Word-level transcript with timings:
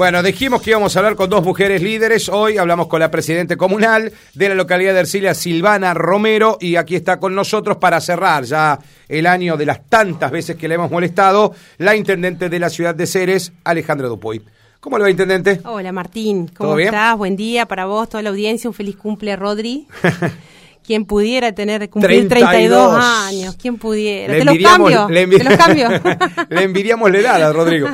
Bueno, 0.00 0.22
dijimos 0.22 0.62
que 0.62 0.70
íbamos 0.70 0.96
a 0.96 1.00
hablar 1.00 1.14
con 1.14 1.28
dos 1.28 1.44
mujeres 1.44 1.82
líderes. 1.82 2.30
Hoy 2.30 2.56
hablamos 2.56 2.86
con 2.86 3.00
la 3.00 3.10
presidente 3.10 3.58
comunal 3.58 4.10
de 4.32 4.48
la 4.48 4.54
localidad 4.54 4.94
de 4.94 5.00
Ercilia, 5.00 5.34
Silvana 5.34 5.92
Romero, 5.92 6.56
y 6.58 6.76
aquí 6.76 6.96
está 6.96 7.20
con 7.20 7.34
nosotros 7.34 7.76
para 7.76 8.00
cerrar 8.00 8.44
ya 8.44 8.78
el 9.10 9.26
año 9.26 9.58
de 9.58 9.66
las 9.66 9.84
tantas 9.90 10.30
veces 10.30 10.56
que 10.56 10.68
le 10.68 10.76
hemos 10.76 10.90
molestado, 10.90 11.54
la 11.76 11.94
intendente 11.94 12.48
de 12.48 12.58
la 12.58 12.70
ciudad 12.70 12.94
de 12.94 13.06
Ceres, 13.06 13.52
Alejandra 13.62 14.08
Dupuy. 14.08 14.40
¿Cómo 14.80 14.96
le 14.96 15.04
va, 15.04 15.10
intendente? 15.10 15.60
Hola, 15.64 15.92
Martín. 15.92 16.48
¿Cómo 16.48 16.78
estás? 16.78 17.18
Buen 17.18 17.36
día 17.36 17.66
para 17.66 17.84
vos, 17.84 18.08
toda 18.08 18.22
la 18.22 18.30
audiencia. 18.30 18.70
Un 18.70 18.74
feliz 18.74 18.96
cumple, 18.96 19.36
Rodri. 19.36 19.86
Quien 20.84 21.04
pudiera 21.04 21.52
tener 21.52 21.88
cumplir 21.90 22.28
32, 22.28 22.94
años, 22.98 23.56
quien 23.56 23.78
pudiera. 23.78 24.32
Le 24.32 24.40
¿Te 24.40 24.44
los 24.44 24.58
cambio? 24.58 25.08
Le 25.08 25.26
¿Te 25.26 25.44
los 25.44 25.56
cambio? 25.56 25.88
le 26.48 26.62
envidiamos 26.62 27.10
la 27.10 27.18
edad 27.18 27.42
a 27.42 27.52
Rodrigo. 27.52 27.88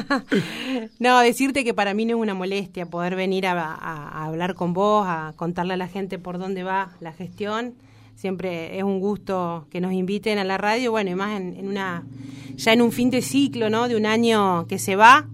no, 0.98 1.20
decirte 1.20 1.64
que 1.64 1.74
para 1.74 1.94
mí 1.94 2.04
no 2.04 2.16
es 2.16 2.22
una 2.22 2.34
molestia 2.34 2.86
poder 2.86 3.16
venir 3.16 3.46
a, 3.46 4.24
hablar 4.24 4.54
con 4.54 4.72
vos, 4.72 5.04
a 5.06 5.34
contarle 5.36 5.74
a 5.74 5.76
la 5.76 5.88
gente 5.88 6.18
por 6.18 6.38
dónde 6.38 6.62
va 6.62 6.92
la 7.00 7.12
gestión. 7.12 7.74
Siempre 8.14 8.78
es 8.78 8.84
un 8.84 9.00
gusto 9.00 9.66
que 9.70 9.80
nos 9.80 9.92
inviten 9.92 10.38
a 10.38 10.44
la 10.44 10.56
radio, 10.56 10.90
bueno, 10.90 11.10
y 11.10 11.14
más 11.14 11.38
en, 11.38 11.54
en 11.56 11.68
una 11.68 12.04
ya 12.56 12.72
en 12.72 12.82
un 12.82 12.92
fin 12.92 13.10
de 13.10 13.22
ciclo, 13.22 13.70
¿no? 13.70 13.88
De 13.88 13.96
un 13.96 14.06
año 14.06 14.66
que 14.66 14.78
se 14.78 14.96
va, 14.96 15.28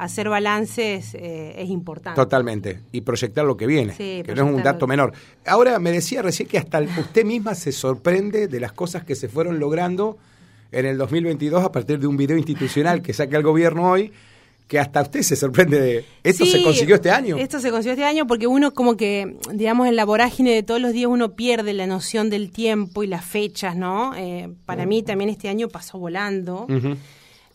hacer 0.00 0.30
balances 0.30 1.14
eh, 1.14 1.54
es 1.58 1.68
importante. 1.68 2.16
Totalmente. 2.16 2.80
Y 2.90 3.02
proyectar 3.02 3.44
lo 3.44 3.56
que 3.56 3.66
viene, 3.66 3.94
que 3.94 4.24
no 4.34 4.48
es 4.48 4.54
un 4.54 4.62
dato 4.62 4.86
menor. 4.86 5.12
Ahora, 5.46 5.78
me 5.78 5.92
decía 5.92 6.22
recién 6.22 6.48
que 6.48 6.56
hasta 6.56 6.80
usted 6.80 7.24
misma 7.24 7.54
se 7.54 7.70
sorprende 7.70 8.48
de 8.48 8.60
las 8.60 8.72
cosas 8.72 9.04
que 9.04 9.14
se 9.14 9.28
fueron 9.28 9.60
logrando 9.60 10.16
en 10.72 10.86
el 10.86 10.96
2022 10.96 11.64
a 11.64 11.70
partir 11.70 11.98
de 11.98 12.06
un 12.06 12.16
video 12.16 12.38
institucional 12.38 13.02
que 13.02 13.12
saque 13.12 13.36
el 13.36 13.42
gobierno 13.42 13.90
hoy, 13.90 14.10
que 14.68 14.78
hasta 14.78 15.02
usted 15.02 15.20
se 15.20 15.36
sorprende 15.36 15.78
de... 15.78 16.04
¿Esto 16.22 16.46
se 16.46 16.62
consiguió 16.62 16.94
este 16.94 17.10
año? 17.10 17.36
Esto 17.36 17.60
se 17.60 17.70
consiguió 17.70 17.92
este 17.92 18.04
año 18.04 18.26
porque 18.26 18.46
uno 18.46 18.72
como 18.72 18.96
que, 18.96 19.36
digamos, 19.52 19.86
en 19.86 19.96
la 19.96 20.06
vorágine 20.06 20.54
de 20.54 20.62
todos 20.62 20.80
los 20.80 20.92
días 20.92 21.10
uno 21.10 21.32
pierde 21.32 21.74
la 21.74 21.86
noción 21.86 22.30
del 22.30 22.50
tiempo 22.52 23.02
y 23.02 23.06
las 23.06 23.24
fechas, 23.24 23.76
¿no? 23.76 24.14
Eh, 24.16 24.48
para 24.64 24.86
mí 24.86 25.02
también 25.02 25.28
este 25.28 25.48
año 25.48 25.68
pasó 25.68 25.98
volando 25.98 26.66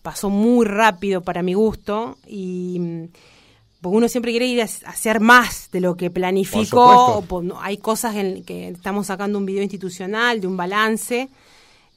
pasó 0.06 0.30
muy 0.30 0.68
rápido 0.68 1.22
para 1.22 1.42
mi 1.42 1.56
gusto 1.56 2.20
y 2.28 3.08
porque 3.82 3.98
uno 3.98 4.08
siempre 4.08 4.32
quiere 4.32 4.46
ir 4.46 4.62
a 4.62 4.66
hacer 4.66 5.20
más 5.20 5.70
de 5.72 5.82
lo 5.82 5.98
que 5.98 6.12
planificó. 6.12 7.24
hay 7.60 7.78
cosas 7.78 8.16
en 8.16 8.44
que 8.44 8.68
estamos 8.68 9.08
sacando 9.08 9.40
un 9.40 9.48
video 9.48 9.64
institucional 9.64 10.40
de 10.42 10.48
un 10.48 10.58
balance. 10.58 11.28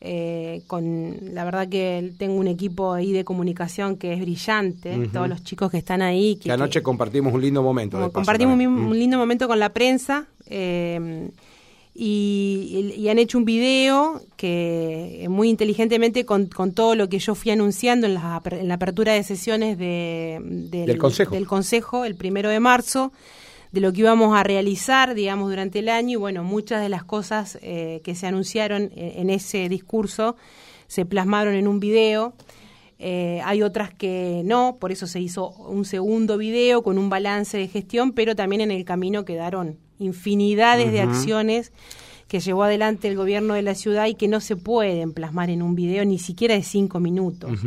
Eh, 0.00 0.62
con 0.68 1.16
la 1.34 1.44
verdad 1.44 1.68
que 1.68 2.12
tengo 2.18 2.34
un 2.34 2.46
equipo 2.46 2.92
ahí 2.92 3.12
de 3.12 3.24
comunicación 3.24 3.96
que 3.96 4.14
es 4.14 4.20
brillante, 4.20 5.10
todos 5.12 5.28
los 5.28 5.44
chicos 5.44 5.70
que 5.70 5.76
están 5.78 6.00
ahí. 6.00 6.36
Que, 6.36 6.50
anoche 6.50 6.82
compartimos 6.82 7.34
un 7.34 7.42
lindo 7.42 7.62
momento. 7.62 8.10
compartimos 8.10 8.54
un, 8.54 8.98
lindo 8.98 9.18
momento 9.18 9.48
con 9.48 9.58
la 9.58 9.70
prensa. 9.70 10.26
Eh, 10.46 11.28
y, 12.00 13.08
han 13.10 13.18
hecho 13.18 13.38
un 13.38 13.44
video 13.44 14.22
que 14.36 15.27
muy 15.28 15.48
inteligentemente 15.48 16.24
con, 16.24 16.46
con, 16.46 16.72
todo 16.72 16.94
lo 16.94 17.08
que 17.08 17.18
yo 17.18 17.34
fui 17.34 17.50
anunciando 17.50 18.06
en 18.06 18.14
la, 18.14 18.41
en 18.52 18.68
la 18.68 18.74
apertura 18.74 19.14
de 19.14 19.24
sesiones 19.24 19.77
de, 19.78 20.38
del, 20.41 20.96
consejo. 20.96 21.34
del 21.34 21.46
Consejo 21.48 22.04
el 22.04 22.14
primero 22.14 22.50
de 22.50 22.60
marzo 22.60 23.10
de 23.72 23.80
lo 23.80 23.92
que 23.92 24.00
íbamos 24.00 24.36
a 24.36 24.44
realizar, 24.44 25.14
digamos, 25.14 25.50
durante 25.50 25.80
el 25.80 25.88
año 25.88 26.12
y 26.12 26.16
bueno, 26.16 26.44
muchas 26.44 26.80
de 26.80 26.88
las 26.88 27.02
cosas 27.02 27.58
eh, 27.62 28.00
que 28.04 28.14
se 28.14 28.28
anunciaron 28.28 28.92
en, 28.94 29.28
ese 29.28 29.69
discurso 29.69 30.36
se 30.86 31.04
plasmaron 31.04 31.54
en 31.54 31.66
un 31.66 31.80
video. 31.80 32.32
Eh, 33.00 33.41
hay 33.44 33.62
otras 33.62 33.92
que 33.92 34.42
no, 34.44 34.76
por 34.80 34.92
eso 34.92 35.08
se 35.08 35.20
hizo 35.20 35.50
un 35.50 35.84
segundo 35.84 36.38
video 36.38 36.82
con 36.82 36.96
un 36.96 37.10
balance 37.10 37.58
de 37.58 37.66
gestión, 37.66 38.12
pero 38.12 38.36
también 38.36 38.60
en 38.60 38.70
el 38.70 38.84
camino 38.84 39.24
quedaron 39.24 39.78
infinidades 39.98 40.92
de 40.92 41.00
acciones 41.00 41.72
que 42.28 42.41
llevó 42.41 42.64
adelante 42.64 43.08
el 43.08 43.16
gobierno 43.16 43.54
de 43.54 43.62
la 43.62 43.74
ciudad 43.74 44.06
y 44.06 44.14
que 44.14 44.28
no 44.28 44.41
se 44.41 44.54
pueden 44.54 45.12
plasmar 45.12 45.48
en 45.50 45.62
un 45.62 45.75
video 45.75 46.04
ni 46.04 46.19
siquiera 46.19 46.54
de 46.54 46.62
cinco 46.62 47.00
minutos. 47.00 47.59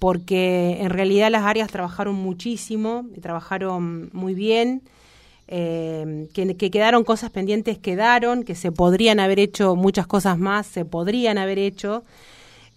Porque 0.00 0.78
en 0.80 0.90
realidad 0.90 1.30
las 1.30 1.44
áreas 1.44 1.70
trabajaron 1.70 2.16
muchísimo, 2.16 3.06
trabajaron 3.22 4.10
muy 4.12 4.34
bien, 4.34 4.82
eh, 5.46 6.28
que, 6.34 6.70
quedaron 6.70 7.04
cosas 7.04 7.30
pendientes, 7.30 7.78
quedaron, 7.78 8.42
que 8.42 8.56
se 8.56 8.72
podrían 8.72 9.20
haber 9.20 9.38
hecho 9.38 9.76
muchas 9.76 10.08
cosas 10.08 10.38
más, 10.38 10.66
se 10.66 10.84
podrían 10.84 11.38
haber 11.38 11.60
hecho. 11.60 12.02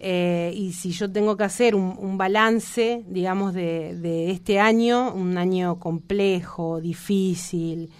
Eh, 0.00 0.52
y 0.54 0.74
si 0.74 0.92
yo 0.92 1.10
tengo 1.10 1.36
que 1.36 1.42
hacer 1.42 1.74
un, 1.74 2.16
balance, 2.16 3.02
digamos, 3.08 3.52
de, 3.54 3.96
de, 3.96 4.30
este 4.30 4.60
año, 4.60 5.12
un 5.12 5.36
año 5.36 5.80
complejo, 5.80 6.80
difícil, 6.80 7.90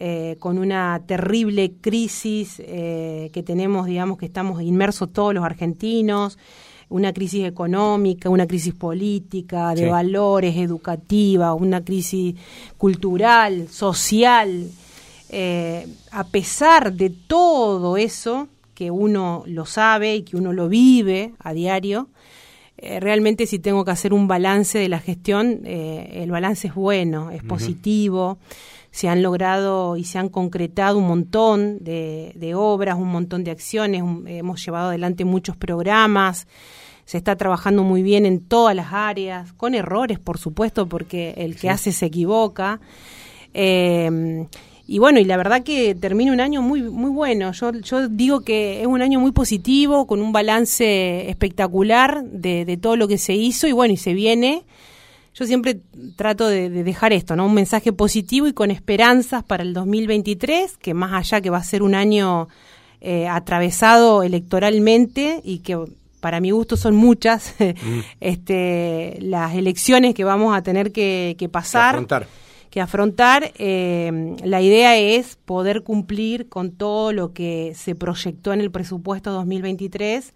eh, 0.00 0.36
con 0.38 0.58
una 0.58 1.02
terrible 1.04 1.72
crisis 1.80 2.62
eh, 2.64 3.30
que 3.32 3.42
tenemos, 3.42 3.84
digamos, 3.86 4.16
que 4.16 4.26
estamos 4.26 4.62
inmersos 4.62 5.12
todos 5.12 5.34
los 5.34 5.42
argentinos, 5.42 6.38
una 6.88 7.12
crisis 7.12 7.44
económica, 7.44 8.30
una 8.30 8.46
crisis 8.46 8.74
política, 8.74 9.74
de 9.74 9.90
valores, 9.90 10.56
educativa, 10.56 11.52
una 11.52 11.84
crisis 11.84 12.36
cultural, 12.76 13.66
social. 13.66 14.68
Eh, 15.30 15.88
a 16.12 16.22
pesar 16.28 16.92
de 16.92 17.10
todo 17.10 17.96
eso, 17.96 18.46
que 18.74 18.92
uno 18.92 19.42
lo 19.46 19.66
sabe 19.66 20.14
y 20.14 20.22
que 20.22 20.36
uno 20.36 20.52
lo 20.52 20.68
vive 20.68 21.32
a 21.40 21.52
diario, 21.54 22.06
realmente 23.00 23.48
si 23.48 23.58
tengo 23.58 23.84
que 23.84 23.90
hacer 23.90 24.12
un 24.12 24.28
balance 24.28 24.78
de 24.78 24.88
la 24.88 25.00
gestión, 25.00 25.62
el 25.64 26.30
balance 26.30 26.68
es 26.68 26.74
bueno, 26.76 27.32
es 27.32 27.42
positivo 27.42 28.38
se 28.98 29.08
han 29.08 29.22
logrado 29.22 29.96
y 29.96 30.02
se 30.02 30.18
han 30.18 30.28
concretado 30.28 30.98
un 30.98 31.06
montón 31.06 31.78
de, 31.78 32.52
obras, 32.56 32.96
un 32.98 33.06
montón 33.06 33.44
de 33.44 33.52
acciones, 33.52 34.02
hemos 34.26 34.64
llevado 34.64 34.88
adelante 34.88 35.24
muchos 35.24 35.56
programas, 35.56 36.48
se 37.04 37.16
está 37.16 37.36
trabajando 37.36 37.84
muy 37.84 38.02
bien 38.02 38.26
en 38.26 38.40
todas 38.40 38.74
las 38.74 38.92
áreas, 38.92 39.52
con 39.52 39.76
errores, 39.76 40.18
por 40.18 40.38
supuesto, 40.38 40.88
porque 40.88 41.34
el 41.36 41.54
que 41.54 41.70
hace 41.70 41.92
se 41.92 42.06
equivoca. 42.06 42.80
Eh, 43.54 44.48
y 44.88 44.98
bueno, 44.98 45.20
y 45.20 45.24
la 45.26 45.36
verdad 45.36 45.62
que 45.62 45.94
termina 45.94 46.32
un 46.32 46.40
año 46.40 46.60
muy 46.60 46.82
muy 46.82 47.10
bueno. 47.10 47.52
Yo, 47.52 47.70
yo 47.74 48.08
digo 48.08 48.40
que 48.40 48.80
es 48.80 48.88
un 48.88 49.00
año 49.00 49.20
muy 49.20 49.30
positivo, 49.30 50.08
con 50.08 50.20
un 50.20 50.32
balance 50.32 51.30
espectacular 51.30 52.24
de, 52.24 52.64
de 52.64 52.76
todo 52.76 52.96
lo 52.96 53.06
que 53.06 53.18
se 53.18 53.34
hizo 53.34 53.68
y 53.68 53.72
bueno, 53.72 53.94
y 53.94 53.96
se 53.96 54.12
viene 54.12 54.64
yo 55.38 55.46
siempre 55.46 55.80
trato 56.16 56.48
de, 56.48 56.68
dejar 56.68 57.12
esto, 57.12 57.36
¿no? 57.36 57.46
Un 57.46 57.54
mensaje 57.54 57.92
positivo 57.92 58.48
y 58.48 58.52
con 58.52 58.72
esperanzas 58.72 59.44
para 59.44 59.62
el 59.62 59.72
2023, 59.72 60.76
que 60.78 60.94
más 60.94 61.12
allá 61.12 61.40
que 61.40 61.50
va 61.50 61.58
a 61.58 61.64
ser 61.64 61.84
un 61.84 61.94
año 61.94 62.48
eh, 63.00 63.28
atravesado 63.28 64.24
electoralmente 64.24 65.40
y 65.44 65.60
que 65.60 65.78
para 66.18 66.40
mi 66.40 66.50
gusto 66.50 66.76
son 66.76 66.96
muchas 66.96 67.54
mm. 67.60 67.98
este, 68.20 69.18
las 69.20 69.54
elecciones 69.54 70.14
que 70.14 70.24
vamos 70.24 70.56
a 70.56 70.62
tener 70.62 70.90
que, 70.90 71.48
pasar. 71.52 71.92
Que 71.92 71.96
afrontar. 71.96 72.26
Que 72.70 72.80
afrontar. 72.80 73.52
Eh, 73.58 74.36
la 74.42 74.60
idea 74.60 74.96
es 74.96 75.36
poder 75.36 75.84
cumplir 75.84 76.48
con 76.48 76.72
todo 76.72 77.12
lo 77.12 77.32
que 77.32 77.74
se 77.76 77.94
proyectó 77.94 78.52
en 78.52 78.60
el 78.60 78.72
presupuesto 78.72 79.30
2023 79.30 80.32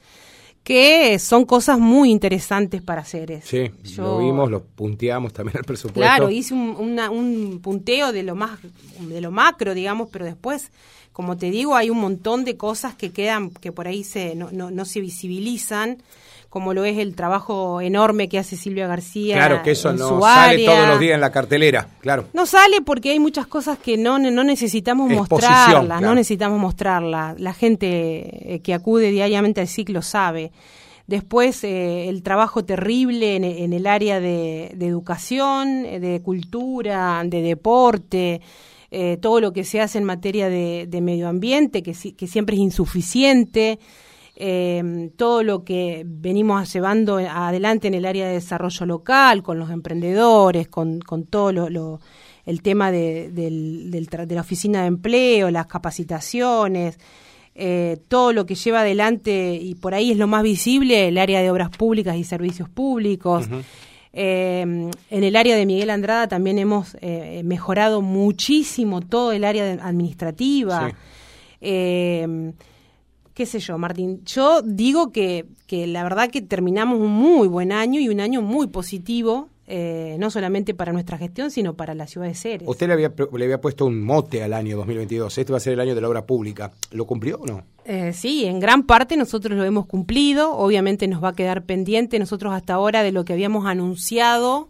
que 0.63 1.19
son 1.19 1.45
cosas 1.45 1.79
muy 1.79 2.11
interesantes 2.11 2.83
para 2.83 3.01
hacer 3.01 3.33
eso. 3.33 3.49
Sí, 3.49 3.71
lo 3.97 4.19
vimos, 4.19 4.51
lo 4.51 4.63
punteamos 4.63 5.33
también 5.33 5.59
el 5.59 5.65
presupuesto. 5.65 6.01
Claro, 6.01 6.31
hice 6.31 6.55
un, 6.55 6.99
un 7.01 7.61
punteo 7.61 8.13
de 8.13 8.23
lo 8.23 8.37
más 8.37 8.61
de 9.01 9.21
lo 9.21 9.31
macro, 9.33 9.75
digamos, 9.75 10.09
pero 10.13 10.25
después, 10.25 10.71
como 11.13 11.37
te 11.37 11.51
digo, 11.51 11.75
hay 11.75 11.91
un 11.91 11.99
montón 11.99 12.45
de 12.45 12.57
cosas 12.57 12.95
que 12.95 13.11
quedan, 13.11 13.51
que 13.51 13.73
por 13.73 13.89
ahí 13.89 14.05
se 14.05 14.37
no, 14.37 14.51
no, 14.53 14.71
no 14.71 14.85
se 14.85 15.01
visibilizan 15.01 16.03
como 16.53 16.75
lo 16.75 16.85
es 16.85 16.99
el 16.99 17.17
trabajo 17.17 17.81
enorme 17.81 18.29
que 18.29 18.39
hace 18.39 18.59
Silvia 18.59 18.87
García. 18.87 19.37
Claro, 19.37 19.63
que 19.63 19.71
eso 19.71 19.91
no 19.95 20.21
sale 20.21 20.67
todos 20.67 20.87
los 20.87 21.01
días 21.01 21.15
en 21.15 21.23
la 21.23 21.33
cartelera, 21.33 21.89
claro. 22.03 22.27
No 22.35 22.45
sale 22.45 22.83
porque 22.83 23.11
hay 23.13 23.19
muchas 23.19 23.47
cosas 23.47 23.79
que 23.79 23.97
no, 23.97 24.19
no 24.19 24.45
necesitamos 24.45 25.11
mostrarlas, 25.11 26.03
no 26.03 26.15
necesitamos 26.15 26.61
mostrarlas. 26.61 27.41
La 27.41 27.55
gente 27.55 28.55
eh, 28.55 28.61
que 28.61 28.75
acude 28.75 29.11
diariamente 29.11 29.63
al 29.63 29.67
ciclo 29.67 30.03
sabe. 30.03 30.53
Después, 31.07 31.65
eh, 31.65 32.11
el 32.11 32.23
trabajo 32.23 32.67
terrible 32.67 33.37
en, 33.37 33.73
el 33.73 33.87
área 33.87 34.21
de, 34.21 34.77
educación, 34.79 35.87
eh, 35.87 36.01
de 36.01 36.21
cultura, 36.21 37.23
de 37.25 37.41
deporte, 37.41 38.43
todo 39.23 39.41
lo 39.41 39.55
que 39.55 39.65
se 39.65 39.81
hace 39.81 39.97
en 39.97 40.05
materia 40.05 40.51
de, 40.51 41.01
medio 41.01 41.29
ambiente, 41.29 41.83
que, 41.83 41.95
que 42.15 42.27
siempre 42.27 42.57
es 42.57 42.61
insuficiente 42.61 43.79
eh, 44.35 45.11
todo 45.17 45.43
lo 45.43 45.65
que 45.65 46.05
venimos 46.07 46.73
llevando 46.73 47.17
adelante 47.17 47.89
en 47.89 47.95
el 47.95 48.07
área 48.07 48.27
de 48.27 48.35
desarrollo 48.35 48.87
local, 48.87 49.43
con 49.43 49.59
los 49.59 49.71
emprendedores, 49.71 50.69
con, 50.69 51.01
con 51.01 51.25
todo 51.25 51.53
lo, 51.53 52.01
el 52.47 52.63
tema 52.63 52.91
de, 52.91 53.31
de 53.31 54.35
la 54.35 54.41
oficina 54.41 54.83
de 54.83 54.89
empleo, 54.89 55.51
las 55.51 55.67
capacitaciones, 55.67 56.99
eh, 57.55 57.99
todo 58.09 58.33
lo 58.33 58.47
que 58.47 58.55
lleva 58.55 58.81
adelante, 58.81 59.59
y 59.61 59.75
por 59.75 59.95
ahí 59.95 60.13
es 60.13 60.17
lo 60.17 60.27
más 60.27 60.43
visible, 60.43 61.09
el 61.09 61.19
área 61.19 61.43
de 61.43 61.51
obras 61.51 61.69
públicas 61.69 62.17
y 62.17 62.25
servicios 62.25 62.69
públicos. 62.69 63.47
Eh, 64.15 64.61
en 64.63 65.25
el 65.25 65.37
área 65.37 65.57
de 65.57 65.67
Miguel 65.67 65.91
Andrada 65.91 66.29
también 66.29 66.59
hemos 66.59 66.97
eh, 67.01 67.43
mejorado 67.45 68.03
muchísimo 68.03 69.01
todo 69.01 69.33
el 69.33 69.45
área 69.45 69.73
administrativa. 69.73 70.91
Sí. 71.61 71.67
Qué 73.35 73.47
sé 73.47 73.59
yo, 73.61 73.79
Martín. 73.79 74.23
Yo 74.27 74.63
digo 74.63 75.11
que, 75.11 75.47
que 75.67 75.87
la 75.87 76.03
verdad 76.03 76.31
que 76.31 76.43
terminamos 76.43 77.01
un 77.01 77.11
muy 77.13 77.49
buen 77.49 77.73
año 77.73 77.99
y 78.01 78.09
un 78.09 78.21
año 78.21 78.43
muy 78.43 78.67
positivo. 78.69 79.49
eh, 79.75 80.17
no 80.19 80.29
solamente 80.31 80.75
para 80.75 80.93
nuestra 80.93 81.17
gestión, 81.17 81.51
sino 81.51 81.75
para 81.75 81.95
la 81.95 82.07
ciudad 82.07 82.27
de 82.27 82.35
Ceres. 82.35 82.69
Usted 82.69 82.89
le 82.89 82.93
había, 82.93 83.13
le 83.33 83.45
había 83.45 83.61
puesto 83.61 83.87
un 83.87 84.03
mote 84.03 84.43
al 84.43 84.53
año 84.53 84.77
2022. 84.77 85.39
Este 85.39 85.51
va 85.53 85.57
a 85.57 85.61
ser 85.61 85.73
el 85.75 85.81
año 85.81 85.95
de 85.95 86.01
la 86.01 86.09
obra 86.09 86.27
pública. 86.27 86.73
¿Lo 86.91 87.07
cumplió 87.07 87.39
o 87.39 87.47
no? 87.47 87.63
Eh, 87.87 88.13
sí, 88.13 88.45
en 88.45 88.61
gran 88.61 88.83
parte 88.83 89.17
nosotros 89.17 89.57
lo 89.57 89.65
hemos 89.65 89.87
cumplido. 89.87 90.59
Obviamente 90.59 91.07
nos 91.09 91.23
va 91.25 91.29
a 91.29 91.33
quedar 91.35 91.63
pendiente 91.65 92.19
nosotros 92.19 92.53
hasta 92.53 92.75
ahora 92.75 93.03
de 93.03 93.13
lo 93.13 93.25
que 93.25 93.33
habíamos 93.33 93.65
anunciado. 93.65 94.69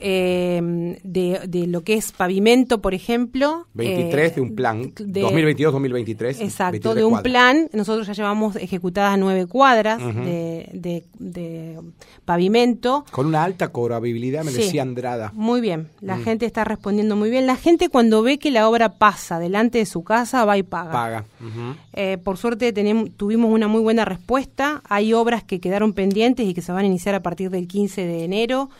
Eh, 0.00 0.98
de, 1.04 1.40
de 1.46 1.66
lo 1.66 1.82
que 1.82 1.94
es 1.94 2.12
pavimento, 2.12 2.80
por 2.80 2.94
ejemplo. 2.94 3.66
23 3.74 4.32
eh, 4.32 4.34
de 4.34 4.40
un 4.40 4.54
plan. 4.54 4.92
de- 4.98 5.22
2022-2023. 5.22 6.40
Exacto, 6.40 6.94
de 6.94 7.04
un 7.04 7.22
plan. 7.22 7.68
Nosotros 7.72 8.06
ya 8.06 8.12
llevamos 8.12 8.56
ejecutadas 8.56 9.18
nueve 9.18 9.46
cuadras 9.46 9.98
de, 9.98 10.68
de- 10.72 11.04
de 11.18 11.78
pavimento. 12.24 13.04
Con 13.10 13.26
una 13.26 13.44
alta 13.44 13.68
cobrabilidad, 13.68 14.44
me 14.44 14.50
Sí. 14.50 14.58
decía 14.62 14.82
Andrada. 14.82 15.32
Muy 15.34 15.60
bien, 15.60 15.88
la 16.00 16.16
Mm. 16.16 16.22
gente 16.22 16.46
está 16.46 16.64
respondiendo 16.64 17.16
muy 17.16 17.30
bien. 17.30 17.46
La 17.46 17.56
gente 17.56 17.88
cuando 17.88 18.22
ve 18.22 18.38
que 18.38 18.50
la 18.50 18.68
obra 18.68 18.90
pasa 18.98 19.38
delante 19.38 19.78
de 19.78 19.86
su 19.86 20.02
casa 20.04 20.44
va 20.44 20.56
y 20.58 20.62
paga. 20.62 20.92
Paga. 20.92 21.24
Eh, 21.92 22.18
por 22.22 22.36
suerte 22.36 22.72
tenemos, 22.72 23.10
tuvimos 23.16 23.52
una 23.52 23.68
muy 23.68 23.80
buena 23.80 24.04
respuesta. 24.04 24.82
Hay 24.88 25.12
obras 25.12 25.44
que 25.44 25.60
quedaron 25.60 25.92
pendientes 25.92 26.46
y 26.46 26.54
que 26.54 26.62
se 26.62 26.72
van 26.72 26.84
a 26.84 26.86
iniciar 26.86 27.14
a 27.14 27.22
partir 27.22 27.50
del 27.50 27.66
15 27.66 28.04
de 28.06 28.24
enero, 28.24 28.70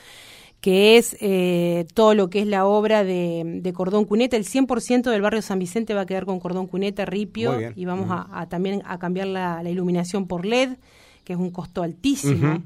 que 0.61 0.99
es 0.99 1.17
eh, 1.21 1.87
todo 1.95 2.15
lo 2.15 2.29
que 2.29 2.41
es 2.41 2.47
la 2.47 2.67
obra 2.67 3.03
de, 3.03 3.43
de 3.63 3.73
cordón 3.73 4.05
cuneta. 4.05 4.37
El 4.37 4.45
100% 4.45 5.11
del 5.11 5.23
barrio 5.23 5.41
San 5.43 5.59
Vicente 5.59 5.95
va 5.95 6.03
a 6.03 6.07
quedar 6.07 6.27
con 6.27 6.39
cordón 6.39 6.67
cuneta, 6.67 7.05
ripio, 7.07 7.59
y 7.75 7.85
vamos 7.87 8.09
a, 8.11 8.29
a 8.39 8.49
también 8.49 8.83
a 8.85 8.99
cambiar 8.99 9.29
la, 9.29 9.63
la 9.63 9.71
iluminación 9.71 10.27
por 10.27 10.45
LED, 10.45 10.77
que 11.25 11.33
es 11.33 11.39
un 11.39 11.51
costo 11.51 11.83
altísimo. 11.83 12.63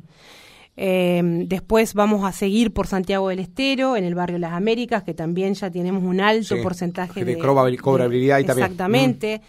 Eh, 0.77 1.23
después 1.47 1.95
vamos 1.95 2.25
a 2.25 2.33
seguir 2.33 2.73
por 2.73 2.89
Santiago 2.89 3.29
del 3.29 3.39
Estero, 3.39 3.97
en 3.97 4.03
el 4.03 4.17
barrio 4.17 4.39
Las 4.39 4.55
Américas, 4.55 5.05
que 5.05 5.15
también 5.15 5.55
ya 5.55 5.71
tenemos 5.71 6.03
un 6.03 6.21
alto 6.21 6.57
Sí, 6.57 6.63
porcentaje 6.63 7.25
de 7.25 7.37
de, 7.37 7.41
cobrabil- 7.41 7.79
cobrabilidad 7.81 8.39
ahí 8.39 8.45
también. 8.45 8.65
Exactamente. 8.73 9.41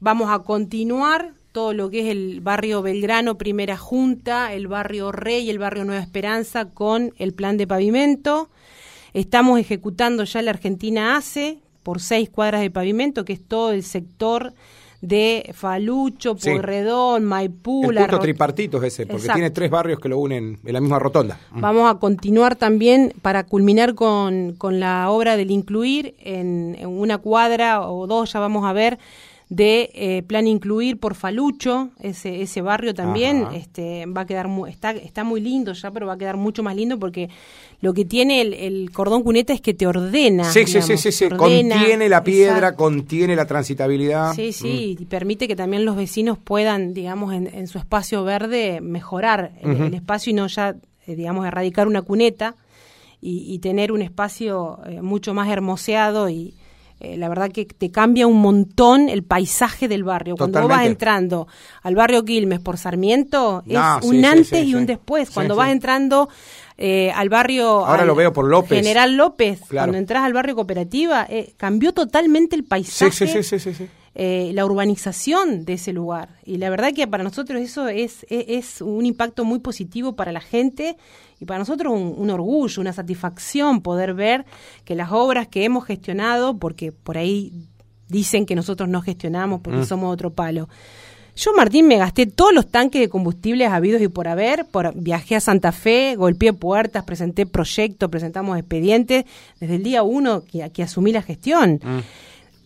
Vamos 0.00 0.30
a 0.32 0.40
continuar 0.40 1.34
todo 1.54 1.72
lo 1.72 1.88
que 1.88 2.00
es 2.00 2.06
el 2.08 2.40
barrio 2.40 2.82
Belgrano, 2.82 3.38
Primera 3.38 3.76
Junta, 3.76 4.52
el 4.52 4.66
barrio 4.66 5.12
Rey, 5.12 5.48
el 5.48 5.60
barrio 5.60 5.84
Nueva 5.84 6.02
Esperanza 6.02 6.64
con 6.64 7.14
el 7.16 7.32
plan 7.32 7.56
de 7.56 7.68
pavimento. 7.68 8.48
Estamos 9.12 9.60
ejecutando 9.60 10.24
ya 10.24 10.42
la 10.42 10.50
Argentina 10.50 11.16
ACE 11.16 11.60
por 11.84 12.00
seis 12.00 12.28
cuadras 12.28 12.60
de 12.60 12.72
pavimento, 12.72 13.24
que 13.24 13.34
es 13.34 13.46
todo 13.46 13.70
el 13.70 13.84
sector 13.84 14.52
de 15.00 15.52
Falucho, 15.54 16.34
Sí. 16.36 16.50
Pueyrredón, 16.50 17.24
Maipú, 17.24 17.88
El 17.90 17.98
punto 17.98 18.18
tripartito 18.18 18.78
es 18.78 18.94
ese, 18.94 19.06
porque 19.06 19.20
Exacto. 19.22 19.34
tiene 19.36 19.50
tres 19.50 19.70
barrios 19.70 20.00
que 20.00 20.08
lo 20.08 20.18
unen 20.18 20.58
en 20.64 20.72
la 20.72 20.80
misma 20.80 20.98
rotonda. 20.98 21.38
Mm. 21.52 21.60
Vamos 21.60 21.88
a 21.88 22.00
continuar 22.00 22.56
también 22.56 23.12
para 23.22 23.44
culminar 23.44 23.94
con, 23.94 24.54
con 24.54 24.80
la 24.80 25.08
obra 25.08 25.36
del 25.36 25.52
incluir 25.52 26.16
en, 26.18 26.74
en 26.80 26.88
una 26.88 27.18
cuadra 27.18 27.88
o 27.88 28.08
dos, 28.08 28.32
ya 28.32 28.40
vamos 28.40 28.64
a 28.64 28.72
ver, 28.72 28.98
de 29.50 29.90
eh, 29.94 30.22
plan 30.26 30.46
incluir 30.46 30.98
por 30.98 31.14
Falucho, 31.14 31.90
ese, 32.00 32.40
ese 32.42 32.62
barrio 32.62 32.94
también 32.94 33.42
Ajá. 33.44 33.56
este, 33.56 34.06
va 34.06 34.22
a 34.22 34.26
quedar 34.26 34.48
mu- 34.48 34.66
está, 34.66 34.92
está 34.92 35.22
muy 35.22 35.40
lindo 35.40 35.72
ya, 35.74 35.90
pero 35.90 36.06
va 36.06 36.14
a 36.14 36.18
quedar 36.18 36.36
mucho 36.38 36.62
más 36.62 36.74
lindo 36.74 36.98
porque 36.98 37.28
lo 37.82 37.92
que 37.92 38.04
tiene 38.06 38.40
el, 38.40 38.54
el 38.54 38.90
cordón 38.90 39.22
cuneta 39.22 39.52
es 39.52 39.60
que 39.60 39.74
te 39.74 39.86
ordena. 39.86 40.44
Sí, 40.44 40.66
sí, 40.66 40.80
sí, 40.80 40.96
sí, 40.96 41.12
sí. 41.12 41.28
te 41.28 41.34
ordena. 41.34 41.76
Contiene 41.76 42.08
la 42.08 42.24
piedra, 42.24 42.56
Exacto. 42.56 42.76
contiene 42.78 43.36
la 43.36 43.44
transitabilidad. 43.46 44.32
Sí, 44.34 44.52
sí, 44.52 44.96
y 44.98 45.04
permite 45.04 45.46
que 45.46 45.54
también 45.56 45.84
los 45.84 45.94
vecinos 45.96 46.38
puedan, 46.38 46.94
digamos, 46.94 47.34
en, 47.34 47.46
en 47.46 47.66
su 47.66 47.78
espacio 47.78 48.24
verde 48.24 48.80
mejorar 48.80 49.52
el, 49.60 49.92
espacio 49.92 50.30
y 50.30 50.34
no 50.34 50.46
ya, 50.46 50.74
eh, 51.06 51.16
digamos, 51.16 51.46
erradicar 51.46 51.86
una 51.86 52.00
cuneta 52.02 52.56
y, 53.20 53.52
y 53.52 53.58
tener 53.58 53.92
un 53.92 54.00
espacio 54.00 54.80
eh, 54.86 55.02
mucho 55.02 55.34
más 55.34 55.48
hermoseado 55.50 56.30
y 56.30 56.54
eh, 57.04 57.16
la 57.16 57.28
verdad 57.28 57.50
que 57.52 57.64
te 57.66 57.90
cambia 57.90 58.26
un 58.26 58.40
montón 58.40 59.08
el 59.08 59.22
paisaje 59.24 59.88
del 59.88 60.04
barrio. 60.04 60.36
Cuando 60.36 60.60
vos 60.60 60.68
vas 60.68 60.78
Totalmente. 60.78 60.92
entrando 60.92 61.48
al 61.82 61.94
barrio 61.94 62.24
Quilmes 62.24 62.60
por 62.60 62.78
Sarmiento, 62.78 63.62
es 63.66 63.72
No, 63.74 63.98
un 64.02 64.16
sí, 64.20 64.24
antes 64.24 64.48
sí, 64.48 64.70
y 64.70 64.74
un 64.74 64.86
después. 64.86 65.30
Cuando 65.30 65.54
vas 65.56 65.70
entrando 65.70 66.28
eh, 66.76 67.12
al 67.14 67.28
barrio... 67.28 67.84
Ahora 67.86 68.02
al 68.02 68.08
lo 68.08 68.14
veo 68.14 68.32
por 68.32 68.46
López. 68.48 68.78
General 68.78 69.16
López, 69.16 69.60
Claro. 69.68 69.86
cuando 69.86 69.98
entras 69.98 70.24
al 70.24 70.32
barrio 70.32 70.54
Cooperativa, 70.56 71.26
eh, 71.28 71.54
cambió 71.56 71.92
totalmente 71.92 72.56
el 72.56 72.62
Sí, 72.62 72.68
paisaje 72.68 73.12
sí, 73.12 73.26
sí, 73.28 73.42
sí, 73.42 73.58
sí, 73.58 73.74
sí. 73.74 73.88
Eh, 74.14 74.52
la 74.54 74.64
urbanización 74.64 75.64
de 75.64 75.72
ese 75.74 75.92
lugar. 75.92 76.28
Y 76.44 76.58
la 76.58 76.70
verdad 76.70 76.92
que 76.94 77.06
para 77.06 77.24
nosotros 77.24 77.60
eso 77.60 77.88
es, 77.88 78.24
es, 78.28 78.44
es 78.48 78.80
un 78.80 79.06
impacto 79.06 79.44
muy 79.44 79.58
positivo 79.58 80.14
para 80.14 80.30
la 80.32 80.40
gente 80.40 80.96
y 81.40 81.44
para 81.44 81.58
nosotros 81.58 81.92
un, 81.92 82.14
un 82.16 82.30
orgullo, 82.30 82.80
una 82.80 82.92
satisfacción 82.92 83.80
poder 83.82 84.14
ver 84.14 84.44
que 84.84 84.94
las 84.94 85.10
obras 85.10 85.48
que 85.48 85.64
hemos 85.64 85.84
gestionado, 85.84 86.58
porque 86.58 86.92
por 86.92 87.18
ahí 87.18 87.52
dicen 88.08 88.46
que 88.46 88.54
nosotros 88.54 88.88
no 88.88 89.02
gestionamos 89.02 89.60
porque 89.62 89.80
Mm. 89.80 89.86
somos 89.86 90.12
otro 90.12 90.30
palo. 90.32 90.68
Yo, 91.36 91.52
Martín, 91.56 91.88
me 91.88 91.96
gasté 91.96 92.26
todos 92.26 92.54
los 92.54 92.68
tanques 92.70 93.00
de 93.00 93.08
combustibles 93.08 93.68
habidos 93.68 94.00
y 94.00 94.06
por 94.06 94.28
haber, 94.28 94.66
por, 94.66 94.94
viajé 94.94 95.34
a 95.34 95.40
Santa 95.40 95.72
Fe, 95.72 96.14
golpeé 96.14 96.52
puertas, 96.52 97.02
presenté 97.02 97.44
proyectos, 97.44 98.08
presentamos 98.08 98.56
expedientes, 98.56 99.24
desde 99.58 99.74
el 99.74 99.82
día 99.82 100.04
uno 100.04 100.44
que, 100.44 100.70
que 100.70 100.84
asumí 100.84 101.10
la 101.10 101.22
gestión. 101.22 101.80
Mm. 101.82 101.98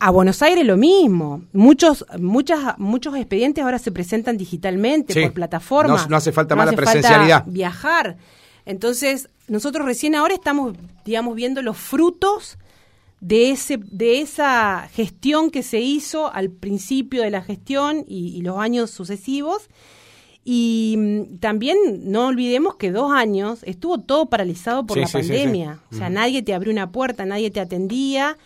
A 0.01 0.11
Buenos 0.11 0.43
Aires 0.43 0.65
lo 0.65 0.77
mismo. 0.77 1.43
Muchos, 1.53 2.05
muchas, 2.19 2.79
muchos 2.79 3.17
expedientes 3.17 3.65
ahora 3.65 3.79
se 3.79 3.91
presentan 3.91 4.37
digitalmente 4.37 5.13
Sí. 5.13 5.23
por 5.23 5.33
plataformas. 5.33 6.03
No- 6.05 6.11
no 6.11 6.17
hace 6.17 6.33
falta 6.33 6.55
más 6.55 6.67
la 6.67 6.73
presencialidad. 6.73 7.45
viajar. 7.47 8.17
Entonces, 8.65 9.29
nosotros 9.49 9.85
recién 9.87 10.15
ahora 10.15 10.35
estamos, 10.35 10.75
digamos, 11.05 11.35
viendo 11.35 11.63
los 11.63 11.77
frutos 11.77 12.59
de 13.21 13.51
ese, 13.51 13.79
de 13.91 14.21
esa 14.21 14.89
gestión 14.93 15.51
que 15.51 15.63
se 15.65 15.81
hizo 15.81 16.33
al 16.33 16.51
principio 16.51 17.23
de 17.23 17.31
la 17.31 17.43
gestión 17.43 18.05
y, 18.07 18.29
y 18.37 18.43
los 18.43 18.59
años 18.59 18.91
sucesivos. 18.91 19.69
Y 20.45 20.95
mm, 20.97 21.39
también 21.39 21.77
no 22.05 22.27
olvidemos 22.29 22.77
que 22.77 22.93
dos 22.93 23.11
años 23.13 23.61
estuvo 23.65 23.99
todo 23.99 24.27
paralizado 24.27 24.87
por 24.87 24.95
Sí, 24.97 25.01
la 25.01 25.07
sí. 25.09 25.13
pandemia. 25.19 25.81
O 25.91 25.97
sea, 25.97 26.09
nadie 26.11 26.43
te 26.43 26.55
abrió 26.55 26.73
una 26.73 26.93
puerta, 26.93 27.27
nadie 27.27 27.51
te 27.51 27.59
atendía. 27.61 28.39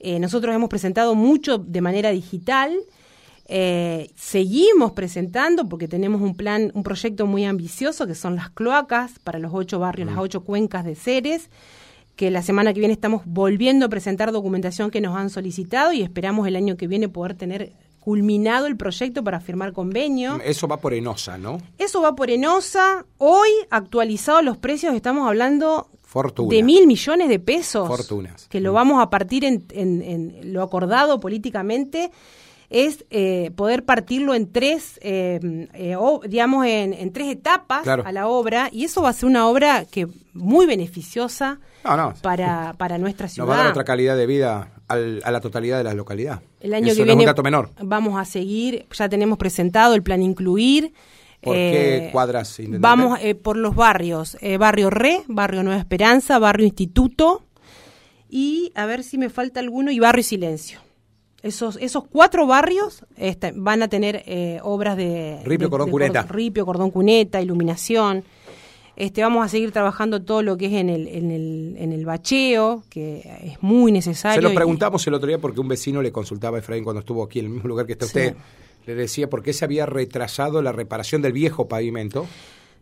Eh, 0.00 0.18
nosotros 0.18 0.54
hemos 0.54 0.68
presentado 0.68 1.14
mucho 1.14 1.58
de 1.58 1.80
manera 1.80 2.10
digital. 2.10 2.74
Eh, 3.46 4.10
seguimos 4.16 4.92
presentando 4.92 5.68
porque 5.68 5.88
tenemos 5.88 6.22
un 6.22 6.36
plan, 6.36 6.70
un 6.74 6.82
proyecto 6.82 7.26
muy 7.26 7.44
ambicioso 7.44 8.06
que 8.06 8.14
son 8.14 8.36
las 8.36 8.50
cloacas 8.50 9.18
para 9.18 9.38
los 9.38 9.52
ocho 9.52 9.78
barrios, 9.78 10.08
las 10.08 10.18
ocho 10.18 10.42
cuencas 10.42 10.84
de 10.84 10.94
Ceres, 10.94 11.50
que 12.16 12.30
la 12.30 12.42
semana 12.42 12.72
que 12.72 12.80
viene 12.80 12.94
estamos 12.94 13.22
volviendo 13.26 13.86
a 13.86 13.88
presentar 13.88 14.32
documentación 14.32 14.90
que 14.90 15.00
nos 15.00 15.16
han 15.16 15.30
solicitado 15.30 15.92
y 15.92 16.02
esperamos 16.02 16.46
el 16.46 16.56
año 16.56 16.76
que 16.76 16.86
viene 16.86 17.08
poder 17.08 17.34
tener 17.34 17.72
culminado 17.98 18.66
el 18.66 18.76
proyecto 18.76 19.22
para 19.22 19.40
firmar 19.40 19.72
convenio. 19.72 20.40
Eso 20.44 20.66
va 20.66 20.78
por 20.78 20.94
Enosa, 20.94 21.36
¿no? 21.36 21.58
Eso 21.76 22.00
va 22.00 22.14
por 22.14 22.30
Enosa. 22.30 23.04
Hoy, 23.18 23.48
actualizados 23.68 24.44
los 24.44 24.56
precios, 24.56 24.94
estamos 24.94 25.28
hablando 25.28 25.88
Fortuna. 26.10 26.50
de 26.54 26.62
mil 26.64 26.86
millones 26.88 27.28
de 27.28 27.38
pesos. 27.38 27.86
Fortunas. 27.86 28.46
Que 28.48 28.60
lo 28.60 28.72
vamos 28.72 29.00
a 29.00 29.10
partir 29.10 29.44
en, 29.44 29.64
en- 29.70 30.02
en 30.02 30.52
lo 30.52 30.62
acordado 30.62 31.20
políticamente. 31.20 32.10
Es 32.68 33.04
eh, 33.10 33.50
poder 33.56 33.84
partirlo 33.84 34.32
en 34.34 34.50
tres, 34.52 34.98
eh, 35.02 35.40
eh, 35.74 35.96
o- 35.96 36.20
digamos, 36.26 36.66
en, 36.66 36.92
en 36.94 37.12
tres 37.12 37.28
etapas 37.32 37.82
Claro. 37.82 38.04
a 38.06 38.12
la 38.12 38.28
obra. 38.28 38.68
Y 38.72 38.84
eso 38.84 39.02
va 39.02 39.08
a 39.08 39.12
ser 39.12 39.28
una 39.28 39.48
obra 39.48 39.84
que 39.90 40.06
muy 40.34 40.66
beneficiosa 40.66 41.58
No, 41.84 41.96
no. 41.96 42.14
para, 42.22 42.74
para 42.78 42.98
nuestra 42.98 43.26
Nos 43.26 43.32
ciudad. 43.34 43.48
va 43.48 43.54
a 43.54 43.58
dar 43.58 43.66
otra 43.68 43.84
calidad 43.84 44.16
de 44.16 44.26
vida 44.26 44.72
al- 44.88 45.20
a 45.24 45.30
la 45.32 45.40
totalidad 45.40 45.78
de 45.78 45.84
la 45.84 45.94
localidad. 45.94 46.42
El 46.60 46.74
año 46.74 46.88
Eso 46.88 46.96
que 46.96 47.00
no 47.02 47.06
viene 47.06 47.22
es 47.22 47.26
un 47.26 47.30
dato 47.30 47.42
menor. 47.42 47.70
vamos 47.82 48.20
a 48.20 48.24
seguir, 48.24 48.86
ya 48.92 49.08
tenemos 49.08 49.38
presentado 49.38 49.94
el 49.94 50.02
plan 50.04 50.22
incluir. 50.22 50.92
¿Por 51.40 51.56
eh, 51.56 52.02
qué 52.06 52.08
cuadras, 52.12 52.58
intendente? 52.58 52.82
Vamos 52.82 53.18
eh, 53.22 53.34
por 53.34 53.56
los 53.56 53.74
barrios, 53.74 54.36
eh, 54.40 54.58
barrio 54.58 54.90
Re, 54.90 55.22
barrio 55.26 55.62
Nueva 55.62 55.78
Esperanza, 55.80 56.38
barrio 56.38 56.66
Instituto 56.66 57.42
y 58.28 58.72
a 58.74 58.86
ver 58.86 59.02
si 59.02 59.18
me 59.18 59.30
falta 59.30 59.60
alguno 59.60 59.90
y 59.90 59.98
barrio 59.98 60.22
Silencio. 60.22 60.80
Esos, 61.42 61.78
esos 61.80 62.04
cuatro 62.06 62.46
barrios 62.46 63.04
este, 63.16 63.52
van 63.56 63.82
a 63.82 63.88
tener 63.88 64.22
eh, 64.26 64.60
obras 64.62 64.96
de 64.98 65.40
Ripio, 65.44 65.68
de- 65.68 65.70
cordón 65.70 65.86
de 65.86 65.92
cuneta. 65.92 66.22
ripio, 66.24 66.66
cordón 66.66 66.90
cuneta, 66.90 67.40
iluminación. 67.40 68.24
Este, 68.96 69.22
vamos 69.22 69.46
a 69.46 69.48
seguir 69.48 69.72
trabajando 69.72 70.22
todo 70.22 70.42
lo 70.42 70.58
que 70.58 70.66
es 70.66 70.72
en 70.74 70.90
el, 70.90 71.08
en 71.08 71.30
el, 71.30 71.76
en 71.78 71.92
el 71.94 72.04
bacheo, 72.04 72.84
que 72.90 73.20
es 73.42 73.62
muy 73.62 73.90
necesario. 73.90 74.36
Se 74.36 74.42
lo 74.42 74.52
y- 74.52 74.54
preguntamos 74.54 75.06
el 75.06 75.14
otro 75.14 75.28
día 75.28 75.38
porque 75.38 75.60
un 75.60 75.68
vecino 75.68 76.02
le 76.02 76.12
consultaba 76.12 76.58
a 76.58 76.60
Efraín 76.60 76.84
cuando 76.84 77.00
estuvo 77.00 77.24
aquí 77.24 77.38
en 77.38 77.46
el 77.46 77.50
mismo 77.52 77.68
lugar 77.68 77.86
que 77.86 77.92
está 77.92 78.04
Sí. 78.06 78.34
Le 78.86 78.94
decía 78.94 79.28
por 79.28 79.42
qué 79.42 79.52
se 79.52 79.64
había 79.64 79.86
retrasado 79.86 80.62
la 80.62 80.72
reparación 80.72 81.22
del 81.22 81.32
viejo 81.32 81.68
pavimento. 81.68 82.26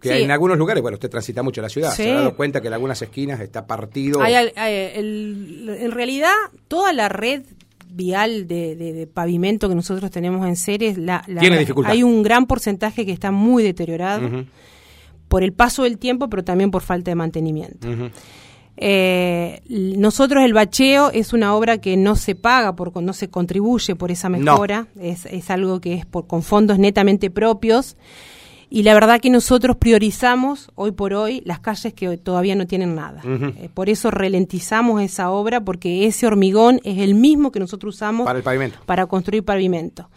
Que 0.00 0.22
en 0.22 0.30
algunos 0.30 0.56
lugares, 0.56 0.80
bueno, 0.80 0.94
usted 0.94 1.10
transita 1.10 1.42
mucho 1.42 1.60
la 1.60 1.68
ciudad, 1.68 1.90
se 1.90 2.12
ha 2.12 2.14
dado 2.14 2.36
cuenta 2.36 2.60
que 2.60 2.68
en 2.68 2.74
algunas 2.74 3.02
esquinas 3.02 3.40
está 3.40 3.66
partido. 3.66 4.24
en 4.24 5.90
realidad, 5.90 6.34
toda 6.68 6.92
la 6.92 7.08
red 7.08 7.42
vial 7.90 8.46
de, 8.46 9.08
pavimento 9.12 9.68
que 9.68 9.74
nosotros 9.74 10.10
tenemos 10.10 10.46
en 10.46 10.54
Ceres, 10.54 10.98
la, 10.98 11.24
hay 11.84 12.02
un 12.04 12.22
gran 12.22 12.46
porcentaje 12.46 13.04
que 13.04 13.12
está 13.12 13.32
muy 13.32 13.64
deteriorado 13.64 14.46
por 15.28 15.42
el 15.42 15.52
paso 15.52 15.82
del 15.82 15.98
tiempo, 15.98 16.28
pero 16.30 16.44
también 16.44 16.70
por 16.70 16.82
falta 16.82 17.10
de 17.10 17.14
mantenimiento. 17.14 17.88
Eh, 18.80 19.60
nosotros 19.68 20.44
el 20.44 20.52
bacheo 20.52 21.10
es 21.10 21.32
una 21.32 21.54
obra 21.54 21.78
que 21.78 21.96
no 21.96 22.14
se 22.14 22.36
paga, 22.36 22.76
por, 22.76 23.02
no 23.02 23.12
se 23.12 23.28
contribuye 23.28 23.96
por 23.96 24.12
esa 24.12 24.28
mejora, 24.28 24.86
es, 25.00 25.26
es, 25.26 25.50
algo 25.50 25.80
que 25.80 25.94
es 25.94 26.06
por, 26.06 26.28
con 26.28 26.42
fondos 26.42 26.78
netamente 26.78 27.28
propios. 27.28 27.96
Y 28.70 28.82
la 28.82 28.94
verdad 28.94 29.20
que 29.20 29.30
nosotros 29.30 29.76
priorizamos 29.76 30.70
hoy 30.74 30.92
por 30.92 31.14
hoy 31.14 31.42
las 31.44 31.58
calles 31.58 31.94
que 31.94 32.18
todavía 32.18 32.54
no 32.54 32.66
tienen 32.66 32.94
nada. 32.94 33.22
Eh, 33.24 33.70
por 33.72 33.88
eso 33.88 34.10
ralentizamos 34.10 35.02
esa 35.02 35.30
obra 35.30 35.62
porque 35.62 36.06
ese 36.06 36.26
hormigón 36.26 36.80
es 36.84 36.98
el 36.98 37.14
mismo 37.14 37.50
que 37.50 37.60
nosotros 37.60 37.96
usamos 37.96 38.26
para, 38.26 38.38
el 38.38 38.44
pavimento. 38.44 38.78
para 38.84 39.06
construir 39.06 39.42
pavimento. 39.42 40.10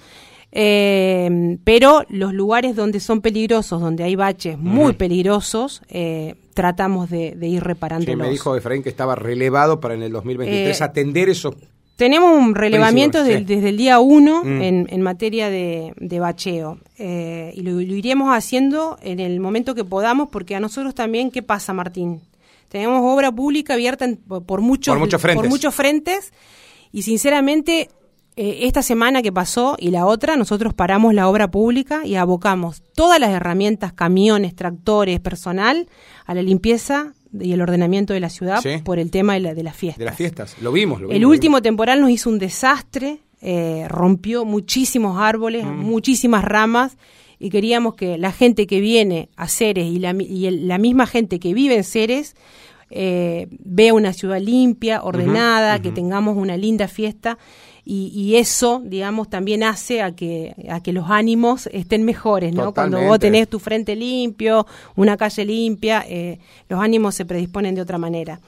Eh, 0.51 1.58
pero 1.63 2.03
los 2.10 2.34
lugares 2.34 2.75
donde 2.75 3.00
son 3.00 3.22
peligrosos, 3.22 3.80
donde 3.80 4.03
hay 4.03 4.15
baches 4.18 4.58
muy 4.58 4.94
peligrosos, 4.94 5.82
eh, 5.88 6.36
tratamos 6.53 7.10
de, 7.10 7.36
ir 7.41 7.63
reparando. 7.63 8.05
Sí, 8.05 8.15
me 8.15 8.29
dijo 8.29 8.55
Efraín 8.55 8.84
que 8.84 8.89
estaba 8.89 9.15
relevado 9.15 9.79
para 9.79 9.93
en 9.96 10.03
el 10.03 10.12
2023 10.12 10.81
atender 10.81 11.29
esos 11.29 11.55
tenemos 12.01 12.36
un 12.36 12.55
relevamiento 12.55 13.24
desde 13.24 13.70
el 13.70 13.77
día 13.77 14.00
1 14.00 14.43
mm. 14.43 14.62
en, 14.89 15.01
materia 15.03 15.51
de, 15.51 16.17
bacheo 16.20 16.79
eh, 16.98 17.51
y 17.53 17.62
lo, 17.62 17.79
iremos 17.79 18.36
haciendo 18.36 18.98
en 19.03 19.20
el 19.20 19.39
momento 19.39 19.75
que 19.75 19.84
podamos 19.84 20.29
porque 20.29 20.55
a 20.55 20.60
nosotros 20.60 20.96
también, 20.96 21.29
¿qué 21.29 21.43
pasa 21.43 21.74
Martín? 21.74 22.22
Tenemos 22.70 23.01
obra 23.03 23.31
pública 23.31 23.75
abierta 23.75 24.08
por, 24.48 24.62
muchos, 24.62 24.98
por, 24.98 25.48
muchos 25.48 25.75
frentes. 25.75 26.34
y 26.91 27.03
sinceramente 27.03 27.91
eh, 28.38 28.59
esta 28.61 28.81
semana 28.81 29.21
que 29.21 29.31
pasó 29.31 29.75
y 29.77 29.91
la 29.91 30.05
otra 30.05 30.38
nosotros 30.38 30.73
paramos 30.73 31.13
la 31.13 31.27
obra 31.27 31.51
pública 31.51 32.05
y 32.05 32.15
abocamos 32.15 32.81
todas 32.95 33.19
las 33.19 33.31
herramientas, 33.31 33.91
camiones, 33.91 34.55
tractores, 34.55 35.19
personal 35.19 35.89
a 36.25 36.33
la 36.33 36.41
limpieza 36.41 37.13
y 37.38 37.51
el 37.51 37.61
ordenamiento 37.61 38.13
de 38.13 38.21
la 38.21 38.29
ciudad 38.29 38.61
por 38.85 39.00
el 39.00 39.11
tema 39.11 39.33
de, 39.33 39.41
la, 39.41 39.53
de 39.53 39.63
las 39.63 39.75
fiestas. 39.75 40.00
De 40.00 40.05
las 40.05 40.15
fiestas, 40.15 40.55
lo 40.61 40.71
vimos. 40.71 41.01
el 41.09 41.25
último 41.25 41.61
temporal 41.61 42.00
nos 42.00 42.09
hizo 42.09 42.29
un 42.29 42.39
desastre, 42.39 43.19
eh, 43.41 43.85
rompió 43.89 44.45
muchísimos 44.45 45.17
árboles, 45.19 45.65
mm. 45.65 45.79
muchísimas 45.79 46.43
ramas 46.45 46.97
y 47.38 47.50
queríamos 47.50 47.95
que 47.95 48.17
la 48.17 48.31
gente 48.31 48.65
que 48.65 48.79
viene 48.79 49.29
a 49.35 49.47
Ceres 49.47 49.88
y 49.88 50.00
la, 50.00 50.13
la 50.13 50.77
misma 50.77 51.05
gente 51.05 51.39
que 51.39 51.53
vive 51.53 51.75
en 51.75 51.83
Ceres 51.83 52.35
eh, 52.91 53.47
vea 53.50 53.93
una 53.93 54.13
ciudad 54.13 54.39
limpia, 54.39 55.01
ordenada, 55.01 55.81
que 55.81 55.91
tengamos 55.91 56.38
una 56.38 56.57
linda 56.57 56.88
fiesta 56.88 57.38
y, 57.83 58.35
eso, 58.35 58.81
digamos, 58.85 59.29
también 59.29 59.63
hace 59.63 60.01
a 60.01 60.15
que, 60.15 60.55
a 60.69 60.81
que 60.81 60.93
los 60.93 61.09
ánimos 61.09 61.67
estén 61.73 62.03
mejores, 62.03 62.53
¿no? 62.53 62.73
Cuando 62.73 63.01
vos 63.01 63.17
tenés 63.17 63.50
tu 63.50 63.59
frente 63.59 63.95
limpio, 63.95 64.67
una 64.95 65.17
calle 65.17 65.45
limpia, 65.45 66.05
eh, 66.07 66.39
los 66.69 66.79
ánimos 66.79 67.15
se 67.15 67.25
predisponen 67.25 67.73
de 67.73 67.81
otra 67.81 67.97
manera. 67.97 68.39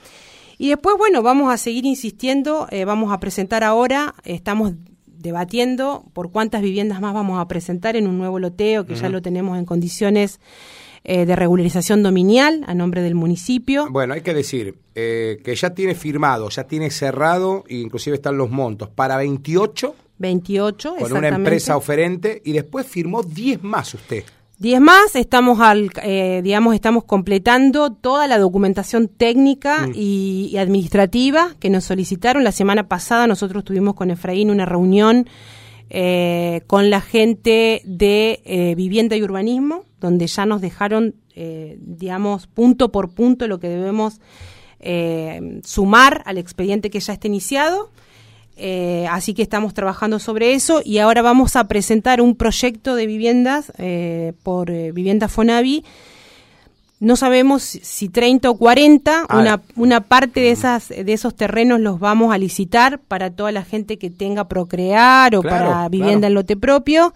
Y 0.59 0.69
después, 0.69 0.95
bueno, 0.97 1.23
vamos 1.23 1.51
a 1.51 1.57
seguir 1.57 1.85
insistiendo, 1.85 2.67
eh, 2.69 2.85
vamos 2.85 3.11
a 3.11 3.19
presentar 3.19 3.63
ahora, 3.63 4.13
estamos 4.23 4.73
debatiendo 5.05 6.05
por 6.13 6.31
cuántas 6.31 6.61
viviendas 6.61 7.01
más 7.01 7.13
vamos 7.13 7.39
a 7.39 7.47
presentar 7.47 7.95
en 7.95 8.07
un 8.07 8.17
nuevo 8.17 8.39
loteo 8.39 8.85
que 8.85 8.95
ya 8.95 9.09
lo 9.09 9.21
tenemos 9.21 9.57
en 9.57 9.65
condiciones 9.65 10.39
eh, 11.05 11.25
de 11.25 11.36
regularización 11.36 12.01
dominial 12.01 12.63
a 12.65 12.74
nombre 12.74 13.01
del 13.01 13.15
municipio. 13.15 13.88
Bueno, 13.89 14.13
hay 14.13 14.22
que 14.22 14.33
decir 14.33 14.75
eh, 14.95 15.41
que 15.43 15.55
ya 15.55 15.72
tiene 15.72 15.95
firmado, 15.95 16.50
ya 16.50 16.63
tiene 16.63 16.89
cerrado, 16.91 17.65
inclusive 17.67 18.15
están 18.15 18.38
los 18.38 18.50
montos, 18.50 18.89
para 18.89 19.17
28. 19.17 19.95
28, 20.19 20.95
Con 21.00 21.13
una 21.13 21.27
empresa 21.27 21.75
oferente 21.75 22.41
y 22.45 22.53
después 22.53 22.88
firmó 22.88 23.24
10 23.24 23.63
más 23.63 23.93
usted. 23.93 24.24
10 24.60 24.79
más, 24.79 25.15
estamos 25.15 25.60
al, 25.60 25.89
eh, 26.03 26.39
digamos, 26.41 26.74
estamos 26.74 27.03
completando 27.03 27.91
toda 27.91 28.27
la 28.27 28.38
documentación 28.38 29.10
técnica 29.10 29.88
mm. 29.88 29.91
y, 29.93 30.55
administrativa 30.57 31.53
que 31.60 31.69
nos 31.69 31.83
solicitaron. 31.83 32.45
La 32.45 32.53
semana 32.53 32.88
pasada 32.88 33.27
nosotros 33.27 33.65
tuvimos 33.65 33.95
con 33.95 34.10
Efraín 34.10 34.50
una 34.50 34.65
reunión 34.65 35.27
con 36.67 36.89
la 36.89 37.01
gente 37.01 37.81
de 37.85 38.73
vivienda 38.75 39.15
y 39.15 39.23
urbanismo, 39.23 39.85
donde 40.03 40.27
ya 40.27 40.45
nos 40.45 40.61
dejaron, 40.61 41.15
eh, 41.33 41.77
digamos, 41.79 42.45
punto 42.47 42.91
por 42.91 43.11
punto 43.11 43.47
lo 43.47 43.59
que 43.59 43.69
debemos 43.69 44.19
eh, 44.81 45.61
sumar 45.63 46.21
al 46.25 46.37
expediente 46.37 46.89
que 46.89 46.99
ya 46.99 47.13
está 47.13 47.27
iniciado. 47.27 47.89
Eh, 48.57 49.07
así 49.09 49.33
que 49.33 49.41
estamos 49.41 49.73
trabajando 49.73 50.19
sobre 50.19 50.53
eso 50.53 50.81
y 50.83 50.99
ahora 50.99 51.23
vamos 51.23 51.55
a 51.55 51.67
presentar 51.67 52.21
un 52.21 52.35
proyecto 52.35 52.95
de 52.95 53.07
viviendas 53.07 53.71
por 54.43 54.71
Vivienda 54.93 55.27
Fonavi. 55.27 55.83
No 57.03 57.17
sabemos 57.17 57.63
si 57.63 58.07
30 58.07 58.50
o 58.50 58.55
40, 58.55 59.27
una, 59.29 59.62
una 59.75 60.00
parte 60.00 60.39
de, 60.39 60.51
esas, 60.51 60.88
de 60.88 61.12
esos 61.12 61.36
terrenos 61.36 61.81
los 61.81 62.00
vamos 62.00 62.33
a 62.33 62.38
licitar 62.38 62.98
para 62.98 63.29
toda 63.29 63.51
la 63.51 63.65
gente 63.65 63.98
que 63.98 64.10
tenga 64.10 64.48
procrear 64.48 65.36
o 65.36 65.43
para 65.43 65.89
vivienda 65.89 66.27
en 66.27 66.33
lote 66.33 66.55
propio. 66.55 67.13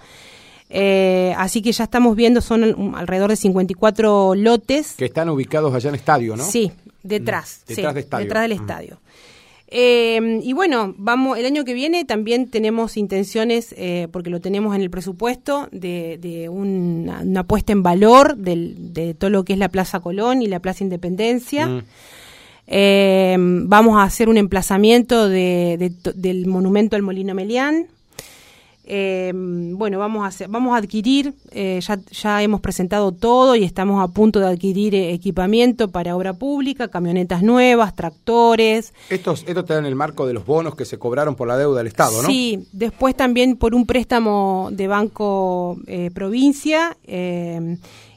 Eh, 0.70 1.34
así 1.38 1.62
que 1.62 1.72
ya 1.72 1.86
estamos 1.86 2.17
viendo, 2.17 2.41
son 2.41 2.96
alrededor 2.96 3.29
de 3.29 3.38
54 3.38 4.36
lotes. 4.36 4.96
Que 4.98 5.06
están 5.06 5.29
ubicados 5.29 5.74
allá 5.74 5.88
en 5.88 5.96
el 5.96 6.00
estadio, 6.01 6.36
¿no? 6.36 6.44
Sí, 6.44 6.70
detrás. 7.03 7.62
detrás, 7.65 7.94
del 7.96 8.51
estadio. 8.51 9.00
Eh, 9.69 10.39
y 10.43 10.53
bueno, 10.53 10.95
vamos, 10.97 11.38
el 11.38 11.45
año 11.45 11.65
que 11.65 11.74
viene 11.74 12.05
también 12.05 12.50
tenemos 12.50 12.95
intenciones, 12.95 13.75
eh, 13.77 14.07
porque 14.12 14.29
lo 14.29 14.39
tenemos 14.39 14.74
en 14.75 14.81
el 14.81 14.89
presupuesto, 14.89 15.67
de, 15.71 16.47
una, 16.50 17.43
puesta 17.43 17.74
en 17.74 17.83
valor 17.83 18.38
de 18.38 19.15
todo 19.17 19.29
lo 19.29 19.43
que 19.43 19.53
es 19.53 19.59
la 19.59 19.69
Plaza 19.69 20.00
Colón 20.00 20.41
y 20.41 20.47
la 20.47 20.59
Plaza 20.59 20.83
Independencia. 20.83 21.67
Mm. 21.67 23.69
vamos 23.69 23.97
a 23.97 24.03
hacer 24.03 24.29
un 24.29 24.38
emplazamiento 24.38 25.29
del 25.29 26.45
monumento 26.47 26.95
al 26.95 27.01
Molino 27.01 27.33
Melián. 27.33 27.88
Eh, 28.89 29.34
bueno, 29.36 30.00
vamos 30.00 30.24
a, 30.24 30.27
hacer, 30.27 30.48
vamos 30.48 30.74
a 30.74 30.77
adquirir, 30.77 31.34
eh, 31.51 31.82
ya, 31.82 32.00
ya 32.10 32.41
hemos 32.41 32.62
presentado 32.62 33.12
todo 33.12 33.58
y 33.58 33.65
estamos 33.65 34.01
a 34.01 34.08
punto 34.08 34.39
de 34.39 34.48
adquirir 34.48 34.96
eh, 34.96 35.12
equipamiento 35.12 35.89
para 35.89 36.15
obra 36.15 36.36
pública, 36.36 36.88
camionetas 36.88 37.44
nuevas, 37.44 37.98
tractores. 37.98 38.94
Estos, 39.10 39.44
esto 39.46 39.65
te 39.65 39.74
dan 39.74 39.86
el 39.86 39.96
marco 39.96 40.25
de 40.25 40.34
los 40.34 40.46
bonos 40.46 40.75
que 40.75 40.86
se 40.86 40.98
cobraron 40.98 41.36
por 41.36 41.50
la 41.50 41.58
deuda 41.58 41.79
del 41.79 41.88
Estado, 41.88 42.22
¿no? 42.22 42.29
Sí, 42.29 42.65
después 42.72 43.13
también 43.13 43.58
por 43.58 43.75
un 43.75 43.86
préstamo 43.86 44.70
de 44.72 44.88
Banco 44.88 45.77
eh, 45.86 46.10
Provincia 46.13 46.96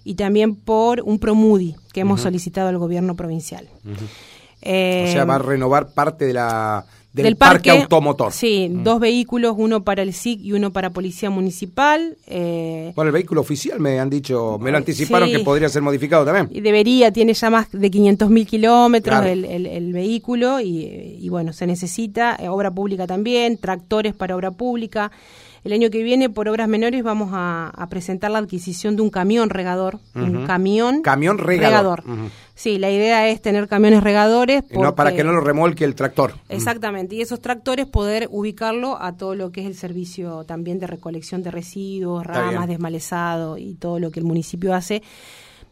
y 0.04 0.14
también 0.14 0.54
por 0.54 1.00
un 1.00 1.18
Promudi 1.18 1.74
que 1.92 2.02
hemos 2.02 2.20
solicitado 2.20 2.68
al 2.68 2.78
gobierno 2.78 3.16
provincial. 3.16 3.68
o 3.84 4.62
sea, 4.62 5.24
va 5.24 5.34
a 5.34 5.38
renovar 5.40 5.94
parte 5.94 6.26
de 6.26 6.34
la 6.34 6.86
del, 7.12 7.36
parque, 7.36 7.70
automotor. 7.70 8.32
Sí, 8.32 8.68
mm. 8.70 8.84
dos 8.84 9.00
vehículos, 9.00 9.54
uno 9.56 9.82
para 9.82 10.02
el 10.02 10.12
SIC 10.12 10.40
y 10.42 10.52
uno 10.52 10.72
para 10.72 10.90
Policía 10.90 11.28
Municipal. 11.30 12.16
Eh, 12.26 12.92
bueno, 12.94 13.08
el 13.08 13.12
vehículo 13.12 13.40
oficial 13.40 13.80
me 13.80 13.98
han 13.98 14.08
dicho, 14.08 14.58
me 14.60 14.70
lo 14.70 14.76
anticiparon 14.76 15.30
que 15.30 15.40
podría 15.40 15.68
ser 15.68 15.82
modificado 15.82 16.24
también. 16.24 16.48
Y 16.52 16.60
debería, 16.60 17.12
tiene 17.12 17.34
ya 17.34 17.50
más 17.50 17.66
de 17.72 17.90
500 17.90 18.30
mil 18.30 18.46
kilómetros 18.46 19.26
el, 19.26 19.44
el, 19.44 19.92
vehículo 19.92 20.60
y, 20.60 21.18
y, 21.20 21.28
bueno, 21.28 21.52
se 21.52 21.66
necesita, 21.66 22.36
eh, 22.36 22.48
obra 22.48 22.70
pública 22.70 23.06
también, 23.06 23.58
tractores 23.58 24.14
para 24.14 24.36
obra 24.36 24.52
pública. 24.52 25.10
El 25.62 25.72
año 25.72 25.90
que 25.90 26.02
viene, 26.02 26.30
por 26.30 26.48
obras 26.48 26.68
menores, 26.68 27.02
vamos 27.02 27.30
a, 27.32 27.86
presentar 27.90 28.30
la 28.30 28.38
adquisición 28.38 28.96
de 28.96 29.02
un 29.02 29.10
camión 29.10 29.50
regador. 29.50 29.98
Un 30.14 30.46
camión, 30.46 31.02
camión 31.02 31.38
regador. 31.38 32.02
Sí, 32.54 32.78
la 32.78 32.90
idea 32.90 33.28
es 33.28 33.40
tener 33.40 33.68
camiones 33.68 34.02
regadores. 34.02 34.64
no, 34.70 34.94
para 34.94 35.14
que 35.14 35.24
no 35.24 35.32
lo 35.32 35.40
remolque 35.40 35.84
el 35.84 35.94
tractor. 35.94 36.34
Exactamente. 36.48 37.14
Y 37.14 37.22
esos 37.22 37.40
tractores 37.40 37.86
poder 37.86 38.28
ubicarlo 38.30 39.00
a 39.00 39.16
todo 39.16 39.34
lo 39.34 39.50
que 39.50 39.62
es 39.62 39.66
el 39.66 39.74
servicio 39.74 40.44
también 40.44 40.78
de 40.78 40.86
recolección 40.86 41.42
de 41.42 41.50
residuos, 41.50 42.26
ramas, 42.26 42.68
desmalezado 42.68 43.58
y 43.58 43.74
todo 43.74 43.98
lo 43.98 44.10
que 44.10 44.20
el 44.20 44.26
municipio 44.26 44.74
hace 44.74 45.02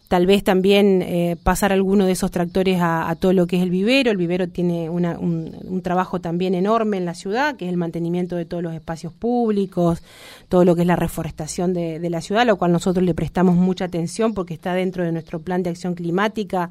tal 0.09 0.25
vez 0.25 0.43
también 0.43 1.03
eh, 1.03 1.37
pasar 1.43 1.71
alguno 1.71 2.07
de 2.07 2.13
esos 2.13 2.31
tractores 2.31 2.79
a, 2.81 3.15
todo 3.21 3.35
lo 3.35 3.47
que 3.47 3.57
es 3.57 3.63
el 3.63 3.71
vivero. 3.71 4.11
El 4.11 4.17
vivero 4.17 4.49
tiene 4.49 4.89
un, 4.89 5.83
trabajo 5.83 6.19
también 6.19 6.55
enorme 6.55 6.97
en 6.97 7.05
la 7.05 7.15
ciudad, 7.15 7.57
que 7.57 7.67
es 7.67 7.71
el 7.71 7.77
mantenimiento 7.77 8.35
de 8.35 8.47
todos 8.47 8.63
los 8.63 8.75
espacios 8.75 9.13
públicos, 9.13 10.03
todo 10.49 10.65
lo 10.65 10.75
que 10.75 10.81
es 10.81 10.87
la 10.87 10.97
reforestación 10.97 11.75
de, 11.75 12.09
la 12.09 12.23
ciudad, 12.23 12.47
lo 12.47 12.57
cual 12.57 12.73
nosotros 12.73 13.05
le 13.05 13.13
prestamos 13.13 13.55
mucha 13.55 13.85
atención 13.85 14.33
porque 14.33 14.55
está 14.55 14.73
dentro 14.73 15.05
de 15.05 15.13
nuestro 15.13 15.41
plan 15.41 15.63
de 15.63 15.71
acción 15.71 15.95
climática 15.95 16.71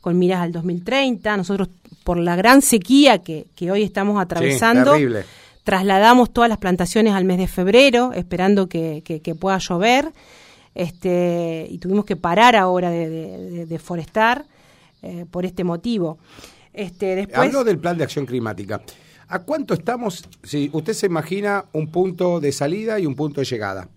con 0.00 0.16
miras 0.16 0.40
al 0.40 0.52
2030. 0.52 1.36
Nosotros, 1.36 1.68
por 2.04 2.18
la 2.18 2.36
gran 2.36 2.62
sequía 2.62 3.18
que, 3.18 3.46
hoy 3.68 3.82
estamos 3.82 4.22
atravesando, 4.22 4.94
trasladamos 5.64 6.32
todas 6.32 6.48
las 6.48 6.58
plantaciones 6.58 7.14
al 7.14 7.24
mes 7.24 7.38
de 7.38 7.48
febrero, 7.48 8.12
esperando 8.12 8.68
que 8.68 9.36
pueda 9.40 9.58
llover. 9.58 10.12
Este, 10.76 11.66
y 11.70 11.78
tuvimos 11.78 12.04
que 12.04 12.16
parar 12.16 12.54
ahora 12.54 12.90
de, 12.90 13.66
de, 13.66 13.78
forestar 13.78 14.44
eh, 15.02 15.24
por 15.30 15.46
este 15.46 15.64
motivo. 15.64 16.18
Este, 16.74 17.16
después... 17.16 17.38
Hablo 17.38 17.64
del 17.64 17.78
plan 17.78 17.96
de 17.96 18.04
acción 18.04 18.26
climática. 18.26 18.82
¿A 19.28 19.38
cuánto 19.40 19.72
estamos? 19.72 20.28
Si 20.42 20.68
usted 20.72 20.92
se 20.92 21.06
imagina 21.06 21.64
un 21.72 21.90
punto 21.90 22.40
de 22.40 22.52
salida 22.52 23.00
y 23.00 23.06
un 23.06 23.14
punto 23.14 23.40
de 23.40 23.46
llegada 23.46 23.88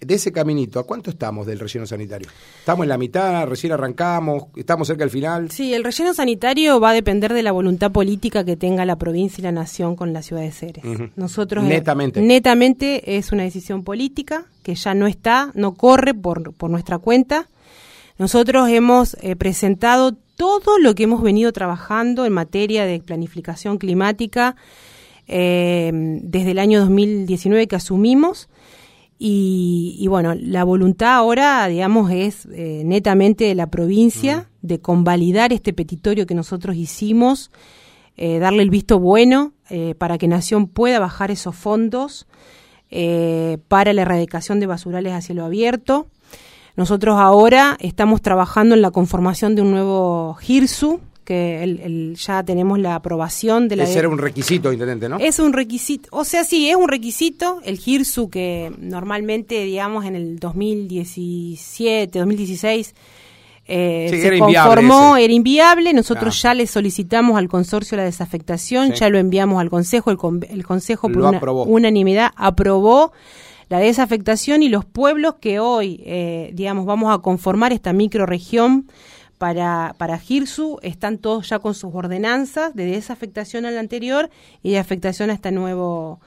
de 0.00 0.14
ese 0.14 0.32
caminito, 0.32 0.78
¿a 0.78 0.84
cuánto 0.84 1.10
estamos 1.10 1.46
del 1.46 1.58
relleno 1.58 1.86
sanitario? 1.86 2.28
¿Estamos 2.58 2.84
en 2.84 2.88
la 2.88 2.98
mitad? 2.98 3.46
¿Recién 3.46 3.72
arrancamos? 3.72 4.44
¿Estamos 4.56 4.86
cerca 4.86 5.04
del 5.04 5.10
final? 5.10 5.50
Sí, 5.50 5.72
el 5.72 5.84
relleno 5.84 6.14
sanitario 6.14 6.80
va 6.80 6.90
a 6.90 6.92
depender 6.92 7.32
de 7.32 7.42
la 7.42 7.52
voluntad 7.52 7.92
política 7.92 8.44
que 8.44 8.56
tenga 8.56 8.84
la 8.84 8.96
provincia 8.96 9.40
y 9.40 9.44
la 9.44 9.52
nación 9.52 9.96
con 9.96 10.12
la 10.12 10.22
ciudad 10.22 10.42
de 10.42 10.52
Ceres. 10.52 10.84
Nosotros, 11.16 11.64
eh, 11.64 11.68
netamente. 11.68 12.20
netamente 12.20 13.16
es 13.16 13.32
una 13.32 13.44
decisión 13.44 13.84
política 13.84 14.46
que 14.62 14.74
ya 14.74 14.94
no 14.94 15.06
está, 15.06 15.50
no 15.54 15.74
corre 15.74 16.14
por, 16.14 16.52
por 16.54 16.70
nuestra 16.70 16.98
cuenta. 16.98 17.48
Nosotros 18.18 18.68
hemos 18.68 19.16
eh, 19.22 19.36
presentado 19.36 20.16
todo 20.36 20.78
lo 20.78 20.94
que 20.94 21.04
hemos 21.04 21.22
venido 21.22 21.52
trabajando 21.52 22.26
en 22.26 22.32
materia 22.32 22.84
de 22.86 23.00
planificación 23.00 23.78
climática 23.78 24.56
eh, 25.26 25.90
desde 26.22 26.50
el 26.50 26.58
año 26.58 26.80
2019 26.80 27.66
que 27.66 27.76
asumimos 27.76 28.48
y, 29.26 30.06
bueno, 30.08 30.34
la 30.34 30.64
voluntad 30.64 31.14
ahora, 31.14 31.66
digamos, 31.66 32.10
es 32.10 32.46
eh, 32.52 32.82
netamente 32.84 33.44
de 33.44 33.54
la 33.54 33.68
provincia 33.68 34.50
de 34.60 34.82
convalidar 34.82 35.50
este 35.54 35.72
petitorio 35.72 36.26
que 36.26 36.34
nosotros 36.34 36.76
hicimos, 36.76 37.50
eh, 38.18 38.38
darle 38.38 38.62
el 38.62 38.68
visto 38.68 38.98
bueno 38.98 39.54
eh, 39.70 39.94
para 39.96 40.18
que 40.18 40.28
Nación 40.28 40.66
pueda 40.66 40.98
bajar 40.98 41.30
esos 41.30 41.56
fondos 41.56 42.26
para 43.66 43.92
la 43.94 44.02
erradicación 44.02 44.60
de 44.60 44.66
basurales 44.66 45.14
a 45.14 45.22
cielo 45.22 45.46
abierto. 45.46 46.06
Nosotros 46.76 47.16
ahora 47.18 47.78
estamos 47.80 48.20
trabajando 48.20 48.74
en 48.74 48.82
la 48.82 48.90
conformación 48.90 49.56
de 49.56 49.62
un 49.62 49.70
nuevo 49.70 50.34
GIRSU, 50.34 51.00
que 51.24 51.62
el, 51.62 52.16
ya 52.16 52.42
tenemos 52.44 52.78
la 52.78 52.94
aprobación 52.94 53.68
de 53.68 53.76
la... 53.76 53.84
Ese 53.84 53.98
era 53.98 54.08
un 54.08 54.18
requisito, 54.18 54.72
intendente, 54.72 55.08
¿no? 55.08 55.18
Es 55.18 55.38
un 55.38 55.52
requisito, 55.52 56.08
o 56.12 56.24
sea, 56.24 56.44
sí, 56.44 56.68
es 56.68 56.76
un 56.76 56.88
requisito, 56.88 57.60
el 57.64 57.78
GIRSU 57.78 58.30
que 58.30 58.72
normalmente, 58.78 59.64
digamos, 59.64 60.04
en 60.04 60.14
el 60.14 60.38
2017, 60.38 62.18
2016... 62.18 62.94
Eh, 63.66 64.08
se 64.10 64.38
conformó, 64.38 65.16
era 65.16 65.32
inviable, 65.32 65.94
nosotros 65.94 66.42
ya 66.42 66.52
le 66.52 66.66
solicitamos 66.66 67.38
al 67.38 67.48
consorcio 67.48 67.96
la 67.96 68.04
desafectación, 68.04 68.92
ya 68.92 69.08
lo 69.08 69.16
enviamos 69.16 69.58
al 69.58 69.70
Consejo, 69.70 70.10
el, 70.10 70.18
el 70.50 70.66
Consejo 70.66 71.08
por 71.08 71.22
una, 71.22 71.40
unanimidad 71.64 72.32
aprobó 72.36 73.12
la 73.68 73.78
desafectación 73.78 74.62
y 74.62 74.68
los 74.68 74.84
pueblos 74.84 75.36
que 75.40 75.60
hoy, 75.60 76.02
eh, 76.04 76.50
digamos, 76.52 76.84
vamos 76.84 77.14
a 77.14 77.18
conformar 77.22 77.72
esta 77.72 77.92
microregión 77.92 78.86
para, 79.44 79.94
para 79.98 80.18
Girsu 80.18 80.78
están 80.80 81.18
todos 81.18 81.50
ya 81.50 81.58
con 81.58 81.74
sus 81.74 81.94
ordenanzas 81.94 82.74
de 82.74 82.86
desafectación 82.86 83.66
al 83.66 83.76
anterior 83.76 84.30
y 84.62 84.70
de 84.70 84.78
afectación 84.78 85.28
a 85.28 85.34
este 85.34 85.52
nuevo, 85.52 86.18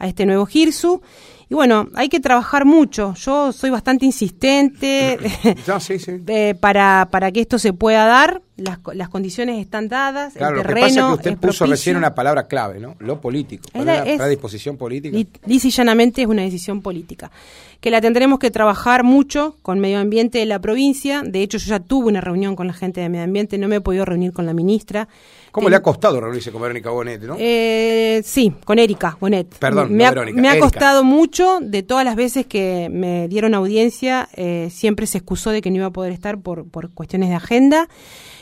a 0.00 0.08
este 0.08 0.26
nuevo 0.26 0.44
Girsu. 0.44 1.00
Y 1.48 1.54
bueno, 1.54 1.88
hay 1.94 2.08
que 2.08 2.20
trabajar 2.20 2.64
mucho. 2.64 3.14
Yo 3.14 3.52
soy 3.52 3.70
bastante 3.70 4.06
insistente 4.06 5.18
eh, 6.26 6.54
para, 6.58 7.08
para 7.10 7.32
que 7.32 7.40
esto 7.40 7.58
se 7.58 7.72
pueda 7.72 8.06
dar. 8.06 8.42
Las, 8.56 8.78
las 8.94 9.08
condiciones 9.08 9.60
están 9.60 9.88
dadas. 9.88 10.34
Claro, 10.34 10.58
el 10.58 10.62
terreno 10.62 10.78
lo 10.78 10.86
que 10.86 10.90
pasa 10.90 11.00
es 11.00 11.06
que 11.06 11.30
usted 11.30 11.48
puso 11.48 11.66
recién 11.66 11.96
una 11.96 12.14
palabra 12.14 12.46
clave, 12.46 12.78
¿no? 12.78 12.94
Lo 13.00 13.20
político. 13.20 13.64
Es 13.74 13.84
la, 13.84 14.04
predisposición 14.04 14.76
política. 14.76 15.18
Lisa 15.46 15.66
y 15.66 15.70
llanamente 15.70 16.22
es 16.22 16.28
una 16.28 16.42
decisión 16.42 16.80
política. 16.80 17.32
Que 17.80 17.90
la 17.90 18.00
tendremos 18.00 18.38
que 18.38 18.52
trabajar 18.52 19.02
mucho 19.02 19.56
con 19.62 19.80
medio 19.80 19.98
ambiente 19.98 20.38
de 20.38 20.46
la 20.46 20.60
provincia. 20.60 21.22
De 21.22 21.42
hecho, 21.42 21.58
yo 21.58 21.66
ya 21.66 21.80
tuve 21.80 22.08
una 22.08 22.20
reunión 22.20 22.54
con 22.54 22.68
la 22.68 22.74
gente 22.74 23.00
de 23.00 23.08
medio 23.08 23.24
ambiente, 23.24 23.58
no 23.58 23.66
me 23.66 23.76
he 23.76 23.80
podido 23.80 24.04
reunir 24.04 24.32
con 24.32 24.46
la 24.46 24.54
ministra. 24.54 25.08
¿Cómo 25.54 25.68
le 25.68 25.76
ha 25.76 25.82
costado 25.82 26.20
reunirse 26.20 26.50
con 26.50 26.60
Verónica 26.60 26.90
Bonet, 26.90 27.22
no? 27.22 27.36
Eh, 27.38 28.22
sí, 28.24 28.52
con 28.64 28.80
Erika 28.80 29.16
Bonet. 29.20 29.56
Perdón, 29.60 29.92
me, 29.92 30.04
ha, 30.04 30.10
Verónica, 30.10 30.40
me 30.40 30.48
ha 30.48 30.58
costado 30.58 31.04
mucho. 31.04 31.60
De 31.60 31.84
todas 31.84 32.04
las 32.04 32.16
veces 32.16 32.44
que 32.46 32.88
me 32.90 33.28
dieron 33.28 33.54
audiencia, 33.54 34.28
eh, 34.34 34.68
siempre 34.72 35.06
se 35.06 35.18
excusó 35.18 35.50
de 35.50 35.62
que 35.62 35.70
no 35.70 35.76
iba 35.76 35.86
a 35.86 35.92
poder 35.92 36.10
estar 36.10 36.40
por, 36.40 36.68
por 36.68 36.90
cuestiones 36.90 37.28
de 37.28 37.36
agenda. 37.36 37.88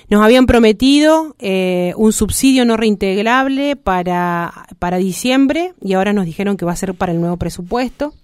Nos 0.09 0.25
habían 0.25 0.47
prometido 0.47 1.37
eh, 1.39 1.93
un 1.99 2.15
subsidio 2.15 2.65
no 2.65 2.79
reintegrable 2.79 3.77
para, 3.77 4.67
para 4.79 4.97
diciembre 4.97 5.75
y 5.83 5.93
ahora 5.93 6.15
nos 6.15 6.25
dijeron 6.25 6.57
que 6.57 6.65
va 6.65 6.73
a 6.73 6.77
ser 6.77 6.95
para 6.95 7.13
el 7.13 7.21
nuevo 7.21 7.37
presupuesto. 7.37 8.15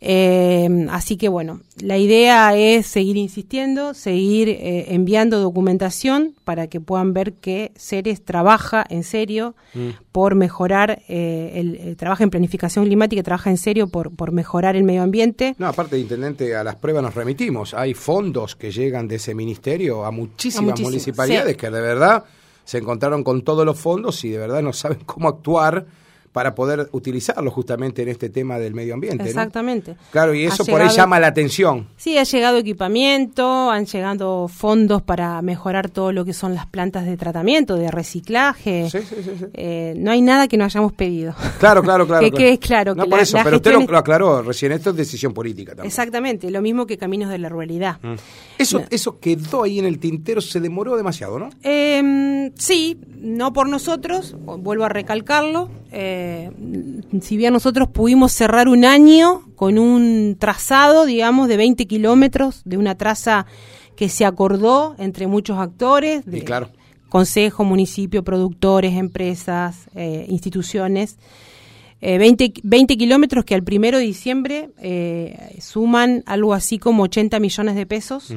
Eh, 0.00 0.86
así 0.90 1.16
que 1.16 1.28
bueno, 1.28 1.60
la 1.80 1.96
idea 1.98 2.56
es 2.56 2.86
seguir 2.86 3.16
insistiendo, 3.16 3.94
seguir 3.94 4.48
eh, 4.48 4.94
enviando 4.94 5.40
documentación 5.40 6.34
para 6.44 6.66
que 6.66 6.80
puedan 6.80 7.12
ver 7.14 7.34
que 7.34 7.72
Ceres 7.76 8.24
trabaja 8.24 8.84
en 8.88 9.04
serio 9.04 9.54
mm. 9.74 9.88
por 10.12 10.34
mejorar, 10.34 11.02
eh, 11.08 11.52
el, 11.54 11.96
trabaja 11.96 12.24
en 12.24 12.30
planificación 12.30 12.84
climática, 12.84 13.22
trabaja 13.22 13.50
en 13.50 13.56
serio 13.56 13.88
por, 13.88 14.14
por 14.14 14.32
mejorar 14.32 14.76
el 14.76 14.84
medio 14.84 15.02
ambiente. 15.02 15.54
No, 15.58 15.66
aparte, 15.66 15.98
intendente, 15.98 16.54
a 16.54 16.62
las 16.62 16.76
pruebas 16.76 17.02
nos 17.02 17.14
remitimos. 17.14 17.74
Hay 17.74 17.94
fondos 17.94 18.54
que 18.56 18.70
llegan 18.70 19.08
de 19.08 19.16
ese 19.16 19.34
ministerio 19.34 20.04
a 20.04 20.10
muchísimas 20.10 20.78
municipalidades 20.80 21.56
que 21.56 21.70
de 21.70 21.80
verdad 21.80 22.24
se 22.64 22.78
encontraron 22.78 23.22
con 23.22 23.42
todos 23.42 23.64
los 23.64 23.78
fondos 23.78 24.22
y 24.24 24.30
de 24.30 24.38
verdad 24.38 24.60
no 24.60 24.72
saben 24.72 24.98
cómo 25.06 25.28
actuar 25.28 25.86
para 26.36 26.54
poder 26.54 26.90
utilizarlo 26.92 27.50
justamente 27.50 28.02
en 28.02 28.10
este 28.10 28.28
tema 28.28 28.58
del 28.58 28.74
medio 28.74 28.92
ambiente. 28.92 29.24
Exactamente. 29.24 29.96
Claro, 30.10 30.34
y 30.34 30.44
eso 30.44 30.66
por 30.66 30.82
ahí 30.82 30.90
llama 30.94 31.18
la 31.18 31.28
atención. 31.28 31.88
Sí, 31.96 32.18
ha 32.18 32.24
llegado 32.24 32.58
equipamiento, 32.58 33.70
han 33.70 33.86
llegado 33.86 34.46
fondos 34.46 35.00
para 35.00 35.40
mejorar 35.40 35.88
todo 35.88 36.12
lo 36.12 36.26
que 36.26 36.34
son 36.34 36.54
las 36.54 36.66
plantas 36.66 37.06
de 37.06 37.16
tratamiento, 37.16 37.76
de 37.76 37.90
reciclaje. 37.90 38.90
Sí, 38.90 38.98
sí, 38.98 39.14
sí, 39.24 39.46
eh, 39.54 39.94
no 39.96 40.10
hay 40.10 40.20
nada 40.20 40.46
que 40.46 40.58
no 40.58 40.66
hayamos 40.66 40.92
pedido. 40.92 41.34
Claro, 41.58 41.82
claro, 41.82 42.06
claro. 42.06 42.30
que 42.30 42.52
es 42.52 42.58
claro. 42.58 42.94
No 42.94 43.06
por 43.06 43.20
eso, 43.20 43.38
pero 43.42 43.56
usted 43.56 43.72
lo, 43.72 43.96
aclaró 43.96 44.42
recién, 44.42 44.72
esto 44.72 44.90
es 44.90 44.96
decisión 44.96 45.32
política 45.32 45.70
también. 45.70 45.86
Exactamente, 45.86 46.50
lo 46.50 46.60
mismo 46.60 46.86
que 46.86 46.98
Caminos 46.98 47.30
de 47.30 47.38
la 47.38 47.48
Ruralidad. 47.48 47.98
Mm. 48.02 48.16
Eso, 48.58 48.82
eso 48.90 49.18
quedó 49.20 49.62
ahí 49.62 49.78
en 49.78 49.86
el 49.86 49.98
tintero, 49.98 50.42
se 50.42 50.60
demoró 50.60 50.98
demasiado, 50.98 51.38
¿no? 51.38 51.48
Eh, 51.62 52.52
sí, 52.56 53.00
no 53.16 53.54
por 53.54 53.70
nosotros, 53.70 54.36
vuelvo 54.38 54.84
a 54.84 54.90
recalcarlo. 54.90 55.70
Eh, 55.98 56.50
eh, 56.50 57.20
si 57.22 57.38
bien 57.38 57.54
nosotros 57.54 57.88
pudimos 57.88 58.32
cerrar 58.32 58.68
un 58.68 58.84
año 58.84 59.42
con 59.56 59.78
un 59.78 60.36
trazado, 60.38 61.06
digamos, 61.06 61.48
de 61.48 61.56
20 61.56 61.86
kilómetros, 61.86 62.60
de 62.66 62.76
una 62.76 62.96
traza 62.96 63.46
que 63.96 64.10
se 64.10 64.26
acordó 64.26 64.94
entre 64.98 65.26
muchos 65.26 65.58
actores, 65.58 66.26
de 66.26 66.44
consejo, 67.08 67.64
municipio, 67.64 68.22
productores, 68.22 68.94
empresas, 68.94 69.88
eh, 69.94 70.26
instituciones. 70.28 71.16
20, 72.02 72.44
eh, 72.44 72.52
20 72.62 72.98
kilómetros 72.98 73.46
que 73.46 73.54
al 73.54 73.62
primero 73.62 73.96
de 73.96 74.04
diciembre 74.04 74.68
suman 75.62 76.22
algo 76.26 76.52
así 76.52 76.78
como 76.78 77.04
80 77.04 77.40
millones 77.40 77.74
de 77.74 77.86
pesos 77.86 78.34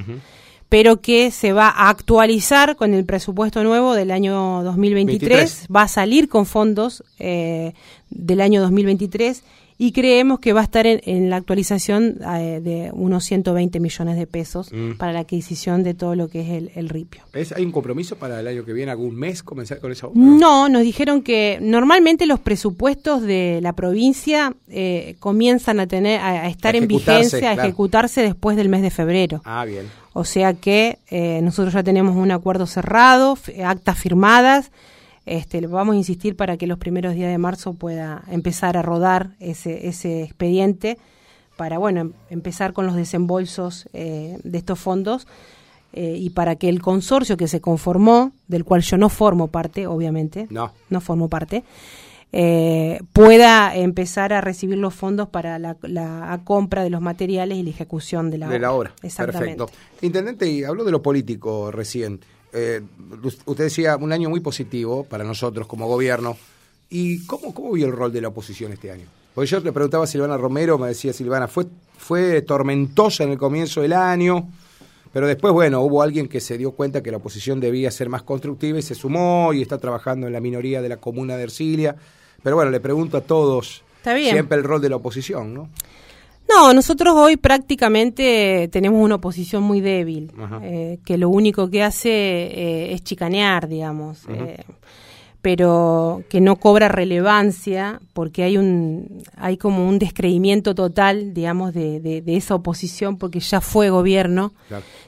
pero 0.70 1.02
que 1.02 1.32
se 1.32 1.52
va 1.52 1.68
a 1.68 1.90
actualizar 1.90 2.76
con 2.76 2.94
el 2.94 3.04
presupuesto 3.04 3.64
nuevo 3.64 3.96
del 3.96 4.12
año 4.12 4.64
2023, 4.64 5.68
va 5.76 5.84
a 5.84 5.88
salir 5.88 6.30
con 6.30 6.46
fondos 6.46 7.04
eh, 7.18 7.74
del 8.12 8.40
año 8.40 8.62
2023 8.62 9.44
y 9.82 9.94
creemos 9.94 10.42
que 10.42 10.52
va 10.52 10.60
a 10.60 10.64
estar 10.66 10.86
en, 10.86 11.30
la 11.30 11.38
actualización 11.38 12.18
eh, 12.22 12.60
de 12.62 12.92
unos 12.92 13.24
120 13.24 13.80
millones 13.80 14.18
de 14.18 14.28
pesos 14.28 14.74
mm. 14.74 14.98
para 14.98 15.14
la 15.14 15.20
adquisición 15.20 15.84
de 15.84 15.94
todo 15.94 16.16
lo 16.16 16.28
que 16.28 16.42
es 16.42 16.70
el, 16.76 16.90
ripio. 16.90 17.24
¿Hay 17.56 17.64
un 17.64 17.72
compromiso 17.72 18.18
para 18.18 18.42
el 18.42 18.48
año 18.48 18.66
que 18.66 18.74
viene, 18.74 18.92
algún 18.92 19.16
mes 19.16 19.42
comenzar 19.42 19.80
con 19.80 19.94
esa 19.94 20.08
obra? 20.08 20.20
No, 20.20 20.68
nos 20.68 20.82
dijeron 20.82 21.22
que 21.22 21.60
normalmente 21.62 22.26
los 22.26 22.42
presupuestos 22.42 23.22
de 23.22 23.60
la 23.62 23.72
provincia 23.72 24.54
eh, 24.68 25.16
comienzan 25.20 25.80
a 25.80 25.88
tener 25.88 26.20
a, 26.20 26.50
estar 26.50 26.76
en 26.76 26.86
vigencia, 26.86 27.52
a 27.52 27.54
ejecutarse 27.54 28.22
después 28.22 28.58
del 28.58 28.68
mes 28.68 28.82
de 28.82 28.90
febrero. 28.90 29.42
Ah, 29.46 29.64
bien. 29.64 29.86
O 30.12 30.26
sea 30.26 30.56
que 30.56 31.00
eh, 31.10 31.40
nosotros 31.42 31.74
ya 31.74 31.84
tenemos 31.84 32.18
un 32.18 32.32
acuerdo 32.32 32.68
cerrado, 32.68 33.38
actas 33.64 33.98
firmadas. 33.98 34.72
Este, 35.26 35.66
vamos 35.68 35.94
a 35.94 35.98
insistir 35.98 36.36
para 36.36 36.58
que 36.58 36.68
los 36.68 36.78
primeros 36.78 37.14
días 37.14 37.32
de 37.32 37.38
marzo 37.38 37.74
pueda 37.74 38.24
empezar 38.30 38.78
a 38.78 38.82
rodar 38.82 39.32
ese, 39.40 39.88
ese 39.88 40.24
expediente 40.24 40.98
para 41.60 41.78
bueno 41.78 42.00
em, 42.00 42.14
empezar 42.30 42.72
con 42.72 42.86
los 42.86 42.96
desembolsos 42.96 43.90
eh, 43.92 44.38
de 44.44 44.58
estos 44.58 44.80
fondos 44.80 45.28
eh, 45.92 46.16
y 46.18 46.30
para 46.30 46.56
que 46.56 46.70
el 46.70 46.82
consorcio 46.82 47.36
que 47.36 47.48
se 47.48 47.60
conformó, 47.60 48.32
del 48.48 48.64
cual 48.64 48.82
yo 48.82 48.98
no 48.98 49.10
formo 49.10 49.48
parte, 49.48 49.86
obviamente, 49.88 50.48
no, 50.50 50.72
no 50.90 51.02
formo 51.02 51.28
parte, 51.28 51.64
eh, 52.32 53.02
pueda 53.12 53.76
empezar 53.76 54.34
a 54.34 54.40
recibir 54.40 54.78
los 54.78 54.94
fondos 54.94 55.30
para 55.30 55.58
la, 55.58 56.42
compra 56.44 56.84
de 56.84 56.92
los 56.92 57.02
materiales 57.02 57.58
y 57.58 57.64
la 57.64 57.72
ejecución 57.72 58.30
de 58.30 58.38
la 58.38 58.48
de 58.48 58.60
la 58.60 58.72
obra. 58.72 58.94
Perfecto. 59.02 59.70
Intendente, 60.02 60.48
y 60.48 60.64
habló 60.64 60.84
de 60.84 60.92
lo 60.92 61.02
político 61.02 61.72
recién. 61.72 62.20
Eh, 62.54 62.82
usted 63.46 63.64
decía 63.64 63.96
un 63.98 64.12
año 64.12 64.30
muy 64.30 64.40
positivo 64.40 65.04
para 65.04 65.24
nosotros 65.24 65.68
como 65.68 65.88
gobierno. 65.88 66.38
¿Y 66.90 67.26
cómo, 67.26 67.54
cómo 67.54 67.72
vio 67.74 67.86
el 67.86 67.94
rol 67.94 68.12
de 68.12 68.22
la 68.22 68.30
oposición 68.30 68.74
este 68.74 68.92
año? 68.92 69.06
Porque 69.36 69.50
yo 69.50 69.60
le 69.60 69.72
preguntaba 69.72 70.06
a 70.06 70.08
Silvana 70.08 70.38
Romero, 70.38 70.78
me 70.78 70.88
decía 70.88 71.14
Silvana, 71.14 71.48
¿fue, 71.48 71.68
fue 71.98 72.42
tormentosa 72.42 73.24
en 73.24 73.32
el 73.32 73.38
comienzo 73.38 73.82
del 73.82 73.94
año, 73.94 74.50
pero 75.12 75.28
después, 75.28 75.54
bueno, 75.54 75.82
hubo 75.82 76.02
alguien 76.02 76.28
que 76.28 76.40
se 76.40 76.58
dio 76.58 76.72
cuenta 76.72 77.02
que 77.02 77.12
la 77.12 77.18
oposición 77.18 77.60
debía 77.60 77.90
ser 77.90 78.10
más 78.10 78.24
constructiva 78.24 78.78
y 78.78 78.82
se 78.82 78.96
sumó 78.96 79.54
y 79.54 79.62
está 79.62 79.78
trabajando 79.78 80.28
en 80.28 80.34
la 80.34 80.40
minoría 80.40 80.82
de 80.82 80.90
la 80.90 80.98
comuna 80.98 81.36
de 81.36 81.44
Ercilia. 81.44 81.96
Pero 82.44 82.56
bueno, 82.56 82.72
le 82.72 82.80
pregunto 82.80 83.18
a 83.18 83.22
todos 83.22 83.84
siempre 84.04 84.58
el 84.58 84.64
rol 84.64 84.82
de 84.82 84.90
la 84.90 84.98
oposición, 84.98 85.54
¿no? 85.54 85.70
No, 86.50 86.74
nosotros 86.74 87.14
hoy 87.16 87.38
prácticamente 87.38 88.68
tenemos 88.72 89.04
una 89.04 89.16
oposición 89.16 89.64
muy 89.64 89.82
débil, 89.82 90.32
eh, 90.64 90.98
que 91.06 91.18
lo 91.18 91.30
único 91.30 91.70
que 91.70 91.84
hace 91.84 92.10
eh, 92.10 92.94
es 92.94 93.04
chicanear, 93.04 93.68
digamos 93.68 94.26
pero 95.42 96.24
que 96.30 96.42
no 96.42 96.58
cobra 96.58 96.90
relevancia 96.90 98.02
porque 98.14 98.44
hay 98.44 98.58
un 98.58 99.24
hay 99.38 99.58
como 99.58 99.88
un 99.88 99.98
descreimiento 99.98 100.76
total 100.76 101.34
digamos 101.34 101.74
de, 101.74 102.00
de, 102.00 102.24
esa 102.36 102.56
oposición 102.56 103.18
porque 103.18 103.40
ya 103.40 103.62
fue 103.62 103.90
gobierno 103.90 104.54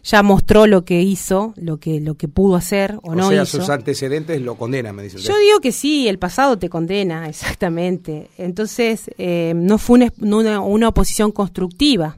ya 0.03 0.23
mostró 0.23 0.67
lo 0.67 0.85
que 0.85 1.01
hizo 1.01 1.53
lo 1.57 1.77
que 1.77 1.99
lo 1.99 2.15
que 2.15 2.27
pudo 2.27 2.55
hacer 2.55 2.97
o, 3.03 3.13
no 3.13 3.29
sea, 3.29 3.45
sus 3.45 3.69
antecedentes 3.69 4.41
lo 4.41 4.55
condenan 4.55 4.95
me 4.95 5.03
dice 5.03 5.17
yo 5.17 5.37
digo 5.37 5.59
que 5.59 5.71
sí 5.71 6.07
el 6.07 6.17
pasado 6.17 6.57
te 6.57 6.69
condena 6.69 7.27
exactamente. 7.29 8.29
Entonces 8.37 9.09
eh, 9.17 9.53
no 9.55 9.77
fue 9.77 10.11
una, 10.19 10.61
una, 10.61 10.87
oposición 10.87 11.31
constructiva. 11.31 12.17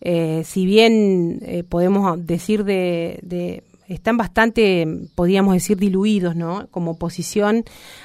Eh, 0.00 0.42
si 0.44 0.64
bien 0.64 1.40
eh, 1.42 1.64
podemos 1.64 2.24
decir 2.24 2.64
de, 2.64 3.18
de 3.22 3.64
están 3.88 4.16
bastante, 4.16 4.86
podríamos 5.14 5.54
decir, 5.54 5.78
diluidos, 5.78 6.36
¿no? 6.36 6.68
Como 6.70 6.92
oposición. 6.92 7.64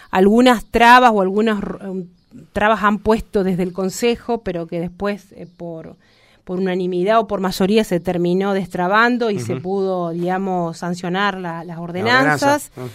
Algunas 0.09 0.65
trabas 0.65 1.11
o 1.13 1.21
algunas 1.21 1.61
um, 1.81 2.05
trabas 2.53 2.83
han 2.83 2.99
puesto 2.99 3.43
desde 3.43 3.63
el 3.63 3.73
Consejo, 3.73 4.41
pero 4.41 4.65
que 4.65 4.79
después, 4.79 5.33
eh, 5.33 5.45
por, 5.45 5.97
por 6.45 6.59
unanimidad 6.59 7.19
o 7.19 7.27
por 7.27 7.41
mayoría, 7.41 7.83
se 7.83 7.99
terminó 7.99 8.53
destrabando 8.53 9.29
y 9.29 9.39
se 9.39 9.57
pudo, 9.57 10.11
digamos, 10.11 10.77
sancionar 10.77 11.37
las 11.37 11.77
ordenanzas. 11.77 12.71
Ah. 12.77 12.87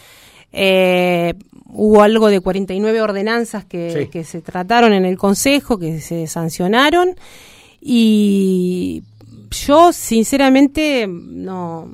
Eh, 0.52 1.34
hubo 1.66 2.02
algo 2.02 2.28
de 2.28 2.40
49 2.40 3.02
ordenanzas 3.02 3.66
que, 3.66 4.08
que 4.10 4.24
se 4.24 4.40
trataron 4.40 4.94
en 4.94 5.04
el 5.04 5.18
Consejo, 5.18 5.78
que 5.78 6.00
se 6.00 6.26
sancionaron. 6.26 7.16
Y 7.80 9.02
yo 9.50 9.92
sinceramente 9.92 11.06
no 11.08 11.88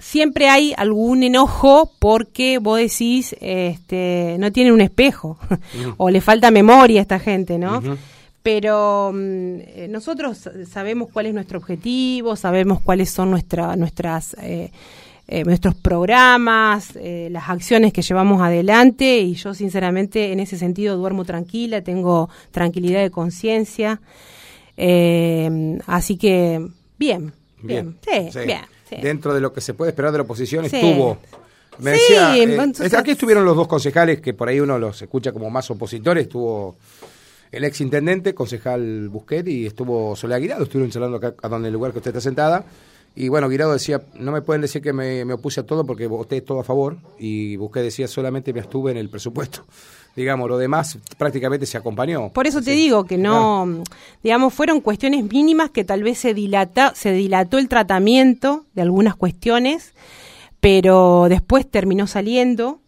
siempre 0.00 0.48
hay 0.48 0.74
algún 0.76 1.22
enojo 1.22 1.90
porque 1.98 2.58
vos 2.58 2.78
decís 2.78 3.34
este 3.40 4.36
no 4.38 4.52
tienen 4.52 4.72
un 4.72 4.80
espejo 4.80 5.38
o 5.96 6.10
le 6.10 6.20
falta 6.20 6.50
memoria 6.50 7.00
a 7.00 7.02
esta 7.02 7.18
gente 7.18 7.58
no 7.58 7.82
pero 8.42 9.12
mm, 9.14 9.56
eh, 9.60 9.86
nosotros 9.90 10.48
sabemos 10.70 11.08
cuál 11.12 11.26
es 11.26 11.34
nuestro 11.34 11.58
objetivo 11.58 12.36
sabemos 12.36 12.80
cuáles 12.80 13.10
son 13.10 13.30
nuestra, 13.30 13.76
nuestras 13.76 14.36
eh, 14.40 14.70
eh, 15.26 15.42
nuestros 15.42 15.74
programas, 15.74 16.90
las 16.94 17.48
acciones 17.48 17.94
que 17.94 18.02
llevamos 18.02 18.42
adelante 18.42 19.20
y 19.20 19.32
yo 19.36 19.54
sinceramente 19.54 20.32
en 20.32 20.40
ese 20.40 20.58
sentido 20.58 20.98
duermo 20.98 21.24
tranquila, 21.24 21.80
tengo 21.80 22.28
tranquilidad 22.50 23.00
de 23.00 23.10
conciencia. 23.10 24.02
Eh, 24.76 25.78
así 25.86 26.16
que, 26.16 26.66
bien, 26.98 27.32
bien, 27.62 27.96
Sí, 28.30 28.40
bien 28.46 28.62
Dentro 29.02 29.34
de 29.34 29.40
lo 29.40 29.52
que 29.52 29.60
se 29.60 29.74
puede 29.74 29.90
esperar 29.90 30.12
de 30.12 30.18
la 30.18 30.24
oposición 30.24 30.64
estuvo... 30.64 31.18
Me 31.78 31.90
decía, 31.90 32.36
eh, 32.36 32.96
aquí 32.96 33.12
estuvieron 33.12 33.44
los 33.44 33.56
dos 33.56 33.66
concejales 33.66 34.20
que 34.20 34.32
por 34.32 34.48
ahí 34.48 34.60
uno 34.60 34.78
los 34.78 35.02
escucha 35.02 35.32
como 35.32 35.50
más 35.50 35.68
opositores, 35.72 36.24
estuvo 36.24 36.76
el 37.50 37.64
ex 37.64 37.80
intendente, 37.80 38.32
concejal 38.32 39.08
Busquet, 39.08 39.48
y 39.48 39.66
estuvo 39.66 40.14
Soledad 40.14 40.40
Guirado, 40.40 40.62
estuvieron 40.62 40.92
charlando 40.92 41.16
acá 41.16 41.34
a 41.42 41.48
donde 41.48 41.68
el 41.68 41.74
lugar 41.74 41.90
que 41.90 41.98
usted 41.98 42.10
está 42.10 42.20
sentada. 42.20 42.64
Y 43.16 43.28
bueno, 43.28 43.48
Guirado 43.48 43.72
decía, 43.72 44.02
no 44.14 44.30
me 44.30 44.42
pueden 44.42 44.62
decir 44.62 44.82
que 44.82 44.92
me, 44.92 45.24
me 45.24 45.34
opuse 45.34 45.60
a 45.60 45.66
todo 45.66 45.84
porque 45.84 46.06
voté 46.06 46.40
todo 46.42 46.60
a 46.60 46.64
favor. 46.64 46.96
Y 47.18 47.56
Busquet 47.56 47.82
decía, 47.82 48.06
solamente 48.06 48.52
me 48.52 48.60
estuve 48.60 48.92
en 48.92 48.96
el 48.96 49.10
presupuesto 49.10 49.64
digamos, 50.16 50.48
lo 50.48 50.58
demás 50.58 50.98
prácticamente 51.18 51.66
se 51.66 51.76
acompañó. 51.76 52.30
Por 52.32 52.46
eso 52.46 52.62
te 52.62 52.70
digo 52.72 53.04
que 53.04 53.18
no, 53.18 53.82
digamos, 54.22 54.54
fueron 54.54 54.80
cuestiones 54.80 55.24
mínimas 55.24 55.70
que 55.70 55.84
tal 55.84 56.02
vez 56.02 56.18
se, 56.18 56.34
dilata, 56.34 56.94
se 56.94 57.12
dilató 57.12 57.58
el 57.58 57.68
tratamiento 57.68 58.66
de 58.74 58.82
algunas 58.82 59.16
cuestiones, 59.16 59.94
pero 60.60 61.26
después 61.28 61.68
terminó 61.68 62.06
saliendo 62.06 62.80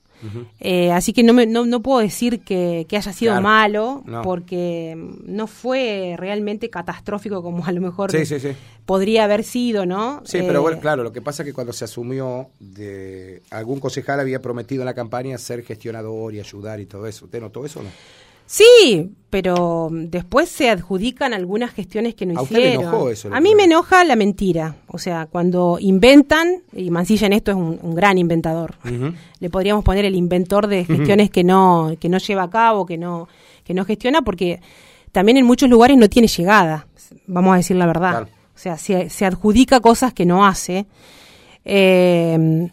eh, 0.60 0.92
así 0.92 1.12
que 1.12 1.22
no, 1.22 1.32
me, 1.32 1.46
no, 1.46 1.66
no, 1.66 1.80
puedo 1.80 2.00
decir 2.00 2.40
que, 2.40 2.86
haya 2.90 3.12
sido 3.12 3.40
malo, 3.40 4.04
porque 4.22 4.94
no 5.24 5.46
fue 5.46 6.14
realmente 6.18 6.70
catastrófico 6.70 7.42
como 7.42 7.64
a 7.64 7.72
lo 7.72 7.80
mejor 7.80 8.10
podría 8.86 9.24
haber 9.24 9.44
sido, 9.44 9.84
¿no? 9.84 10.22
Sí, 10.24 10.38
pero 10.46 10.62
bueno, 10.62 10.78
eh, 10.78 10.80
claro, 10.80 11.02
lo 11.02 11.12
que 11.12 11.20
pasa 11.20 11.42
es 11.42 11.48
que 11.48 11.52
cuando 11.52 11.72
se 11.72 11.84
asumió, 11.84 12.48
de 12.60 13.42
algún 13.50 13.80
concejal 13.80 14.20
había 14.20 14.40
prometido 14.40 14.82
en 14.82 14.86
la 14.86 14.94
campaña 14.94 15.36
ser 15.38 15.64
gestionador 15.64 16.34
y 16.34 16.40
ayudar 16.40 16.80
y 16.80 16.86
todo 16.86 17.06
eso. 17.06 17.24
¿Usted 17.24 17.40
notó 17.40 17.64
eso 17.64 17.80
o 17.80 17.82
no? 17.82 17.90
Sí, 18.46 19.10
pero 19.28 19.88
después 19.90 20.48
se 20.48 20.70
adjudican 20.70 21.34
algunas 21.34 21.72
gestiones 21.72 22.14
que 22.14 22.26
no 22.26 22.40
¿A 22.40 22.44
hicieron. 22.44 22.84
enojó 22.84 23.10
eso, 23.10 23.28
a 23.32 23.40
mí 23.40 23.54
me 23.54 23.64
enoja 23.64 24.04
la 24.04 24.16
mentira. 24.16 24.76
O 24.86 24.98
sea, 24.98 25.26
cuando 25.26 25.78
inventan, 25.80 26.62
y 26.72 26.90
Mancilla 26.90 27.26
en 27.26 27.32
esto 27.32 27.50
es 27.50 27.56
un, 27.56 27.94
gran 27.94 28.18
inventador. 28.18 28.76
Le 29.40 29.50
podríamos 29.50 29.84
poner 29.84 30.04
el 30.04 30.14
inventor 30.14 30.68
de 30.68 30.84
gestiones 30.84 31.30
que 31.30 31.44
no 31.44 31.96
que 31.98 32.08
no 32.08 32.18
lleva 32.18 32.44
a 32.44 32.50
cabo, 32.50 32.86
que 32.86 32.96
no 32.96 33.28
que 33.64 33.74
no 33.74 33.84
gestiona, 33.84 34.22
porque 34.22 34.60
también 35.10 35.36
en 35.38 35.44
muchos 35.44 35.68
lugares 35.68 35.98
no 35.98 36.08
tiene 36.08 36.28
llegada. 36.28 36.86
Vamos 37.26 37.54
a 37.54 37.56
decir 37.56 37.76
la 37.76 37.86
verdad. 37.86 38.22
O 38.22 38.58
sea, 38.58 38.78
se, 38.78 39.26
adjudica 39.26 39.80
cosas 39.80 40.14
que 40.14 40.24
no 40.24 40.46
hace. 40.46 40.86
Eh, 41.64 42.70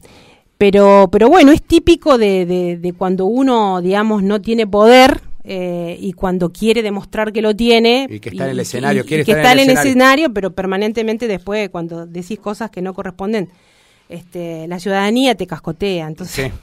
pero, 0.57 1.09
pero 1.11 1.27
bueno, 1.27 1.51
es 1.51 1.61
típico 1.61 2.17
de, 2.17 2.45
de 2.79 2.93
cuando 2.93 3.25
uno, 3.25 3.81
digamos, 3.81 4.23
no 4.23 4.39
tiene 4.39 4.65
poder 4.65 5.19
eh, 5.43 5.97
y 5.99 6.13
cuando 6.13 6.51
quiere 6.51 6.81
demostrar 6.81 7.33
que 7.33 7.41
lo 7.41 7.55
tiene 7.55 8.07
y 8.09 8.19
que 8.19 8.29
está 8.29 8.45
en 8.45 8.51
el 8.51 8.59
escenario, 8.59 9.05
quiere 9.05 9.25
que 9.25 9.33
está 9.33 9.51
en 9.51 9.59
el 9.59 9.69
escenario. 9.71 10.33
pero 10.33 10.53
permanentemente 10.53 11.27
después 11.27 11.69
cuando 11.69 12.05
decís 12.05 12.39
cosas 12.39 12.71
que 12.71 12.81
no 12.81 12.93
corresponden, 12.93 13.49
este, 14.07 14.67
la 14.67 14.79
ciudadanía 14.79 15.35
te 15.35 15.47
cascotea, 15.47 16.07
entonces. 16.07 16.51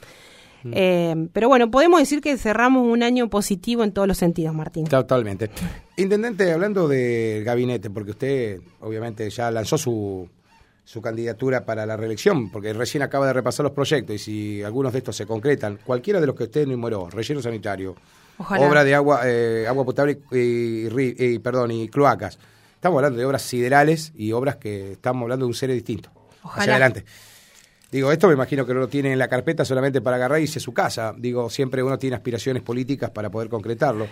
Eh, 0.72 1.14
pero 1.32 1.48
bueno, 1.48 1.70
podemos 1.70 2.00
decir 2.00 2.20
que 2.20 2.36
cerramos 2.36 2.86
un 2.86 3.02
año 3.02 3.30
positivo 3.30 3.82
en 3.82 3.92
todos 3.92 4.06
los 4.06 4.18
sentidos, 4.18 4.54
Martín. 4.54 4.86
Totalmente. 4.86 5.50
Intendente, 5.96 6.52
hablando 6.52 6.86
del 6.86 7.42
gabinete, 7.44 7.88
porque 7.88 8.10
usted 8.10 8.60
obviamente 8.80 9.30
ya 9.30 9.50
lanzó 9.50 9.78
su, 9.78 10.28
su 10.84 11.00
candidatura 11.00 11.64
para 11.64 11.86
la 11.86 11.96
reelección, 11.96 12.50
porque 12.50 12.72
recién 12.72 13.02
acaba 13.02 13.26
de 13.26 13.32
repasar 13.32 13.64
los 13.64 13.72
proyectos 13.72 14.16
y 14.16 14.18
si 14.18 14.62
algunos 14.62 14.92
de 14.92 14.98
estos 14.98 15.16
se 15.16 15.24
concretan, 15.24 15.78
cualquiera 15.84 16.20
de 16.20 16.26
los 16.26 16.36
que 16.36 16.44
usted 16.44 16.62
enumeró, 16.62 17.08
relleno 17.08 17.40
sanitario, 17.40 17.94
obra 18.48 18.84
de 18.84 18.94
agua, 18.94 19.20
eh, 19.24 19.66
agua 19.68 19.84
potable 19.84 20.20
y, 20.32 21.38
perdón, 21.38 21.70
y 21.70 21.88
cloacas. 21.88 22.38
Estamos 22.74 22.96
hablando 22.96 23.18
de 23.18 23.26
obras 23.26 23.42
siderales 23.42 24.12
y 24.16 24.32
obras 24.32 24.56
que 24.56 24.92
estamos 24.92 25.22
hablando 25.22 25.44
de 25.44 25.48
un 25.48 25.54
ser 25.54 25.70
distinto. 25.70 26.10
Hacia 26.42 26.72
adelante. 26.72 27.04
Digo, 27.92 28.12
esto 28.12 28.28
me 28.28 28.34
imagino 28.34 28.64
que 28.64 28.72
no 28.72 28.80
lo 28.80 28.88
tiene 28.88 29.12
en 29.12 29.18
la 29.18 29.28
carpeta 29.28 29.64
solamente 29.64 30.00
para 30.00 30.16
agarrar 30.16 30.40
y 30.40 30.44
irse 30.44 30.60
a 30.60 30.62
su 30.62 30.72
casa. 30.72 31.12
Digo, 31.16 31.50
siempre 31.50 31.82
uno 31.82 31.98
tiene 31.98 32.16
aspiraciones 32.16 32.62
políticas 32.62 33.10
para 33.10 33.30
poder 33.30 33.48
concretarlo. 33.48 34.06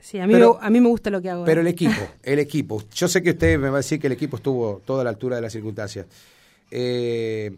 Sí, 0.00 0.18
a 0.18 0.26
mí, 0.26 0.34
me, 0.34 0.44
a 0.60 0.68
mí 0.68 0.80
me 0.80 0.88
gusta 0.88 1.10
lo 1.10 1.22
que 1.22 1.30
hago. 1.30 1.44
Pero 1.44 1.60
el 1.60 1.68
equipo, 1.68 2.00
el 2.22 2.40
equipo. 2.40 2.82
Yo 2.92 3.06
sé 3.06 3.22
que 3.22 3.30
usted 3.30 3.56
me 3.58 3.68
va 3.68 3.76
a 3.76 3.80
decir 3.80 4.00
que 4.00 4.08
el 4.08 4.14
equipo 4.14 4.36
estuvo 4.36 4.82
toda 4.84 5.04
la 5.04 5.10
altura 5.10 5.36
de 5.36 5.42
las 5.42 5.52
circunstancias. 5.52 6.06
Eh, 6.70 7.54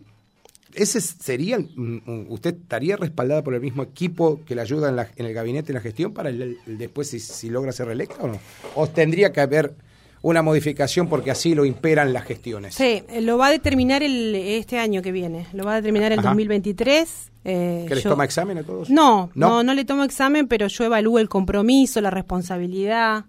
ese 0.74 1.00
sería, 1.00 1.58
mm, 1.58 2.26
usted 2.28 2.54
estaría 2.54 2.96
respaldada 2.96 3.42
por 3.42 3.54
el 3.54 3.60
mismo 3.60 3.82
equipo 3.82 4.40
que 4.46 4.54
le 4.54 4.62
ayuda 4.62 4.88
en, 5.16 5.26
el 5.26 5.34
gabinete 5.34 5.72
en 5.72 5.74
la 5.74 5.80
gestión 5.80 6.12
para 6.12 6.30
el, 6.30 6.58
después 6.66 7.08
si, 7.08 7.50
logra 7.50 7.72
ser 7.72 7.86
reelecta 7.86 8.16
o 8.20 8.28
no? 8.28 8.38
¿O 8.74 8.86
tendría 8.86 9.32
que 9.32 9.40
haber 9.40 9.74
una 10.22 10.42
modificación 10.42 11.08
porque 11.08 11.30
así 11.30 11.54
lo 11.54 11.64
imperan 11.64 12.12
las 12.12 12.24
gestiones? 12.24 12.74
Sí, 12.74 13.02
eh, 13.08 13.20
lo 13.20 13.38
va 13.38 13.48
a 13.48 13.50
determinar 13.50 14.02
el, 14.02 14.34
este 14.34 14.78
año 14.78 15.02
que 15.02 15.12
viene, 15.12 15.46
lo 15.52 15.64
va 15.64 15.74
a 15.74 15.76
determinar 15.76 16.12
el 16.12 16.20
2023. 16.20 17.30
Eh, 17.44 17.84
¿Que 17.86 17.94
les 17.94 18.04
toma 18.04 18.24
examen 18.24 18.58
a 18.58 18.62
todos? 18.62 18.90
No, 18.90 19.30
no, 19.34 19.62
no, 19.62 19.74
le 19.74 19.84
tomo 19.84 20.02
examen, 20.02 20.48
pero 20.48 20.66
yo 20.66 20.84
evalúo 20.84 21.18
el 21.18 21.28
compromiso, 21.28 22.00
la 22.00 22.10
responsabilidad. 22.10 23.26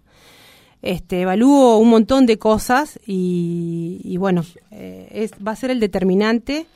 Este, 0.82 1.22
evalúo 1.22 1.78
un 1.78 1.90
montón 1.90 2.28
de 2.28 2.38
cosas 2.38 3.00
y, 3.08 4.16
bueno, 4.20 4.46
eh, 4.70 5.10
es, 5.12 5.32
va 5.46 5.52
a 5.52 5.56
ser 5.56 5.72
el 5.72 5.80
determinante 5.80 6.68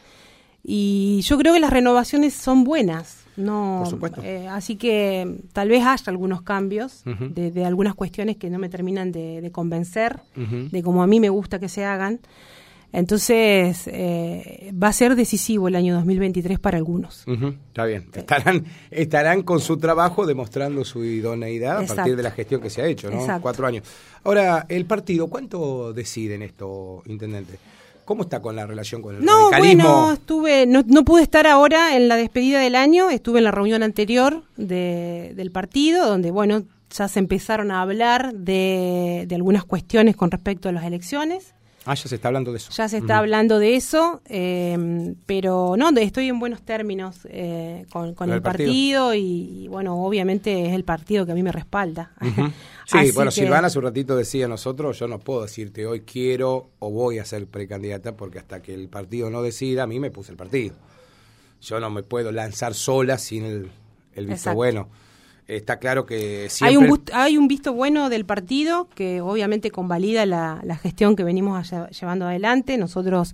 y 0.72 1.22
yo 1.22 1.40
creo 1.40 1.56
que 1.56 1.60
las 1.60 1.72
renovaciones 1.72 2.36
son 2.36 2.64
buenas. 2.64 3.24
No, 3.36 3.86
eh, 4.22 4.48
así 4.52 4.76
que 4.76 5.40
tal 5.52 5.70
vez 5.70 5.84
haya 5.84 6.04
algunos 6.08 6.44
cambios 6.44 7.04
de, 7.06 7.66
algunas 7.66 7.96
cuestiones 7.96 8.38
que 8.38 8.52
no 8.52 8.60
me 8.60 8.70
terminan 8.70 9.12
de, 9.12 9.50
convencer, 9.52 10.20
de 10.36 10.84
como 10.84 11.02
a 11.02 11.08
mí 11.08 11.20
me 11.20 11.30
gusta 11.30 11.58
que 11.58 11.70
se 11.70 11.86
hagan. 11.86 12.20
Entonces, 12.92 13.88
eh, 13.88 14.72
va 14.72 14.90
a 14.90 14.94
ser 14.94 15.16
decisivo 15.16 15.70
el 15.70 15.76
año 15.76 15.96
2023 15.96 16.60
para 16.60 16.78
algunos. 16.78 17.26
está 17.28 17.86
bien. 17.86 18.08
Estarán, 18.14 18.66
estarán 18.92 19.42
con 19.42 19.62
su 19.62 19.78
trabajo 19.78 20.28
demostrando 20.28 20.86
su 20.86 21.04
idoneidad 21.04 21.80
a 21.80 21.96
partir 21.96 22.16
de 22.16 22.22
la 22.22 22.32
gestión 22.32 22.62
que 22.62 22.70
se 22.70 22.84
ha 22.84 22.86
hecho, 22.86 23.10
¿no? 23.10 23.42
Cuatro 23.42 23.66
años. 23.66 23.86
Ahora, 24.24 24.68
el 24.70 24.86
partido, 24.86 25.30
¿cuánto 25.30 25.94
deciden 25.94 26.44
esto, 26.44 27.02
intendente? 27.08 27.58
¿Cómo 28.10 28.24
está 28.24 28.42
con 28.42 28.56
la 28.56 28.66
relación 28.66 29.04
con 29.04 29.18
el 29.18 29.24
no, 29.24 29.52
radicalismo? 29.52 29.84
Bueno, 29.84 30.14
estuve, 30.14 30.66
no, 30.66 30.84
no, 30.88 31.06
pude 31.06 31.22
estar 31.22 31.46
ahora 31.46 31.96
en 31.96 32.08
la 32.08 32.16
despedida 32.16 32.60
del 32.60 32.74
año, 32.74 33.12
estuve 33.12 33.38
en 33.38 33.44
la 33.44 33.52
reunión 33.52 33.84
anterior 33.84 34.42
de, 34.58 35.34
del 35.36 35.52
partido, 35.52 36.08
donde, 36.08 36.32
bueno, 36.32 36.64
ya 36.90 37.08
se 37.08 37.20
empezaron 37.20 37.70
a 37.70 37.84
hablar 37.84 38.34
de, 38.34 39.26
de 39.28 39.36
algunas 39.36 39.64
cuestiones 39.64 40.16
con 40.16 40.32
respecto 40.32 40.70
a 40.70 40.72
las 40.72 40.86
elecciones. 40.86 41.54
Ah, 41.86 41.94
ya 41.94 42.08
se 42.08 42.16
está 42.16 42.28
hablando 42.28 42.52
de 42.52 42.58
eso. 42.58 42.72
Ya 42.72 42.88
se 42.90 42.98
está 42.98 43.18
hablando 43.18 43.58
de 43.58 43.76
eso, 43.76 44.22
eh, 44.26 45.16
pero 45.26 45.76
no, 45.78 45.90
estoy 45.98 46.28
en 46.28 46.40
buenos 46.40 46.62
términos 46.62 47.28
eh, 47.30 47.86
con, 47.92 48.16
el, 48.32 48.42
partido, 48.42 49.14
y, 49.14 49.68
bueno, 49.70 50.04
obviamente 50.04 50.68
es 50.68 50.74
el 50.74 50.84
partido 50.84 51.26
que 51.26 51.32
a 51.32 51.36
mí 51.36 51.44
me 51.44 51.52
respalda. 51.52 52.12
Sí, 52.90 53.12
bueno, 53.14 53.30
Silvana 53.30 53.68
hace 53.68 53.78
un 53.78 53.86
ratito 53.86 54.16
decía 54.16 54.48
nosotros, 54.48 54.98
yo 54.98 55.08
no 55.08 55.20
puedo 55.20 55.44
decirte 55.44 55.86
hoy 55.86 56.02
quiero 56.02 56.72
o 56.80 56.90
voy 56.90 57.20
a 57.20 57.26
ser 57.26 57.46
precandidata 57.46 58.18
porque 58.18 58.40
hasta 58.40 58.64
que 58.64 58.74
el 58.74 58.90
partido 58.90 59.30
no 59.30 59.44
decida, 59.44 59.84
a 59.84 59.86
mí 59.86 60.00
me 60.00 60.10
puse 60.10 60.32
el 60.32 60.38
partido. 60.40 60.74
Yo 61.62 61.80
no 61.80 61.92
me 61.92 62.02
puedo 62.02 62.32
lanzar 62.32 62.74
sola 62.74 63.20
sin 63.20 63.46
el, 63.46 63.72
el 64.16 64.26
visto 64.26 64.56
bueno 64.56 64.90
está 65.50 65.78
claro 65.80 66.06
que 66.06 66.48
siempre... 66.50 66.78
Hay 66.78 66.92
un, 66.92 67.04
hay 67.14 67.38
un 67.38 67.48
visto 67.48 67.74
bueno 67.74 68.10
del 68.10 68.26
partido 68.26 68.88
que 68.94 69.20
obviamente 69.22 69.72
convalida 69.72 70.26
la, 70.26 70.62
la 70.64 70.78
gestión 70.78 71.16
que 71.16 71.24
venimos 71.24 71.74
llevando 72.00 72.28
adelante. 72.28 72.78
Nosotros, 72.78 73.34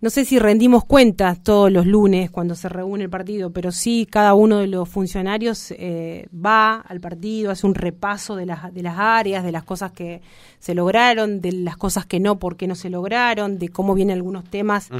no 0.00 0.10
sé 0.10 0.24
si 0.24 0.38
rendimos 0.38 0.84
cuenta 0.84 1.34
todos 1.34 1.72
los 1.72 1.86
lunes 1.86 2.30
cuando 2.30 2.54
se 2.54 2.68
reúne 2.68 3.04
el 3.04 3.10
partido, 3.10 3.50
pero 3.50 3.72
sí 3.72 4.06
cada 4.10 4.34
uno 4.34 4.58
de 4.58 4.66
los 4.66 4.88
funcionarios 4.88 5.70
eh, 5.70 6.28
va 6.34 6.76
al 6.76 7.00
partido, 7.00 7.50
hace 7.50 7.66
un 7.66 7.74
repaso 7.74 8.36
de 8.36 8.46
las, 8.46 8.72
de 8.74 8.82
las 8.82 8.98
áreas, 8.98 9.42
de 9.42 9.52
las 9.52 9.64
cosas 9.64 9.92
que 9.92 10.20
se 10.58 10.74
lograron, 10.74 11.40
de 11.40 11.52
las 11.52 11.76
cosas 11.76 12.04
que 12.04 12.20
no, 12.20 12.38
por 12.38 12.56
qué 12.56 12.66
no 12.66 12.74
se 12.74 12.90
lograron, 12.90 13.58
de 13.58 13.70
cómo 13.70 13.94
vienen 13.94 14.16
algunos 14.16 14.44
temas 14.44 14.90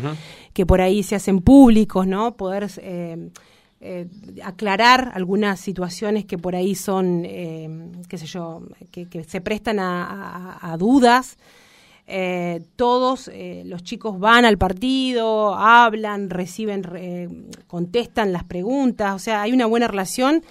que 0.53 0.65
por 0.65 0.81
ahí 0.81 1.03
se 1.03 1.15
hacen 1.15 1.41
públicos, 1.41 2.07
¿no? 2.07 2.37
Poder... 2.37 2.71
Eh, 2.79 3.31
eh, 3.85 4.07
aclarar 4.45 5.11
algunas 5.13 5.59
situaciones 5.59 6.25
que 6.25 6.39
por 6.39 6.55
ahí 6.55 6.77
son, 6.77 7.25
eh, 7.25 7.69
qué 8.09 8.17
sé 8.17 8.27
yo, 8.27 8.63
que, 8.93 9.25
se 9.25 9.41
prestan 9.41 9.81
a, 9.81 10.77
dudas. 10.79 11.37
Eh, 12.07 12.63
todos 12.77 13.29
los 13.65 13.83
chicos 13.83 14.21
van 14.21 14.45
al 14.45 14.57
partido, 14.57 15.57
hablan, 15.57 16.31
reciben, 16.31 17.49
contestan 17.67 18.33
las 18.33 18.45
preguntas, 18.45 19.17
o 19.17 19.19
sea, 19.19 19.43
hay 19.43 19.53
una 19.53 19.67
buena 19.67 19.89
relación. 19.89 20.45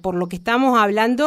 por 0.00 0.14
lo 0.14 0.28
que 0.28 0.36
estamos 0.36 0.78
hablando, 0.78 1.26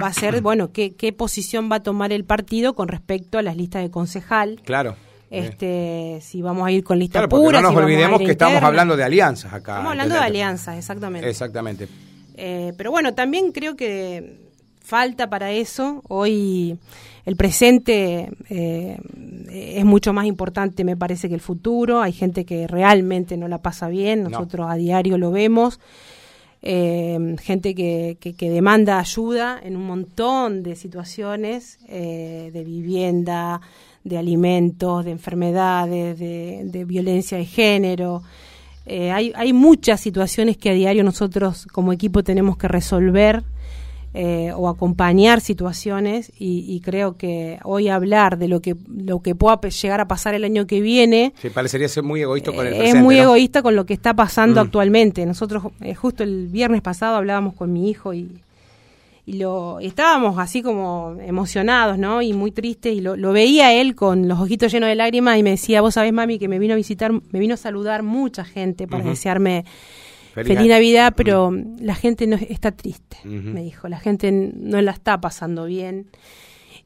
va 0.00 0.06
a 0.06 0.12
ser, 0.12 0.42
bueno, 0.42 0.70
qué, 0.70 0.94
qué 0.94 1.12
posición 1.12 1.70
va 1.72 1.76
a 1.76 1.82
tomar 1.82 2.12
el 2.12 2.24
partido 2.24 2.76
con 2.76 2.86
respecto 2.86 3.36
a 3.36 3.42
las 3.42 3.56
listas 3.56 3.82
de 3.82 3.90
concejal. 3.90 4.60
Claro 4.64 4.94
este, 5.32 6.18
si 6.20 6.42
vamos 6.42 6.66
a 6.66 6.70
ir 6.70 6.84
con 6.84 6.98
lista 6.98 7.26
pura. 7.26 7.60
no 7.60 7.70
nos 7.70 7.82
olvidemos 7.82 8.20
que 8.20 8.32
estamos 8.32 8.62
hablando 8.62 8.96
de 8.96 9.04
alianzas 9.04 9.52
acá. 9.52 9.72
Estamos 9.72 9.92
hablando 9.92 10.14
de 10.14 10.20
alianzas, 10.20 10.76
exactamente. 10.76 11.28
Exactamente. 11.28 11.88
Eh, 12.36 12.72
pero 12.76 12.90
bueno, 12.90 13.14
también 13.14 13.50
creo 13.52 13.74
que 13.74 14.36
falta 14.80 15.30
para 15.30 15.50
eso. 15.50 16.02
Hoy 16.08 16.78
el 17.24 17.36
presente 17.36 18.30
eh, 18.50 18.98
es 19.48 19.84
mucho 19.84 20.12
más 20.12 20.26
importante, 20.26 20.84
me 20.84 20.96
parece, 20.96 21.28
que 21.28 21.34
el 21.34 21.40
futuro. 21.40 22.02
Hay 22.02 22.12
gente 22.12 22.44
que 22.44 22.66
realmente 22.66 23.38
no 23.38 23.48
la 23.48 23.62
pasa 23.62 23.88
bien, 23.88 24.24
nosotros 24.24 24.66
a 24.68 24.74
diario 24.74 25.16
lo 25.16 25.30
vemos. 25.30 25.80
Eh, 26.64 27.36
gente 27.40 27.74
que, 27.74 28.18
que, 28.20 28.50
demanda 28.50 29.00
ayuda 29.00 29.58
en 29.60 29.76
un 29.76 29.84
montón 29.84 30.62
de 30.62 30.76
situaciones 30.76 31.78
de 31.88 32.62
vivienda, 32.64 33.60
de 34.04 34.18
alimentos, 34.18 35.04
de 35.04 35.10
enfermedades, 35.10 36.18
de, 36.18 36.84
violencia 36.86 37.38
de 37.38 37.44
género. 37.44 38.22
Eh, 38.86 39.12
hay, 39.12 39.32
hay 39.36 39.52
muchas 39.52 40.00
situaciones 40.00 40.56
que 40.56 40.70
a 40.70 40.72
diario 40.72 41.04
nosotros 41.04 41.66
como 41.72 41.92
equipo 41.92 42.22
tenemos 42.24 42.56
que 42.56 42.68
resolver 42.68 43.44
eh, 44.14 44.52
o 44.54 44.68
acompañar 44.68 45.40
situaciones 45.40 46.30
y, 46.38 46.78
creo 46.80 47.16
que 47.16 47.58
hoy 47.64 47.88
hablar 47.88 48.36
de 48.36 48.46
lo 48.46 48.60
que 48.60 48.76
lo 48.94 49.22
que 49.22 49.34
pueda 49.34 49.58
llegar 49.62 50.02
a 50.02 50.06
pasar 50.06 50.34
el 50.34 50.44
año 50.44 50.66
que 50.66 50.82
viene 50.82 51.32
sí, 51.40 51.48
parecería 51.48 51.88
ser 51.88 52.02
muy 52.02 52.20
egoísta 52.20 52.52
con 52.52 52.66
el 52.66 52.74
es 52.74 52.94
muy 52.94 53.18
egoísta 53.18 53.62
con 53.62 53.74
lo 53.74 53.86
que 53.86 53.94
está 53.94 54.12
pasando 54.12 54.60
mm. 54.60 54.64
actualmente 54.66 55.24
nosotros 55.24 55.62
eh, 55.80 55.94
justo 55.94 56.24
el 56.24 56.48
viernes 56.48 56.82
pasado 56.82 57.16
hablábamos 57.16 57.54
con 57.54 57.72
mi 57.72 57.88
hijo 57.88 58.12
y 58.12 58.28
y 59.24 59.34
lo 59.34 59.78
estábamos 59.78 60.38
así 60.38 60.62
como 60.62 61.16
emocionados, 61.20 61.96
¿no? 61.96 62.22
Y 62.22 62.32
muy 62.32 62.50
tristes 62.50 62.94
y 62.94 63.00
lo, 63.00 63.32
veía 63.32 63.72
él 63.72 63.94
con 63.94 64.26
los 64.26 64.40
ojitos 64.40 64.72
llenos 64.72 64.88
de 64.88 64.96
lágrimas 64.96 65.38
y 65.38 65.42
me 65.42 65.50
decía, 65.50 65.80
vos 65.80 65.94
sabés, 65.94 66.12
mami, 66.12 66.38
que 66.38 66.48
me 66.48 66.58
vino 66.58 66.74
a 66.74 66.76
visitar, 66.76 67.12
me 67.12 67.38
vino 67.38 67.54
a 67.54 67.56
saludar 67.56 68.02
mucha 68.02 68.44
gente 68.44 68.88
para 68.88 69.04
desearme 69.04 69.64
feliz, 70.34 70.68
Navidad, 70.68 71.14
pero 71.16 71.52
la 71.78 71.94
gente 71.94 72.26
no 72.26 72.36
está 72.36 72.72
triste, 72.72 73.18
me 73.24 73.62
dijo, 73.62 73.88
la 73.88 74.00
gente 74.00 74.32
no 74.32 74.80
la 74.80 74.90
está 74.90 75.20
pasando 75.20 75.66
bien 75.66 76.08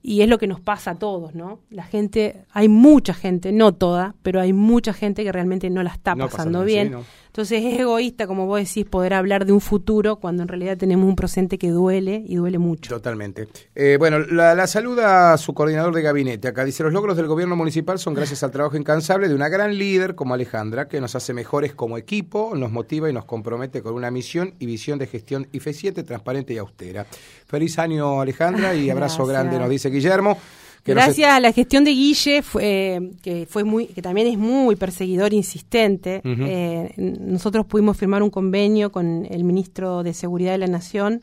y 0.02 0.22
es 0.22 0.28
lo 0.28 0.38
que 0.38 0.46
nos 0.46 0.60
pasa 0.60 0.92
a 0.92 0.94
todos, 1.00 1.34
¿no? 1.34 1.58
La 1.68 1.82
gente, 1.82 2.44
hay 2.52 2.68
mucha 2.68 3.12
gente, 3.12 3.50
no 3.50 3.74
toda, 3.74 4.14
pero 4.22 4.40
hay 4.40 4.52
mucha 4.52 4.92
gente 4.92 5.24
que 5.24 5.32
realmente 5.32 5.68
no 5.68 5.82
la 5.82 5.90
está 5.90 6.14
pasando 6.14 6.64
bien. 6.64 6.94
Entonces 7.36 7.64
es 7.66 7.80
egoísta, 7.80 8.26
como 8.26 8.46
vos 8.46 8.58
decís, 8.58 8.86
poder 8.86 9.12
hablar 9.12 9.44
de 9.44 9.52
un 9.52 9.60
futuro 9.60 10.16
cuando 10.16 10.42
en 10.42 10.48
realidad 10.48 10.78
tenemos 10.78 11.06
un 11.06 11.16
presente 11.16 11.58
que 11.58 11.68
duele 11.68 12.24
y 12.26 12.36
duele 12.36 12.56
mucho. 12.56 12.88
Totalmente. 12.88 13.46
Eh, 13.74 13.96
bueno, 13.98 14.20
la, 14.20 14.66
saluda 14.66 15.34
a 15.34 15.36
su 15.36 15.52
coordinador 15.52 15.94
de 15.94 16.00
gabinete. 16.00 16.48
Acá 16.48 16.64
dice, 16.64 16.82
los 16.82 16.94
logros 16.94 17.14
del 17.14 17.26
gobierno 17.26 17.54
municipal 17.54 17.98
son 17.98 18.14
gracias 18.14 18.42
al 18.42 18.52
trabajo 18.52 18.78
incansable 18.78 19.28
de 19.28 19.34
una 19.34 19.50
gran 19.50 19.76
líder 19.76 20.14
como 20.14 20.32
Alejandra, 20.32 20.88
que 20.88 20.98
nos 20.98 21.14
hace 21.14 21.34
mejores 21.34 21.74
como 21.74 21.98
equipo, 21.98 22.54
nos 22.56 22.72
motiva 22.72 23.10
y 23.10 23.12
nos 23.12 23.26
compromete 23.26 23.82
con 23.82 23.92
una 23.92 24.10
misión 24.10 24.54
y 24.58 24.64
visión 24.64 24.98
de 24.98 25.06
gestión 25.06 25.46
IFE 25.52 25.74
7 25.74 26.02
transparente 26.04 26.54
y 26.54 26.56
austera. 26.56 27.04
Feliz 27.04 27.78
año 27.78 28.18
Alejandra 28.18 28.74
y 28.74 28.88
abrazo 28.88 29.26
grande, 29.26 29.58
nos 29.58 29.68
dice 29.68 29.90
Guillermo. 29.90 30.38
Gracias 30.86 31.30
a 31.30 31.40
la 31.40 31.52
gestión 31.52 31.84
de 31.84 31.90
Guille, 31.90 32.42
fue, 32.42 33.10
que 33.22 33.46
fue 33.48 33.64
muy, 33.64 33.86
que 33.86 34.02
también 34.02 34.26
es 34.28 34.38
muy 34.38 34.76
perseguidor, 34.76 35.32
insistente. 35.32 36.20
Eh, 36.24 36.92
nosotros 36.96 37.66
pudimos 37.66 37.96
firmar 37.96 38.22
un 38.22 38.30
convenio 38.30 38.92
con 38.92 39.26
el 39.30 39.44
ministro 39.44 40.02
de 40.02 40.14
Seguridad 40.14 40.52
de 40.52 40.58
la 40.58 40.66
Nación, 40.66 41.22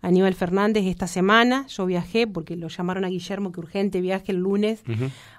Aníbal 0.00 0.34
Fernández, 0.34 0.84
esta 0.86 1.08
semana. 1.08 1.66
Yo 1.68 1.84
viajé 1.84 2.26
porque 2.28 2.54
lo 2.54 2.68
llamaron 2.68 3.04
a 3.04 3.08
Guillermo 3.08 3.50
que 3.50 3.58
urgente 3.60 4.00
viaje 4.00 4.30
el 4.30 4.38
lunes. 4.38 4.80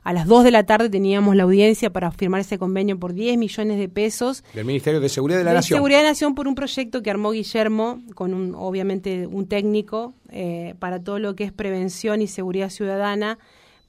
A 0.03 0.11
las 0.11 0.27
2 0.27 0.43
de 0.43 0.51
la 0.51 0.65
tarde 0.65 0.89
teníamos 0.89 1.35
la 1.35 1.43
audiencia 1.43 1.91
para 1.91 2.11
firmar 2.11 2.41
ese 2.41 2.57
convenio 2.57 2.99
por 2.99 3.13
10 3.13 3.37
millones 3.37 3.77
de 3.77 3.87
pesos. 3.87 4.43
Del 4.53 4.65
Ministerio 4.65 4.99
de 4.99 5.07
Seguridad 5.07 5.39
de 5.39 5.45
la 5.45 5.53
Nación. 5.53 5.77
Seguridad 5.77 5.99
de 5.99 6.03
la 6.03 6.09
Nación 6.09 6.35
por 6.35 6.47
un 6.47 6.55
proyecto 6.55 7.01
que 7.01 7.09
armó 7.09 7.31
Guillermo 7.31 8.01
con 8.15 8.33
un, 8.33 8.53
obviamente 8.55 9.27
un 9.27 9.47
técnico 9.47 10.13
eh, 10.29 10.75
para 10.79 11.01
todo 11.01 11.19
lo 11.19 11.35
que 11.35 11.45
es 11.45 11.53
prevención 11.53 12.21
y 12.21 12.27
seguridad 12.27 12.69
ciudadana 12.69 13.39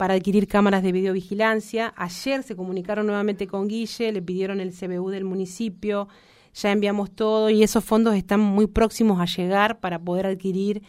para 0.00 0.14
adquirir 0.14 0.48
cámaras 0.48 0.82
de 0.82 0.92
videovigilancia. 0.92 1.92
Ayer 1.94 2.42
se 2.42 2.56
comunicaron 2.56 3.06
nuevamente 3.06 3.46
con 3.46 3.68
Guille, 3.68 4.12
le 4.12 4.22
pidieron 4.22 4.58
el 4.58 4.72
CBU 4.72 5.10
del 5.10 5.24
municipio, 5.24 6.08
ya 6.54 6.72
enviamos 6.72 7.10
todo 7.10 7.50
y 7.50 7.62
esos 7.62 7.84
fondos 7.84 8.14
están 8.14 8.40
muy 8.40 8.66
próximos 8.66 9.20
a 9.20 9.26
llegar 9.26 9.78
para 9.78 9.98
poder 9.98 10.24
adquirir 10.24 10.82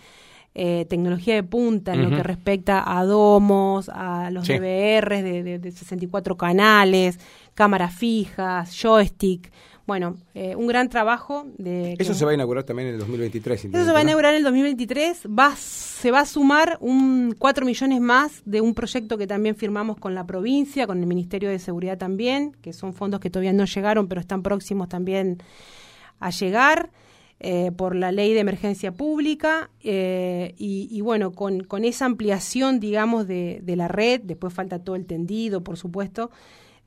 eh, 0.56 0.86
tecnología 0.89 1.36
de 1.36 1.43
punta 1.43 1.93
en 1.93 2.04
lo 2.04 2.15
que 2.15 2.24
respecta 2.24 2.97
a 2.97 3.04
domos, 3.04 3.89
a 3.89 4.32
los 4.32 4.47
DVRs 4.47 5.24
de, 5.24 5.60
de 5.60 5.71
64 5.71 6.38
canales, 6.38 7.19
cámaras 7.54 7.93
fijas, 7.93 8.74
joystick 8.74 9.52
bueno, 9.86 10.17
eh, 10.34 10.56
un 10.56 10.67
gran 10.67 10.89
trabajo. 10.89 11.46
de 11.58 11.96
Eso 12.00 12.13
se 12.13 12.26
va 12.26 12.32
a 12.32 12.34
inaugurar 12.34 12.63
también 12.63 12.89
en 12.89 12.94
el 12.96 13.00
2023. 13.00 13.65
Eso 13.65 13.86
se 13.86 13.91
va 13.91 14.00
a 14.00 14.02
inaugurar 14.02 14.34
en 14.34 14.38
el 14.38 14.44
2023. 14.44 15.28
Va, 15.28 15.56
se 15.56 16.12
va 16.12 16.22
a 16.22 16.26
sumar 16.26 16.78
un 16.82 17.36
4 17.38 17.65
millones 17.65 18.00
más 18.00 18.41
de 18.46 18.62
un 18.62 18.74
proyecto 18.74 19.17
que 19.17 19.28
también 19.28 19.56
firmamos 19.56 19.98
con 19.98 20.13
la 20.15 20.26
provincia, 20.26 20.88
con 20.88 21.00
el 21.00 21.08
Ministerio 21.08 21.50
de 21.50 21.60
Seguridad 21.60 21.98
también, 21.98 22.54
que 22.62 22.74
son 22.74 22.94
fondos 22.94 23.20
que 23.20 23.30
todavía 23.30 23.54
no 23.54 23.65
llegaron, 23.65 24.08
pero 24.08 24.22
están 24.22 24.44
próximos 24.44 24.89
también 24.89 25.41
a 26.20 26.30
llegar. 26.30 26.91
Eh, 27.44 27.72
por 27.76 27.96
la 27.96 28.12
ley 28.12 28.36
de 28.36 28.39
emergencia 28.41 28.91
pública 28.91 29.72
eh, 29.82 30.54
y, 30.60 31.02
bueno, 31.02 31.32
con, 31.32 31.63
con, 31.63 31.86
esa 31.86 32.06
ampliación, 32.06 32.80
digamos, 32.80 33.28
de, 33.28 33.62
de, 33.63 33.76
la 33.76 33.88
red, 33.88 34.22
después 34.24 34.54
falta 34.54 34.78
todo 34.78 34.96
el 34.96 35.08
tendido, 35.08 35.63
por 35.63 35.76
supuesto, 35.76 36.30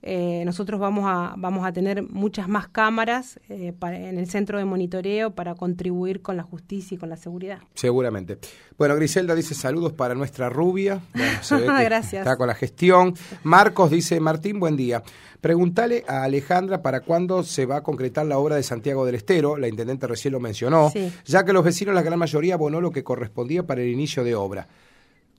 eh, 0.06 0.42
nosotros 0.44 0.78
vamos 0.78 1.04
a, 1.06 1.34
vamos 1.38 1.66
a 1.66 1.72
tener 1.72 2.02
muchas 2.02 2.46
más 2.46 2.68
cámaras 2.68 3.40
eh, 3.48 3.72
en 3.80 4.18
el 4.18 4.28
centro 4.28 4.58
de 4.58 4.66
monitoreo 4.66 5.34
para 5.34 5.54
contribuir 5.54 6.20
con 6.20 6.36
la 6.36 6.42
justicia 6.42 6.96
y 6.96 6.98
con 6.98 7.08
la 7.08 7.16
seguridad. 7.16 7.60
Seguramente. 7.72 8.36
Bueno, 8.76 8.96
Griselda 8.96 9.34
dice 9.34 9.54
saludos 9.54 9.94
para 9.94 10.14
nuestra 10.14 10.50
rubia. 10.50 11.00
Gracias. 11.14 12.12
Está 12.12 12.36
con 12.36 12.48
la 12.48 12.54
gestión. 12.54 13.14
Marcos 13.44 13.90
dice, 13.90 14.20
Martín, 14.20 14.60
buen 14.60 14.76
día. 14.76 15.02
Pregúntale 15.40 16.04
a 16.06 16.24
Alejandra 16.24 16.82
para 16.82 17.00
cuándo 17.00 17.42
se 17.42 17.64
va 17.64 17.76
a 17.76 17.82
concretar 17.82 18.26
la 18.26 18.36
obra 18.36 18.56
de 18.56 18.62
Santiago 18.62 19.06
del 19.06 19.14
Estero, 19.14 19.56
la 19.56 19.68
intendente 19.68 20.06
recién 20.06 20.32
lo 20.32 20.40
mencionó, 20.40 20.92
ya 21.24 21.44
que 21.44 21.52
los 21.54 21.64
vecinos, 21.64 21.94
la 21.94 22.02
gran 22.02 22.18
mayoría, 22.18 22.54
abonó 22.54 22.80
lo 22.80 22.90
que 22.90 23.04
correspondía 23.04 23.62
para 23.62 23.80
el 23.80 23.88
inicio 23.88 24.22
de 24.22 24.34
obra. 24.34 24.68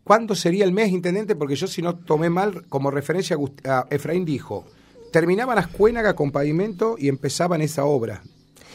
¿Cuándo 0.05 0.35
sería 0.35 0.65
el 0.65 0.71
mes, 0.71 0.91
intendente? 0.91 1.35
Porque 1.35 1.55
yo, 1.55 1.65
si 1.65 1.81
no 1.81 1.95
tomé 1.95 2.29
mal, 2.29 2.63
como 2.69 2.91
referencia 2.91 3.37
a 3.65 3.87
Efraín 3.89 4.23
dijo, 4.23 4.63
terminaban 5.11 5.55
las 5.55 5.65
cuénagas 5.65 6.13
con 6.13 6.31
pavimento 6.31 6.95
y 6.99 7.09
empezaban 7.09 7.63
esa 7.63 7.85
obra. 7.85 8.21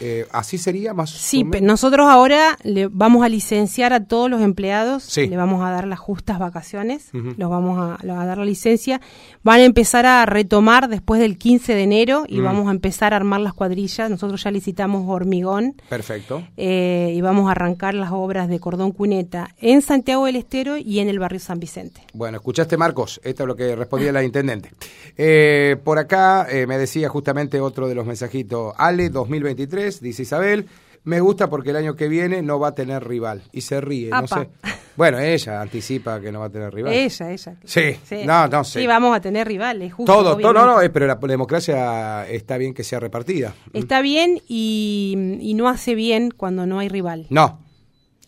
Eh, 0.01 0.27
¿Así 0.33 0.57
sería 0.57 0.95
más? 0.95 1.11
Sí, 1.11 1.45
nosotros 1.45 2.09
ahora 2.09 2.57
le 2.63 2.89
vamos 2.89 3.23
a 3.23 3.29
licenciar 3.29 3.93
a 3.93 4.05
todos 4.05 4.31
los 4.31 4.41
empleados, 4.41 5.15
le 5.17 5.37
vamos 5.37 5.63
a 5.63 5.71
dar 5.71 5.87
las 5.87 5.99
justas 5.99 6.39
vacaciones, 6.39 7.11
los 7.13 7.51
vamos 7.51 7.79
a, 7.79 8.05
dar 8.07 8.39
la 8.39 8.45
licencia, 8.45 9.01
van 9.43 9.61
a 9.61 9.65
empezar 9.65 10.07
a 10.07 10.25
retomar 10.25 10.89
después 10.89 11.21
del 11.21 11.37
15 11.37 11.75
de 11.75 11.83
enero 11.83 12.25
y 12.27 12.41
vamos 12.41 12.69
a 12.69 12.71
empezar 12.71 13.13
a 13.13 13.17
armar 13.17 13.41
las 13.41 13.53
cuadrillas, 13.53 14.09
nosotros 14.11 14.43
ya 14.43 14.51
licitamos 14.51 15.05
hormigón. 15.07 15.75
Perfecto. 15.89 16.43
Eh, 16.57 17.13
y 17.15 17.21
vamos 17.21 17.49
a 17.49 17.53
arrancar 17.53 17.95
las 17.95 18.11
obras 18.11 18.49
de 18.49 18.59
cordón 18.59 18.93
cuneta 18.93 19.55
en 19.59 19.83
Santiago 19.83 20.25
del 20.25 20.37
Estero 20.37 20.79
y 20.79 21.01
en 21.01 21.09
el 21.09 21.19
barrio 21.19 21.41
San 21.41 21.61
Vicente. 21.61 22.03
Bueno, 22.15 22.39
escuchaste 22.39 22.79
Marcos, 22.79 23.21
esto 23.23 23.43
es 23.43 23.47
lo 23.47 23.57
que 23.57 23.77
respondía 23.77 24.13
la 24.13 24.25
intendente. 24.25 24.71
Eh, 25.19 25.77
por 25.85 25.99
acá 25.99 26.47
me 26.67 26.79
decía 26.79 27.09
justamente 27.09 27.61
otro 27.61 27.87
de 27.87 27.95
los 27.95 28.07
mensajitos, 28.07 28.73
Ale 28.79 29.11
2023 29.11 29.90
dice 30.01 30.23
Isabel. 30.23 30.67
Me 31.03 31.19
gusta 31.21 31.49
porque 31.49 31.71
el 31.71 31.77
año 31.77 31.97
que 31.97 32.09
viene 32.09 32.43
no 32.43 32.59
va 32.59 32.69
a 32.69 32.75
tener 32.75 33.03
rival. 33.07 33.43
Y 33.53 33.63
se 33.63 33.81
ríe, 33.81 34.11
no 34.11 34.27
sé. 34.27 34.51
Bueno, 34.97 35.19
ella 35.19 35.63
anticipa 35.63 36.21
que 36.21 36.31
no 36.31 36.41
va 36.41 36.47
a 36.47 36.51
tener 36.51 36.75
rival. 36.75 36.93
Ella, 36.93 37.31
ella. 37.33 37.57
Sí, 37.65 37.97
no, 38.27 38.49
no 38.49 38.65
sé. 38.65 38.81
Sí, 38.81 38.87
vamos 38.87 39.17
a 39.17 39.21
tener 39.21 39.49
rivales, 39.49 39.95
justo. 39.95 40.13
Todo, 40.13 40.37
todo, 40.37 40.53
no, 40.53 40.67
no, 40.67 40.83
eh, 40.83 40.91
pero 40.91 41.07
la 41.07 41.15
democracia 41.15 42.29
está 42.29 42.59
bien 42.59 42.75
que 42.75 42.85
sea 42.85 43.01
repartida. 43.01 43.55
Está 43.73 44.03
bien 44.03 44.43
y, 44.47 45.39
y 45.41 45.55
no 45.55 45.69
hace 45.71 45.95
bien 45.95 46.31
cuando 46.31 46.67
no 46.67 46.81
hay 46.81 46.91
rival. 46.91 47.27
No, 47.31 47.61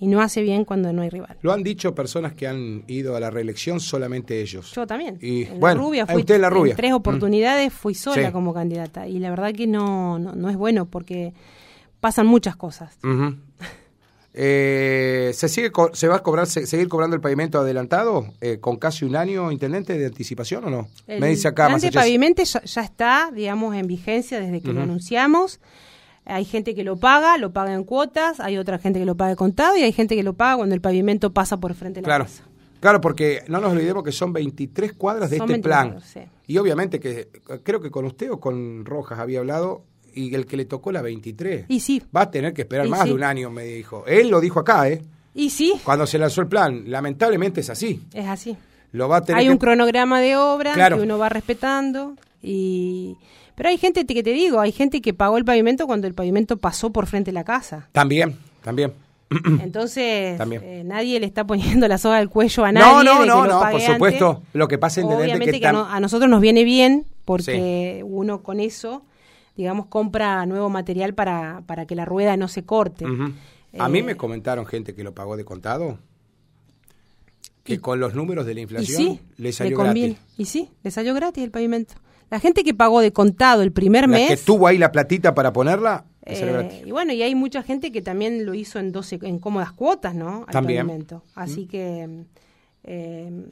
y 0.03 0.09
no 0.09 0.21
hace 0.21 0.43
bien 0.43 0.65
cuando 0.65 0.93
no 0.93 1.03
hay 1.03 1.11
rival. 1.11 1.37
Lo 1.43 1.53
han 1.53 1.63
dicho 1.63 1.95
personas 1.95 2.33
que 2.35 2.49
han 2.49 2.83
ido 2.89 3.15
a 3.15 3.21
la 3.21 3.31
reelección, 3.31 3.79
solamente 3.79 4.41
ellos. 4.41 4.73
Yo 4.75 4.85
también. 4.85 5.17
Y 5.23 5.45
bueno, 5.45 5.61
la 5.61 5.75
rubia 5.75 6.07
fui, 6.07 6.25
la 6.25 6.51
rubia. 6.51 6.73
En 6.73 6.77
tres 6.77 6.93
oportunidades 6.93 7.73
fui 7.73 7.95
sola 7.95 8.33
como 8.33 8.53
candidata 8.53 9.07
y 9.07 9.21
la 9.21 9.31
verdad 9.31 9.53
que 9.53 9.69
no, 9.69 10.19
no, 10.19 10.51
es 10.51 10.57
bueno 10.57 10.87
porque 10.87 11.35
pasan 12.01 12.27
muchas 12.27 12.57
cosas. 12.57 12.99
Eh, 14.35 15.31
¿se, 15.35 15.49
sigue, 15.49 15.71
¿Se 15.93 16.09
va 16.09 16.17
a 16.17 16.23
cobrar, 16.25 16.49
seguir 16.49 16.89
cobrando 16.89 17.15
el 17.15 17.23
pavimento 17.23 17.61
adelantado 17.61 18.27
eh, 18.41 18.59
con 18.59 18.79
casi 18.79 19.05
un 19.05 19.15
año, 19.15 19.53
intendente, 19.53 19.97
de 19.97 20.07
anticipación 20.07 20.65
o 20.65 20.71
no? 20.71 20.89
El 21.07 21.21
Me 21.21 21.29
dice 21.29 21.47
acá. 21.47 21.73
El 21.81 21.93
pavimento 21.93 22.43
ya, 22.43 22.61
ya, 22.65 22.83
está, 22.83 23.31
digamos, 23.33 23.77
en 23.77 23.87
vigencia 23.87 24.41
desde 24.41 24.61
que 24.63 24.73
lo 24.73 24.83
anunciamos. 24.83 25.61
Hay 26.25 26.45
gente 26.45 26.75
que 26.75 26.85
lo 26.85 26.97
paga, 26.97 27.37
lo 27.39 27.53
paga 27.53 27.75
en 27.75 27.85
cuotas, 27.85 28.39
hay 28.41 28.57
otra 28.57 28.79
gente 28.79 28.99
que 29.01 29.07
lo 29.07 29.17
paga 29.17 29.35
contado 29.37 29.77
y 29.77 29.83
hay 29.83 29.93
gente 29.93 30.15
que 30.15 30.23
lo 30.23 30.35
paga 30.35 30.57
cuando 30.57 30.75
el 30.75 30.81
pavimento 30.81 31.33
pasa 31.33 31.59
por 31.59 31.75
frente 31.75 32.01
de 32.01 32.03
la 32.03 32.07
claro. 32.07 32.25
casa. 32.25 32.45
Claro, 32.81 33.01
porque 33.01 33.45
no 33.47 33.61
nos 33.61 33.73
olvidemos 33.73 34.03
que 34.03 34.11
son 34.11 34.33
23 34.33 34.93
cuadras 34.95 35.31
de 35.31 35.37
este 35.37 35.59
plan. 35.61 35.99
Y 36.49 36.59
obviamente 36.59 36.99
que 36.99 37.29
creo 37.63 37.81
que 37.81 37.91
con 37.91 38.05
usted 38.05 38.31
o 38.31 38.41
con 38.41 38.85
Rojas 38.85 39.21
había 39.21 39.39
hablado 39.39 39.85
y 40.13 40.35
el 40.35 40.47
que 40.47 40.57
le 40.57 40.65
tocó 40.65 40.93
la 40.93 41.01
23 41.01 41.67
y 41.69 41.81
sí. 41.81 42.03
va 42.15 42.23
a 42.23 42.31
tener 42.31 42.53
que 42.53 42.63
esperar 42.63 42.89
más 42.89 43.05
de 43.05 43.15
un 43.15 43.23
año, 43.23 43.51
me 43.51 43.65
dijo. 43.65 44.05
Él 44.07 44.29
lo 44.29 44.41
dijo 44.41 44.61
acá, 44.61 44.89
¿eh? 44.89 45.03
Y 45.35 45.51
sí. 45.51 45.75
Cuando 45.85 46.07
se 46.07 46.19
lanzó 46.19 46.41
el 46.43 46.49
plan, 46.49 46.85
lamentablemente 46.87 47.61
es 47.61 47.71
así. 47.71 48.03
Es 48.13 48.27
así. 48.27 48.57
Lo 48.91 49.09
va 49.09 49.19
a 49.19 49.21
tener 49.23 49.41
Hay 49.41 49.49
un 49.49 49.57
cronograma 49.57 50.21
de 50.21 50.37
obra 50.37 50.89
que 50.89 50.95
uno 50.95 51.19
va 51.19 51.29
respetando 51.29 52.17
y 52.43 53.17
pero 53.55 53.69
hay 53.69 53.79
gente 53.79 54.07
que 54.07 54.23
te 54.23 54.33
digo, 54.33 54.61
hay 54.61 54.73
gente 54.73 55.01
que 55.01 55.15
pagó 55.15 55.39
el 55.39 55.45
pavimento 55.45 55.87
cuando 55.87 56.07
el 56.07 56.15
pavimento 56.15 56.57
pasó 56.57 56.91
por 56.91 57.07
frente 57.07 57.31
de 57.31 57.35
la 57.35 57.45
casa. 57.45 57.89
También, 57.93 58.37
también. 58.63 58.93
Entonces, 59.61 60.39
eh, 60.41 60.83
nadie 60.85 61.21
le 61.21 61.27
está 61.27 61.47
poniendo 61.47 61.89
la 61.89 61.99
soga 61.99 62.19
al 62.19 62.29
cuello 62.29 62.65
a 62.65 62.73
nadie. 62.73 62.87
No, 62.87 63.03
no, 63.03 63.27
no, 63.27 63.47
no, 63.47 63.71
por 63.71 63.81
supuesto. 63.81 64.43
Lo 64.53 64.69
que 64.69 64.79
pasa, 64.79 65.05
Obviamente 65.05 65.61
que, 65.61 65.67
a, 65.67 66.01
nosotros 66.01 66.31
nos 66.31 66.41
viene 66.41 66.65
bien 66.65 67.07
porque 67.25 68.03
uno 68.07 68.43
con 68.43 68.61
eso, 68.61 69.05
digamos, 69.57 69.87
compra 69.87 70.45
nuevo 70.47 70.69
material 70.69 71.15
para, 71.15 71.63
para 71.67 71.87
que 71.87 71.95
la 71.95 72.05
rueda 72.05 72.37
no 72.37 72.49
se 72.49 72.65
corte. 72.65 73.05
a 73.79 73.89
mí 73.89 74.03
me 74.03 74.17
comentaron 74.17 74.67
gente 74.67 74.95
que 74.95 75.05
lo 75.05 75.15
pagó 75.15 75.37
de 75.37 75.45
contado. 75.45 75.99
Que 77.65 77.79
con 77.79 78.01
los 78.01 78.15
números 78.15 78.45
de 78.45 78.55
la 78.55 78.61
inflación 78.61 79.21
le 79.37 79.53
salió 79.53 79.79
gratis. 79.79 80.17
Y 80.37 80.47
sí, 80.47 80.69
le 80.83 80.91
salió 80.91 81.15
gratis 81.15 81.45
el 81.45 81.53
pavimento. 81.53 81.95
La 82.33 82.41
gente 82.41 82.65
que 82.65 82.73
pagó 82.73 83.03
de 83.03 83.13
contado 83.13 83.61
el 83.61 83.73
primer 83.73 84.09
mes. 84.09 84.31
que 84.31 84.37
tuvo 84.39 84.67
ahí 84.67 84.79
la 84.79 84.91
platita 84.91 85.35
para 85.35 85.53
ponerla. 85.53 86.07
Eh, 86.25 86.83
y 86.87 86.91
bueno, 86.91 87.13
y 87.13 87.23
hay 87.23 87.35
mucha 87.35 87.63
gente 87.63 87.93
que 87.93 88.01
también 88.01 88.47
lo 88.47 88.55
hizo 88.55 88.79
en 88.79 88.91
12 88.91 89.19
en 89.21 89.39
cómodas 89.39 89.73
cuotas, 89.73 90.15
¿no? 90.15 90.47
también. 90.51 91.07
Así 91.35 91.67
que 91.67 92.25
eh, 92.85 93.47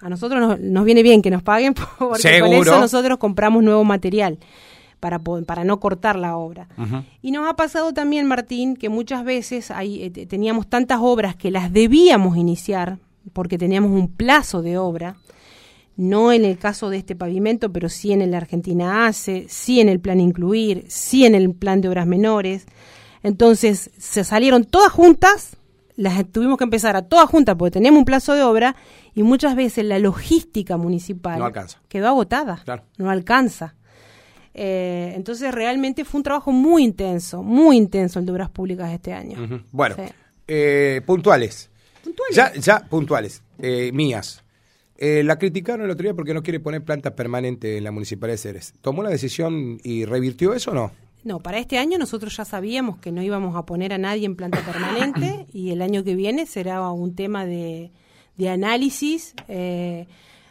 a 0.00 0.08
nosotros 0.08 0.58
nos, 0.58 0.84
viene 0.84 1.04
bien 1.04 1.22
que 1.22 1.30
nos 1.30 1.44
paguen 1.44 1.72
porque 2.00 2.40
con 2.40 2.52
eso 2.52 2.80
nosotros 2.80 3.16
compramos 3.18 3.62
nuevo 3.62 3.84
material 3.84 4.40
para, 4.98 5.20
para 5.20 5.62
no 5.62 5.78
cortar 5.78 6.16
la 6.16 6.36
obra. 6.36 6.66
Y 7.22 7.30
nos 7.30 7.48
ha 7.48 7.54
pasado 7.54 7.92
también, 7.92 8.26
Martín, 8.26 8.74
que 8.74 8.88
muchas 8.88 9.22
veces 9.22 9.70
hay, 9.70 10.02
eh, 10.02 10.26
teníamos 10.26 10.66
tantas 10.68 10.98
obras 11.00 11.36
que 11.36 11.52
las 11.52 11.72
debíamos 11.72 12.36
iniciar 12.36 12.98
porque 13.32 13.56
teníamos 13.56 13.92
un 13.92 14.08
plazo 14.08 14.62
de 14.62 14.78
obra 14.78 15.14
no 15.96 16.32
en 16.32 16.44
el 16.44 16.58
caso 16.58 16.90
de 16.90 16.98
este 16.98 17.14
pavimento, 17.14 17.72
pero 17.72 17.88
sí 17.88 18.12
en 18.12 18.22
el 18.22 18.34
Argentina 18.34 19.06
ACE, 19.06 19.46
sí 19.48 19.80
en 19.80 19.88
el 19.88 20.00
plan 20.00 20.20
incluir, 20.20 20.84
sí 20.88 21.26
en 21.26 21.34
el 21.34 21.54
plan 21.54 21.80
de 21.80 21.88
obras 21.88 22.06
menores. 22.06 22.66
Entonces 23.22 23.90
se 23.98 24.24
salieron 24.24 24.64
todas 24.64 24.92
juntas, 24.92 25.56
las 25.96 26.24
tuvimos 26.30 26.56
que 26.56 26.64
empezar 26.64 26.96
a 26.96 27.02
todas 27.02 27.28
juntas 27.28 27.56
porque 27.58 27.72
tenemos 27.72 27.98
un 27.98 28.04
plazo 28.06 28.34
de 28.34 28.42
obra 28.42 28.76
y 29.14 29.22
muchas 29.22 29.54
veces 29.54 29.84
la 29.84 29.98
logística 29.98 30.76
municipal 30.76 31.52
quedó 31.88 32.08
agotada, 32.08 32.64
no 32.96 33.10
alcanza. 33.10 33.74
Eh, 34.54 35.12
entonces 35.14 35.52
realmente 35.52 36.04
fue 36.04 36.18
un 36.18 36.22
trabajo 36.24 36.52
muy 36.52 36.82
intenso, 36.82 37.42
muy 37.42 37.76
intenso 37.76 38.18
el 38.18 38.26
de 38.26 38.32
obras 38.32 38.50
públicas 38.50 38.90
este 38.90 39.12
año. 39.12 39.62
Bueno, 39.70 39.96
eh, 40.46 41.02
puntuales. 41.06 41.70
Puntuales. 42.02 42.36
Ya, 42.36 42.52
ya 42.54 42.80
puntuales, 42.80 43.42
eh, 43.58 43.92
mías. 43.92 44.42
Eh, 45.02 45.22
la 45.24 45.38
criticaron 45.38 45.86
el 45.86 45.90
otro 45.90 46.02
día 46.02 46.12
porque 46.12 46.34
no 46.34 46.42
quiere 46.42 46.60
poner 46.60 46.84
planta 46.84 47.16
permanente 47.16 47.78
en 47.78 47.84
la 47.84 47.90
Municipalidad 47.90 48.34
de 48.34 48.38
Ceres. 48.38 48.74
¿Tomó 48.82 49.02
la 49.02 49.08
decisión 49.08 49.80
y 49.82 50.04
revirtió 50.04 50.52
eso 50.52 50.72
o 50.72 50.74
no? 50.74 50.92
No, 51.24 51.40
para 51.40 51.58
este 51.58 51.78
año 51.78 51.96
nosotros 51.98 52.36
ya 52.36 52.44
sabíamos 52.44 52.98
que 52.98 53.10
no 53.10 53.22
íbamos 53.22 53.56
a 53.56 53.64
poner 53.64 53.94
a 53.94 53.98
nadie 53.98 54.26
en 54.26 54.36
planta 54.36 54.60
permanente 54.60 55.46
y 55.54 55.70
el 55.70 55.80
año 55.80 56.04
que 56.04 56.14
viene 56.14 56.44
será 56.44 56.90
un 56.90 57.14
tema 57.14 57.46
de, 57.46 57.90
análisis. 58.46 59.34
Eh, 59.48 60.06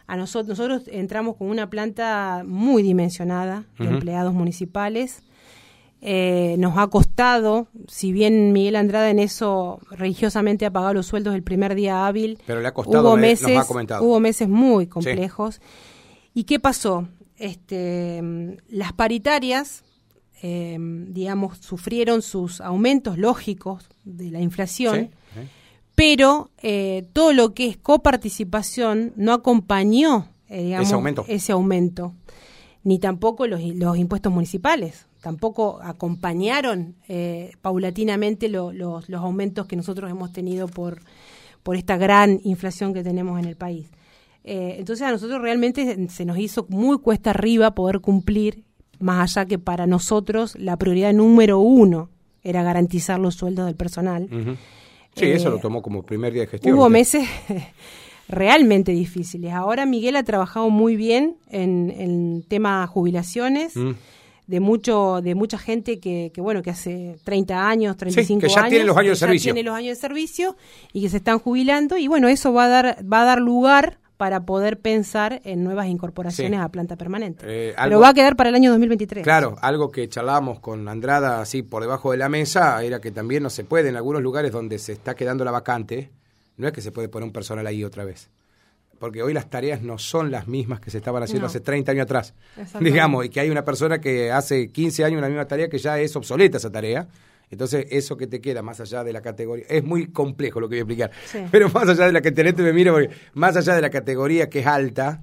a 0.08 0.16
nosotros, 0.16 0.58
nosotros 0.58 0.82
entramos 0.92 1.36
con 1.36 1.48
una 1.48 1.70
planta 1.70 2.42
muy 2.44 2.82
dimensionada 2.82 3.66
de 3.78 3.86
empleados 3.86 4.34
municipales 4.34 5.22
eh, 6.02 6.56
nos 6.58 6.78
ha 6.78 6.86
costado, 6.86 7.68
si 7.86 8.10
bien 8.10 8.52
Miguel 8.52 8.76
Andrade 8.76 9.10
en 9.10 9.18
eso 9.18 9.80
religiosamente 9.90 10.64
ha 10.64 10.70
pagado 10.70 10.94
los 10.94 11.06
sueldos 11.06 11.34
el 11.34 11.42
primer 11.42 11.74
día 11.74 12.06
hábil, 12.06 12.38
pero 12.46 12.60
le 12.62 12.68
ha 12.68 12.72
costado, 12.72 13.06
hubo 13.06 13.16
meses, 13.18 13.68
hubo 14.00 14.18
meses 14.18 14.48
muy 14.48 14.86
complejos. 14.86 15.60
¿Y 16.32 16.44
qué 16.44 16.58
pasó? 16.58 17.06
Este, 17.36 18.22
las 18.68 18.94
paritarias, 18.94 19.84
eh, 20.42 20.78
digamos, 20.80 21.58
sufrieron 21.58 22.22
sus 22.22 22.62
aumentos 22.62 23.18
lógicos 23.18 23.86
de 24.04 24.30
la 24.30 24.40
inflación, 24.40 25.10
pero 25.94 26.50
eh, 26.62 27.08
todo 27.12 27.34
lo 27.34 27.52
que 27.52 27.68
es 27.68 27.76
coparticipación 27.76 29.12
no 29.16 29.34
acompañó, 29.34 30.28
ese 30.48 30.94
aumento. 30.94 31.26
ese 31.28 31.52
aumento, 31.52 32.14
ni 32.84 32.98
tampoco 32.98 33.46
los, 33.46 33.60
los 33.62 33.98
impuestos 33.98 34.32
municipales 34.32 35.06
tampoco 35.20 35.80
acompañaron 35.82 36.96
eh, 37.08 37.52
paulatinamente 37.60 38.48
los, 38.48 38.74
los, 38.74 39.10
aumentos 39.14 39.66
que 39.66 39.76
nosotros 39.76 40.10
hemos 40.10 40.32
tenido 40.32 40.66
por, 40.66 41.00
por 41.62 41.76
esta 41.76 41.96
gran 41.96 42.40
inflación 42.44 42.94
que 42.94 43.02
tenemos 43.02 43.38
en 43.38 43.44
el 43.44 43.56
país. 43.56 43.90
Eh, 44.42 44.76
entonces 44.78 45.06
a 45.06 45.10
nosotros 45.10 45.40
realmente 45.42 46.08
se 46.08 46.24
nos 46.24 46.38
hizo 46.38 46.66
muy 46.70 46.98
cuesta 46.98 47.30
arriba 47.30 47.74
poder 47.74 48.00
cumplir, 48.00 48.64
más 48.98 49.36
allá 49.36 49.46
que 49.46 49.58
para 49.58 49.86
nosotros 49.86 50.56
la 50.58 50.76
prioridad 50.76 51.12
número 51.12 51.58
uno 51.58 52.08
era 52.42 52.62
garantizar 52.62 53.20
los 53.20 53.34
sueldos 53.34 53.66
del 53.66 53.76
personal. 53.76 54.28
Sí, 55.14 55.26
eso 55.26 55.50
lo 55.50 55.58
tomó 55.58 55.82
como 55.82 56.02
primer 56.02 56.32
día 56.32 56.42
de 56.42 56.48
gestión. 56.48 56.74
Hubo 56.74 56.88
meses 56.88 57.28
realmente 58.28 58.92
difíciles. 58.92 59.52
Ahora 59.52 59.84
Miguel 59.84 60.16
ha 60.16 60.22
trabajado 60.22 60.70
muy 60.70 60.96
bien 60.96 61.36
en, 61.50 61.92
en 61.94 62.42
tema 62.48 62.86
jubilaciones. 62.86 63.76
Mm. 63.76 63.90
De 64.50 64.58
mucho 64.58 65.20
de 65.22 65.34
mucha 65.36 65.58
gente 65.58 66.00
que, 66.00 66.32
que, 66.34 66.40
bueno 66.40 66.60
que 66.62 66.70
hace 66.70 67.16
30 67.22 67.68
años, 67.68 67.96
35 67.96 68.40
que 68.40 68.48
ya 68.48 68.60
años, 68.60 68.70
tiene 68.70 68.84
los 68.84 68.96
años 68.96 69.06
de 69.06 69.12
que 69.12 69.20
ya 69.20 69.26
servicio. 69.26 69.54
tiene 69.54 69.68
los 69.68 69.76
años 69.78 69.96
de 69.96 70.00
servicio 70.00 70.56
y 70.92 71.02
que 71.02 71.08
se 71.08 71.18
están 71.18 71.38
jubilando 71.38 71.96
y 71.96 72.08
bueno, 72.08 72.26
eso 72.28 72.52
va 72.52 72.64
a 72.64 72.68
dar 72.68 72.96
va 73.10 73.22
a 73.22 73.24
dar 73.24 73.40
lugar 73.40 73.98
para 74.16 74.44
poder 74.44 74.78
pensar 74.80 75.40
en 75.44 75.62
nuevas 75.64 75.86
incorporaciones 75.86 76.58
Sí. 76.58 76.64
a 76.64 76.68
planta 76.68 76.96
permanente. 76.96 77.44
Eh, 77.48 77.74
Pero 77.80 78.00
va 78.00 78.08
a 78.08 78.14
quedar 78.14 78.34
para 78.36 78.50
el 78.50 78.54
año 78.56 78.70
2023. 78.70 79.22
Claro, 79.24 79.56
algo 79.62 79.90
que 79.90 80.08
charlábamos 80.08 80.58
con 80.60 80.86
Andrada 80.88 81.40
así 81.40 81.62
por 81.62 81.80
debajo 81.82 82.10
de 82.10 82.18
la 82.18 82.28
mesa 82.28 82.82
era 82.82 83.00
que 83.00 83.12
también 83.12 83.42
no 83.44 83.50
se 83.50 83.62
puede 83.64 83.88
en 83.88 83.96
algunos 83.96 84.20
lugares 84.20 84.50
donde 84.52 84.78
se 84.78 84.92
está 84.92 85.14
quedando 85.14 85.44
la 85.44 85.52
vacante, 85.52 86.10
no 86.56 86.66
es 86.66 86.72
que 86.74 86.82
se 86.82 86.90
puede 86.92 87.08
poner 87.08 87.24
un 87.28 87.32
personal 87.32 87.66
ahí 87.66 87.82
otra 87.84 88.04
vez. 88.04 88.28
Porque 89.00 89.22
hoy 89.22 89.32
las 89.34 89.50
tareas 89.50 89.82
no 89.82 89.98
son 89.98 90.30
las 90.30 90.46
mismas 90.46 90.78
que 90.78 90.90
se 90.92 90.98
estaban 90.98 91.22
haciendo 91.22 91.40
No. 91.42 91.46
hace 91.48 91.58
30 91.60 91.90
años 91.90 92.04
atrás. 92.04 92.34
Digamos, 92.78 93.24
y 93.24 93.30
que 93.30 93.40
hay 93.40 93.50
una 93.50 93.64
persona 93.64 93.98
que 94.00 94.30
hace 94.30 94.68
15 94.68 95.04
años 95.04 95.18
una 95.18 95.26
misma 95.28 95.46
tarea 95.48 95.68
que 95.68 95.78
ya 95.78 95.98
es 95.98 96.14
obsoleta 96.14 96.58
esa 96.58 96.70
tarea. 96.70 97.08
Entonces, 97.50 97.86
eso 97.90 98.16
que 98.16 98.26
te 98.28 98.40
queda 98.40 98.62
más 98.62 98.78
allá 98.80 99.02
de 99.02 99.12
la 99.12 99.22
categoría, 99.22 99.64
es 99.68 99.82
muy 99.82 100.06
complejo 100.08 100.60
lo 100.60 100.68
que 100.68 100.84
voy 100.84 101.00
a 101.00 101.06
explicar, 101.06 101.10
Sí. 101.26 101.38
pero 101.50 101.68
más 101.70 101.88
allá 101.88 102.06
de 102.06 102.12
la 102.12 102.20
categoría, 102.20 102.62
me 102.62 102.72
miro, 102.72 102.92
porque 102.92 103.10
más 103.34 103.56
allá 103.56 103.74
de 103.74 103.80
la 103.80 103.90
categoría 103.90 104.48
que 104.48 104.60
es 104.60 104.66
alta, 104.66 105.22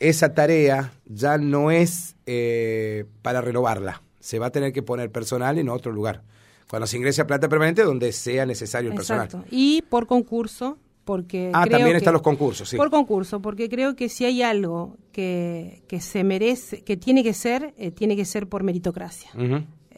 esa 0.00 0.34
tarea 0.34 0.92
ya 1.06 1.38
no 1.38 1.70
es 1.70 2.16
eh, 2.26 3.04
para 3.22 3.40
renovarla. 3.40 4.02
Se 4.20 4.38
va 4.40 4.46
a 4.46 4.50
tener 4.50 4.72
que 4.72 4.82
poner 4.82 5.10
personal 5.12 5.58
en 5.58 5.68
otro 5.68 5.92
lugar. 5.92 6.22
Cuando 6.68 6.86
se 6.88 6.96
ingrese 6.96 7.22
a 7.22 7.26
planta 7.26 7.48
permanente, 7.48 7.82
donde 7.84 8.12
sea 8.12 8.44
necesario 8.46 8.90
el 8.90 8.96
personal. 8.96 9.26
Exacto. 9.26 9.46
Y 9.50 9.82
por 9.82 10.06
concurso, 10.06 10.76
porque 11.04 11.50
Ah, 11.52 11.62
creo 11.64 11.78
también 11.78 11.92
que- 11.94 11.98
están 11.98 12.12
los 12.12 12.22
concursos, 12.22 12.68
sí. 12.68 12.76
Por 12.76 12.90
concurso, 12.90 13.40
porque 13.42 13.68
creo 13.68 13.96
que 13.96 14.08
si 14.08 14.24
hay 14.24 14.42
algo 14.42 14.96
que, 15.12 15.82
que 15.88 16.00
se 16.00 16.22
merece, 16.24 16.82
que 16.82 16.96
tiene 16.96 17.22
que 17.22 17.34
ser, 17.34 17.74
eh, 17.76 17.90
tiene 17.90 18.16
que 18.16 18.24
ser 18.24 18.48
por 18.48 18.62
meritocracia. 18.62 19.30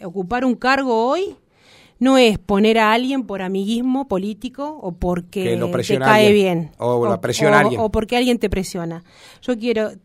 Ocupar 0.03 0.45
un 0.45 0.55
cargo 0.57 1.07
hoy 1.09 1.37
no 2.01 2.19
es 2.19 2.39
poner 2.39 2.79
a 2.79 2.93
alguien 2.93 3.25
por 3.25 3.41
amiguismo 3.43 4.09
político 4.09 4.79
o 4.83 4.93
porque 4.93 5.57
te 5.87 5.99
cae 5.99 6.27
alguien. 6.27 6.33
bien. 6.33 6.71
O 6.79 7.07
lo 7.07 7.21
presiona 7.21 7.57
o- 7.57 7.61
alguien. 7.61 7.81
o 7.81 7.91
porque 7.91 8.17
alguien 8.17 8.39
te 8.39 8.51
presiona. 8.51 9.05
Yo 9.43 9.57
quiero, 9.59 9.91
qui- 9.93 9.99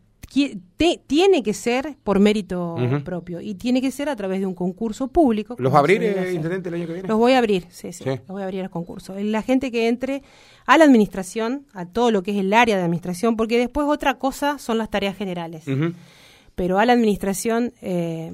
te- 0.76 1.00
tiene 1.06 1.42
que 1.42 1.52
ser 1.52 1.96
por 2.04 2.20
mérito 2.20 2.76
propio 3.04 3.40
y 3.40 3.56
tiene 3.56 3.80
que 3.80 3.90
ser 3.90 4.08
a 4.08 4.14
través 4.14 4.38
de 4.40 4.46
un 4.46 4.54
concurso 4.54 5.08
público. 5.08 5.56
¿Los 5.58 5.72
va 5.72 5.78
a 5.78 5.80
abrir, 5.80 6.02
eh, 6.04 6.32
intendente, 6.32 6.68
el 6.68 6.76
año 6.76 6.86
que 6.86 6.92
viene? 6.94 7.08
Los 7.08 7.18
voy 7.18 7.32
a 7.32 7.38
abrir, 7.38 7.66
sí, 7.70 7.92
sí, 7.92 8.04
Sí. 8.04 8.10
los 8.10 8.28
voy 8.28 8.42
a 8.42 8.44
abrir 8.44 8.62
al 8.62 8.70
concurso. 8.70 9.14
La 9.18 9.42
gente 9.42 9.72
que 9.72 9.88
entre 9.88 10.22
a 10.66 10.78
la 10.78 10.84
administración, 10.84 11.66
a 11.72 11.84
todo 11.86 12.10
lo 12.12 12.22
que 12.22 12.30
es 12.30 12.36
el 12.38 12.52
área 12.52 12.76
de 12.76 12.82
administración, 12.84 13.36
porque 13.36 13.58
después 13.58 13.86
otra 13.88 14.18
cosa 14.18 14.58
son 14.58 14.78
las 14.78 14.88
tareas 14.88 15.16
generales, 15.16 15.64
pero 16.54 16.78
a 16.78 16.86
la 16.86 16.92
administración 16.92 17.72
eh, 17.82 18.32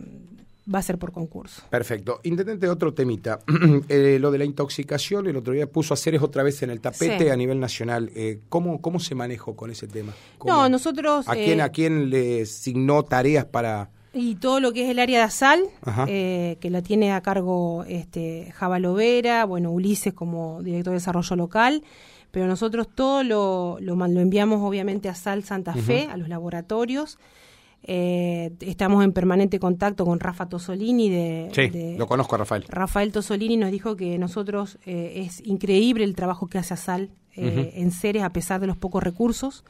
va 0.73 0.81
a 0.81 0.83
ser 0.83 0.99
por 0.99 1.12
concurso. 1.12 1.62
Perfecto. 1.71 2.21
Intendente, 2.25 2.69
otro 2.69 2.93
temita. 2.95 3.39
Eh, 3.89 4.19
lo 4.21 4.31
de 4.31 4.39
la 4.39 4.45
intoxicación, 4.45 5.27
el 5.27 5.37
otro 5.37 5.53
día 5.53 5.67
puso 5.71 5.95
a 5.95 5.97
Ceres 5.97 6.23
otra 6.23 6.43
vez 6.43 6.62
en 6.62 6.71
el 6.71 6.81
tapete 6.81 7.25
Sí. 7.25 7.29
a 7.29 7.37
nivel 7.37 7.61
nacional. 7.61 8.11
Eh, 8.14 8.41
¿cómo, 8.49 8.81
¿Cómo 8.81 8.99
se 8.99 9.14
manejó 9.14 9.55
con 9.55 9.71
ese 9.71 9.87
tema? 9.87 10.12
¿Cómo- 10.39 10.53
No, 10.53 10.69
nosotros... 10.69 11.29
¿A 11.29 11.35
quién, 11.35 11.61
eh, 11.61 11.62
¿A 11.62 11.69
quién 11.71 12.11
le 12.11 12.47
signó 12.47 13.03
tareas 13.05 13.45
para...? 13.45 13.91
Y 14.12 14.37
todo 14.37 14.61
lo 14.61 14.73
que 14.73 14.85
es 14.85 14.91
el 14.91 14.99
área 14.99 15.19
de 15.19 15.25
ASAL, 15.25 15.61
eh, 16.09 16.57
que 16.61 16.71
la 16.71 16.81
tiene 16.83 17.12
a 17.12 17.21
cargo 17.21 17.85
este, 17.87 18.51
Java 18.57 18.79
Lovera, 18.79 19.45
bueno, 19.45 19.71
Ulises 19.71 20.14
como 20.14 20.62
director 20.62 20.93
de 20.93 20.97
desarrollo 21.01 21.37
local, 21.37 21.83
pero 22.31 22.47
nosotros 22.47 22.89
todo 22.95 23.23
lo, 23.23 23.77
lo, 23.81 23.95
lo 23.95 24.21
enviamos 24.21 24.62
obviamente 24.62 25.09
a 25.11 25.14
SAL 25.14 25.45
Santa 25.45 25.75
Fe, 25.75 26.09
a 26.11 26.17
los 26.17 26.29
laboratorios. 26.31 27.19
Eh, 27.83 28.53
estamos 28.61 29.05
en 29.05 29.12
permanente 29.12 29.61
contacto 29.61 30.05
con 30.05 30.18
Rafa 30.18 30.49
Tosolini 30.49 31.09
de, 31.09 31.49
Sí, 31.53 31.68
de- 31.68 31.97
lo 31.97 32.07
conozco 32.09 32.35
a 32.35 32.39
Rafael. 32.39 32.64
Rafael 32.68 33.12
Tosolini 33.12 33.57
nos 33.57 33.70
dijo 33.70 33.95
que 33.97 34.18
nosotros 34.18 34.79
eh, 34.87 35.22
es 35.27 35.41
increíble 35.47 36.03
el 36.05 36.16
trabajo 36.16 36.49
que 36.49 36.59
hace 36.59 36.74
ASAL 36.74 37.11
eh, 37.37 37.72
en 37.77 37.93
Ceres 37.93 38.22
a 38.22 38.31
pesar 38.31 38.61
de 38.61 38.66
los 38.66 38.77
pocos 38.79 39.03
recursos. 39.03 39.62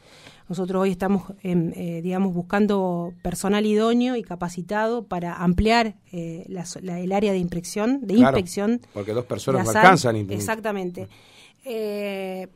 Nosotros 0.48 0.80
hoy 0.82 0.90
estamos, 0.92 1.24
em, 1.42 1.72
eh, 1.74 2.00
digamos, 2.00 2.32
buscando 2.32 3.12
personal 3.22 3.66
idóneo 3.66 4.14
y 4.14 4.22
capacitado 4.22 5.02
para 5.04 5.34
ampliar 5.34 5.96
eh, 6.12 6.44
la 6.48 6.64
la- 6.82 7.00
el 7.00 7.11
área 7.12 7.32
de 7.32 7.38
inspección, 7.38 8.07
de 8.07 8.14
Claro, 8.14 8.38
inspección. 8.38 8.80
porque 8.94 9.12
dos 9.12 9.24
personas 9.26 9.64
no 9.64 9.70
alcanzan. 9.70 10.16
Exactamente. 10.30 11.09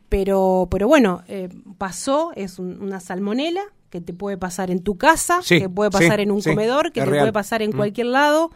Pero, 0.09 0.69
pero 0.71 0.87
bueno, 0.89 1.23
pasó, 1.79 2.31
es 2.37 2.59
un- 2.59 2.81
una 2.81 3.01
salmonela 3.01 3.63
que 3.91 4.01
te 4.01 4.15
puede 4.15 4.39
pasar 4.39 4.71
en 4.71 4.83
tu 4.83 4.97
casa, 4.97 5.41
Sí, 5.43 5.59
que 5.59 5.69
puede 5.69 5.91
pasar 5.91 6.17
sí, 6.17 6.23
en 6.23 6.31
un 6.31 6.43
sí, 6.43 6.51
comedor, 6.51 6.93
que 6.93 7.01
te 7.01 7.07
real. 7.07 7.23
puede 7.25 7.33
pasar 7.33 7.61
en 7.63 7.71
Mm. 7.71 7.77
cualquier 7.77 8.07
lado. 8.07 8.51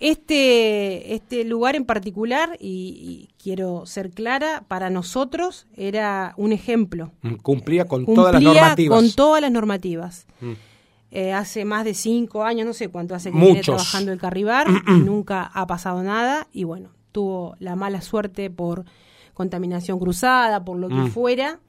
Este, 0.00 1.14
este 1.14 1.44
lugar 1.44 1.76
en 1.76 1.84
particular, 1.84 2.56
y, 2.60 3.28
y 3.30 3.42
quiero 3.42 3.86
ser 3.86 4.10
clara, 4.10 4.64
para 4.68 4.90
nosotros 4.90 5.66
era 5.76 6.34
un 6.36 6.52
ejemplo. 6.52 7.12
Mm, 7.22 7.34
Cumplía 7.36 7.84
con 7.86 8.04
Cumplía 8.04 8.14
todas 8.30 8.34
las 8.34 8.42
normativas. 8.54 8.98
con 9.00 9.12
todas 9.12 9.40
las 9.40 9.50
normativas. 9.52 10.26
Mm. 10.40 10.52
Eh, 11.12 11.32
hace 11.32 11.64
más 11.64 11.84
de 11.84 11.94
cinco 11.94 12.42
años, 12.42 12.66
no 12.66 12.72
sé 12.72 12.88
cuánto 12.88 13.14
hace 13.14 13.30
que 13.30 13.38
viene 13.38 13.62
trabajando 13.62 14.10
el 14.12 14.18
Carribar, 14.18 14.66
y 14.88 15.00
nunca 15.00 15.44
ha 15.54 15.66
pasado 15.66 16.02
nada, 16.02 16.48
y 16.52 16.64
bueno, 16.64 16.90
tuvo 17.12 17.54
la 17.60 17.76
mala 17.76 18.00
suerte 18.02 18.50
por 18.50 18.84
contaminación 19.32 19.98
cruzada, 20.00 20.64
por 20.64 20.76
lo 20.76 20.88
que 20.88 20.94
Mm. 20.94 21.10
fuera, 21.10 21.60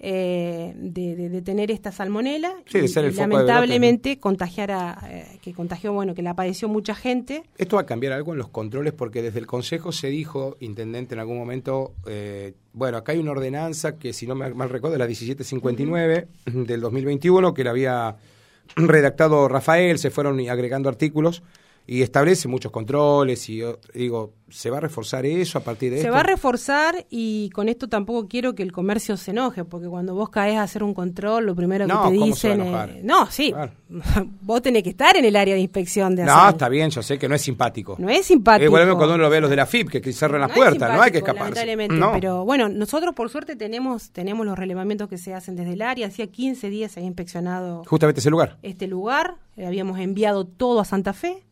eh, 0.00 0.74
de, 0.76 1.16
de- 1.16 1.28
de 1.30 1.42
tener 1.42 1.70
esta 1.70 1.90
salmonela, 1.92 2.52
Sí, 2.66 2.78
y, 2.78 3.10
lamentablemente 3.12 4.18
contagiar 4.18 4.70
a, 4.72 4.98
eh, 5.08 5.38
que 5.40 5.52
contagió, 5.54 5.92
bueno, 5.92 6.14
que 6.14 6.22
la 6.22 6.34
padeció 6.34 6.68
mucha 6.68 6.94
gente, 6.94 7.42
Esto 7.56 7.76
va 7.76 7.82
a 7.82 7.86
cambiar 7.86 8.12
algo 8.12 8.32
en 8.32 8.38
los 8.38 8.48
controles 8.48 8.92
porque 8.92 9.22
desde 9.22 9.38
el 9.38 9.46
Consejo 9.46 9.92
se 9.92 10.08
dijo, 10.08 10.56
intendente, 10.60 11.14
en 11.14 11.20
algún 11.20 11.38
momento, 11.38 11.94
eh, 12.06 12.54
bueno, 12.72 12.98
acá 12.98 13.12
hay 13.12 13.18
una 13.18 13.30
ordenanza 13.30 13.96
que, 13.98 14.12
si 14.12 14.26
no 14.26 14.34
me 14.34 14.52
mal 14.52 14.68
recuerdo, 14.68 14.96
es 14.96 15.00
la 15.00 15.06
1759 15.06 16.28
del 16.46 16.80
2021, 16.80 17.54
que 17.54 17.64
la 17.64 17.70
había 17.70 18.16
redactado 18.76 19.48
Rafael, 19.48 19.98
se 19.98 20.10
fueron 20.10 20.38
agregando 20.48 20.88
artículos 20.88 21.42
y 21.86 22.00
establece 22.02 22.48
muchos 22.48 22.72
controles 22.72 23.46
y 23.50 23.60
digo, 23.92 24.32
¿se 24.48 24.70
va 24.70 24.78
a 24.78 24.80
reforzar 24.80 25.26
eso 25.26 25.58
a 25.58 25.60
partir 25.62 25.90
de 25.90 25.96
Se 25.98 26.02
esto? 26.04 26.12
va 26.14 26.20
a 26.20 26.22
reforzar 26.22 27.04
y 27.10 27.50
con 27.50 27.68
esto 27.68 27.88
tampoco 27.88 28.26
quiero 28.26 28.54
que 28.54 28.62
el 28.62 28.72
comercio 28.72 29.16
se 29.18 29.32
enoje, 29.32 29.64
porque 29.64 29.88
cuando 29.88 30.14
vos 30.14 30.30
caes 30.30 30.56
a 30.56 30.62
hacer 30.62 30.82
un 30.82 30.94
control, 30.94 31.44
lo 31.44 31.54
primero 31.54 31.84
que 31.86 31.92
te 31.92 31.94
¿cómo 31.98 32.08
se 32.08 32.16
va 32.16 32.24
a 32.24 32.26
dicen 32.26 32.60
enojar? 32.60 32.90
es... 32.90 33.04
No, 33.04 33.26
sí, 33.30 33.52
Claro. 33.52 33.72
vos 34.40 34.62
tenés 34.62 34.82
que 34.82 34.90
estar 34.90 35.14
en 35.16 35.24
el 35.26 35.36
área 35.36 35.54
de 35.54 35.60
inspección 35.60 36.16
de 36.16 36.24
No, 36.24 36.48
está 36.48 36.68
bien, 36.70 36.88
yo 36.90 37.02
sé 37.02 37.18
que 37.18 37.28
no 37.28 37.34
es 37.34 37.42
simpático. 37.42 37.96
No 37.98 38.08
es 38.08 38.24
simpático. 38.26 38.64
Es 38.64 38.68
igual 38.82 38.96
cuando 38.96 39.14
uno 39.16 39.24
lo 39.24 39.30
ve 39.30 39.36
a 39.36 39.40
los 39.42 39.50
de 39.50 39.56
la 39.56 39.66
FIP, 39.66 39.90
que 39.90 40.12
cierran 40.12 40.40
las 40.40 40.50
No 40.50 40.54
puertas, 40.56 40.90
no 40.94 41.02
hay 41.02 41.10
que 41.12 41.18
escaparse. 41.18 41.50
Lamentablemente, 41.66 41.94
No. 41.96 42.12
pero 42.12 42.44
bueno, 42.46 42.68
nosotros 42.70 43.14
por 43.14 43.28
suerte 43.28 43.56
tenemos 43.56 44.10
tenemos 44.10 44.46
los 44.46 44.58
relevamientos 44.58 45.08
que 45.10 45.18
se 45.18 45.34
hacen 45.34 45.54
desde 45.54 45.74
el 45.74 45.82
área. 45.82 46.06
Hacía 46.06 46.26
15 46.28 46.70
días 46.70 46.92
se 46.92 47.00
había 47.00 47.08
inspeccionado 47.08 47.82
Justamente 47.86 48.20
ese 48.20 48.30
lugar. 48.30 48.56
este 48.62 48.86
lugar, 48.86 49.36
eh, 49.56 49.66
habíamos 49.66 49.98
enviado 49.98 50.46
todo 50.46 50.80
a 50.80 50.84
Santa 50.86 51.12
Fe. 51.12 51.42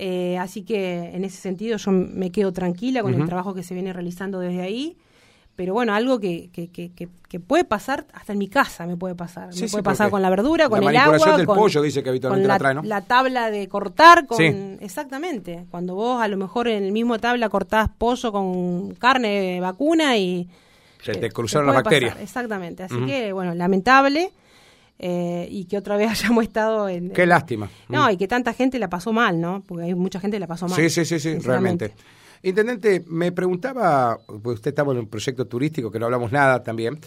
Eh, 0.00 0.38
así 0.38 0.62
que 0.62 1.10
en 1.12 1.24
ese 1.24 1.38
sentido 1.38 1.76
yo 1.76 1.90
me 1.90 2.30
quedo 2.30 2.52
tranquila 2.52 3.02
con 3.02 3.14
el 3.14 3.26
trabajo 3.26 3.52
que 3.52 3.64
se 3.64 3.74
viene 3.74 3.92
realizando 3.92 4.38
desde 4.38 4.62
ahí. 4.62 4.96
Pero 5.56 5.74
bueno, 5.74 5.92
algo 5.92 6.20
que, 6.20 6.50
que, 6.52 6.68
que, 6.70 6.92
que- 6.92 7.08
que 7.28 7.40
puede 7.40 7.64
pasar, 7.64 8.06
hasta 8.14 8.32
en 8.32 8.38
mi 8.38 8.46
casa 8.48 8.86
me 8.86 8.96
puede 8.96 9.16
pasar. 9.16 9.52
Sí, 9.52 9.62
me 9.62 9.68
sí, 9.68 9.72
puede 9.72 9.82
pasar 9.82 10.08
con 10.08 10.22
la 10.22 10.30
verdura, 10.30 10.64
la 10.64 10.70
con 10.70 10.78
el 10.88 10.96
agua. 10.96 11.36
del 11.36 11.46
con, 11.46 11.56
pollo 11.58 11.82
dice 11.82 12.00
que 12.02 12.10
habitualmente 12.10 12.44
con 12.44 12.48
la 12.48 12.54
la, 12.54 12.58
trae, 12.58 12.74
¿no? 12.74 12.82
la 12.84 13.00
tabla 13.02 13.50
de 13.50 13.66
cortar, 13.68 14.26
con, 14.28 14.38
Sí. 14.38 14.44
exactamente. 14.80 15.66
Cuando 15.70 15.96
vos 15.96 16.22
a 16.22 16.28
lo 16.28 16.36
mejor 16.36 16.68
en 16.68 16.84
el 16.84 16.92
mismo 16.92 17.18
tabla 17.18 17.48
cortás 17.48 17.90
pollo 17.98 18.30
con 18.30 18.94
carne 18.94 19.58
vacuna 19.60 20.16
y... 20.16 20.48
Se 21.02 21.14
te 21.16 21.28
cruzaron 21.30 21.66
las 21.66 21.76
bacterias. 21.82 22.12
pasar, 22.12 22.22
exactamente. 22.24 22.84
Así 22.84 22.96
que, 23.04 23.32
bueno, 23.32 23.52
lamentable. 23.54 24.30
Eh, 24.98 25.48
y 25.50 25.64
que 25.66 25.78
otra 25.78 25.96
vez 25.96 26.10
hayamos 26.10 26.44
estado 26.44 26.88
en... 26.88 27.10
Qué 27.10 27.26
lástima. 27.26 27.68
No, 27.88 28.10
y 28.10 28.16
que 28.16 28.28
tanta 28.28 28.52
gente 28.52 28.78
la 28.78 28.90
pasó 28.90 29.12
mal, 29.12 29.40
¿no? 29.40 29.62
Porque 29.66 29.84
hay 29.84 29.94
mucha 29.94 30.20
gente 30.20 30.36
que 30.36 30.40
la 30.40 30.46
pasó 30.46 30.68
mal. 30.68 30.76
Sí, 30.76 30.90
sí, 30.90 31.04
sí, 31.04 31.18
sí, 31.18 31.38
realmente. 31.38 31.94
Intendente, 32.42 33.04
me 33.08 33.32
preguntaba, 33.32 34.18
pues 34.42 34.56
usted 34.56 34.70
estaba 34.70 34.92
en 34.92 35.00
un 35.00 35.08
proyecto 35.08 35.46
turístico 35.46 35.90
que 35.90 35.98
no 35.98 36.06
hablamos 36.06 36.30
nada 36.30 36.62
también. 36.62 36.98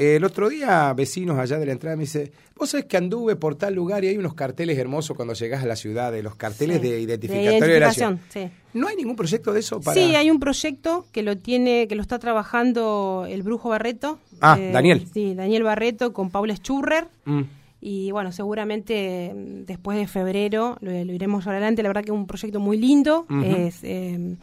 Eh, 0.00 0.16
el 0.16 0.24
otro 0.24 0.48
día, 0.48 0.92
vecinos 0.94 1.38
allá 1.38 1.58
de 1.58 1.66
la 1.66 1.72
entrada 1.72 1.94
me 1.96 2.02
dice, 2.04 2.32
vos 2.56 2.70
sabés 2.70 2.86
que 2.86 2.96
anduve 2.96 3.36
por 3.36 3.54
tal 3.56 3.74
lugar 3.74 4.02
y 4.04 4.08
hay 4.08 4.16
unos 4.16 4.34
carteles 4.34 4.78
hermosos 4.78 5.14
cuando 5.16 5.34
llegás 5.34 5.62
a 5.62 5.66
la 5.66 5.76
ciudad, 5.76 6.10
de 6.10 6.22
los 6.22 6.36
carteles 6.36 6.80
Sí, 6.80 6.88
de 6.88 7.00
identificatorio 7.00 7.74
de, 7.74 7.80
la 7.80 7.92
ciudad. 7.92 8.10
identificación, 8.12 8.50
sí. 8.50 8.78
¿No 8.78 8.88
hay 8.88 8.96
ningún 8.96 9.16
proyecto 9.16 9.52
de 9.52 9.60
eso 9.60 9.80
para...? 9.80 10.00
Sí, 10.00 10.14
hay 10.14 10.30
un 10.30 10.40
proyecto 10.40 11.04
que 11.12 11.22
lo 11.22 11.36
tiene, 11.36 11.86
que 11.88 11.96
lo 11.96 12.02
está 12.02 12.18
trabajando 12.18 13.26
el 13.28 13.42
Brujo 13.42 13.68
Barreto. 13.68 14.18
Eh, 14.32 14.36
Ah, 14.40 14.58
Daniel. 14.72 15.06
Sí, 15.12 15.34
Daniel 15.34 15.64
Barreto 15.64 16.12
con 16.14 16.30
Paula 16.30 16.54
Schurrer. 16.56 17.06
Mm. 17.26 17.42
Y 17.82 18.10
bueno, 18.10 18.32
seguramente 18.32 19.32
mm, 19.34 19.64
después 19.66 19.98
de 19.98 20.06
febrero 20.06 20.78
lo, 20.80 20.90
lo 20.92 21.12
iremos 21.12 21.46
adelante. 21.46 21.82
La 21.82 21.88
verdad 21.90 22.02
que 22.04 22.10
es 22.10 22.16
un 22.16 22.26
proyecto 22.26 22.58
muy 22.60 22.78
lindo. 22.78 23.26
Es, 23.44 23.80
eh, 23.82 24.36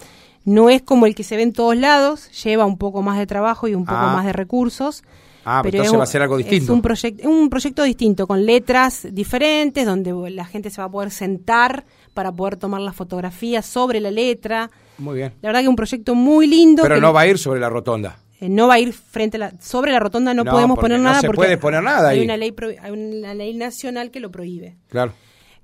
no 0.46 0.70
es 0.70 0.82
como 0.84 1.08
el 1.08 1.16
que 1.16 1.24
se 1.24 1.36
ve 1.36 1.42
en 1.44 1.54
todos 1.54 1.76
lados, 1.76 2.30
lleva 2.44 2.66
un 2.66 2.78
poco 2.78 3.02
más 3.02 3.18
de 3.18 3.26
trabajo 3.26 3.68
y 3.68 3.74
un 3.76 3.86
poco 3.86 3.98
Ah. 4.00 4.14
más 4.14 4.26
de 4.26 4.34
recursos. 4.34 5.04
Ah, 5.50 5.62
pero 5.64 5.78
entonces 5.78 5.98
va 5.98 6.04
a 6.04 6.08
ser 6.08 6.22
algo 6.22 6.36
distinto. 6.36 6.66
Es 6.66 6.70
un, 6.70 6.82
proyecto 6.82 7.30
un 7.30 7.50
proyecto 7.50 7.84
distinto, 7.84 8.28
con 8.28 8.46
letras 8.46 9.08
diferentes, 9.12 9.86
donde 9.86 10.12
la 10.30 10.44
gente 10.44 10.70
se 10.70 10.82
va 10.82 10.88
a 10.88 10.92
poder 10.92 11.10
sentar 11.10 11.86
para 12.14 12.34
poder 12.34 12.58
tomar 12.58 12.82
las 12.82 12.96
fotografías 12.96 13.66
sobre 13.66 14.02
la 14.02 14.12
letra. 14.12 14.70
Muy 14.98 15.16
bien. 15.16 15.34
La 15.42 15.48
verdad 15.48 15.62
que 15.62 15.66
es 15.66 15.70
un 15.70 15.78
proyecto 15.78 16.16
muy 16.16 16.48
lindo. 16.48 16.84
Pero 16.84 17.00
no 17.00 17.14
va 17.14 17.22
a 17.22 17.28
ir 17.28 17.38
sobre 17.38 17.62
la 17.62 17.70
rotonda. 17.70 18.18
Eh, 18.42 18.50
no 18.50 18.68
va 18.68 18.74
a 18.74 18.80
ir 18.80 18.92
frente 18.92 19.38
a 19.38 19.40
la, 19.40 19.54
sobre 19.62 19.94
la 19.94 20.00
rotonda 20.00 20.34
no, 20.34 20.44
podemos 20.44 20.78
poner 20.78 21.00
nada 21.00 21.16
no 21.16 21.22
se 21.22 21.28
porque 21.28 21.38
puede 21.38 21.58
poner 21.58 21.82
nada 21.82 22.10
hay 22.10 22.20
ahí. 22.20 22.26
una 22.26 22.38
ley 22.38 22.54
hay 22.82 22.92
una 22.92 23.34
ley 23.34 23.56
nacional 23.56 24.12
que 24.12 24.20
lo 24.20 24.30
prohíbe 24.30 24.78
claro 24.90 25.14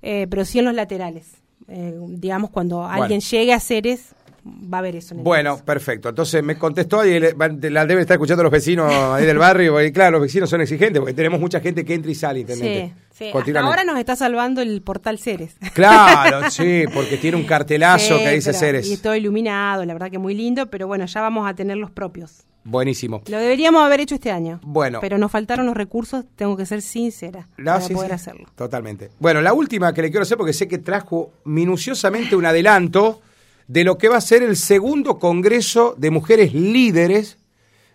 eh, 0.02 0.26
pero 0.28 0.44
sí 0.44 0.58
en 0.58 0.66
los 0.66 0.74
laterales 0.74 1.34
eh, 1.68 1.96
digamos 2.08 2.50
cuando 2.50 2.84
alguien 2.84 3.20
llegue 3.20 3.54
a 3.54 3.60
Ceres 3.60 4.16
va 4.46 4.78
a 4.78 4.80
haber 4.80 4.96
eso. 4.96 5.16
En 5.16 5.24
bueno, 5.24 5.58
perfecto. 5.64 6.10
Entonces 6.10 6.44
me 6.44 6.58
contestó 6.58 7.06
y 7.06 7.20
la 7.20 7.86
deben 7.86 8.00
estar 8.00 8.16
escuchando 8.16 8.44
los 8.44 8.52
vecinos 8.52 8.92
ahí 8.92 9.26
del 9.26 9.38
barrio, 9.38 9.82
y 9.82 9.92
claro, 9.92 10.14
los 10.14 10.22
vecinos 10.22 10.50
son 10.50 10.62
exigentes 10.62 11.00
porque 11.00 11.14
tenemos 11.14 11.40
mucha 11.40 11.60
gente 11.60 11.86
que 11.86 11.94
entra 11.94 12.12
y 12.12 12.16
sale, 12.16 12.46
Sí, 12.48 12.94
sí. 13.12 13.32
Hasta 13.34 13.60
ahora 13.60 13.84
nos 13.84 13.98
está 13.98 14.16
salvando 14.16 14.62
el 14.62 14.82
portal 14.82 15.20
Ceres. 15.20 15.56
Claro, 15.74 16.50
sí, 16.52 16.84
porque 16.94 17.18
tiene 17.18 17.38
un 17.38 17.44
cartelazo 17.44 18.18
que 18.18 18.32
dice 18.32 18.54
Ceres. 18.54 18.90
Y 18.90 18.98
todo 18.98 19.16
iluminado, 19.16 19.86
la 19.86 19.94
verdad 19.94 20.12
que 20.12 20.18
muy 20.18 20.34
lindo, 20.34 20.68
pero 20.68 20.88
bueno, 20.88 21.06
ya 21.06 21.22
vamos 21.22 21.48
a 21.48 21.54
tener 21.54 21.78
los 21.78 21.92
propios. 21.92 22.46
Buenísimo. 22.66 23.22
Lo 23.28 23.38
deberíamos 23.38 23.84
haber 23.84 24.00
hecho 24.00 24.16
este 24.16 24.32
año. 24.32 24.60
Bueno. 24.64 25.00
Pero 25.02 25.18
nos 25.18 25.32
faltaron 25.32 25.66
los 25.66 25.76
recursos, 25.76 26.26
tengo 26.36 26.56
que 26.56 26.66
ser 26.66 26.82
sincera, 26.82 27.50
para 27.64 27.80
poder 27.80 28.14
hacerlo. 28.14 28.48
Totalmente. 28.56 29.10
Bueno, 29.20 29.42
la 29.42 29.54
última 29.54 29.94
que 29.94 30.02
le 30.02 30.10
quiero 30.10 30.24
hacer, 30.24 30.38
porque 30.38 30.54
sé 30.54 30.68
que 30.68 30.78
trajo 30.78 31.34
minuciosamente 31.44 32.36
un 32.36 32.46
adelanto 32.46 33.22
de 33.68 33.84
lo 33.84 33.98
que 33.98 34.10
va 34.10 34.18
a 34.18 34.22
ser 34.22 34.44
el 34.44 34.58
segundo 34.58 35.20
Congreso 35.20 35.96
de 35.98 36.12
Mujeres 36.12 36.54
Líderes 36.54 37.38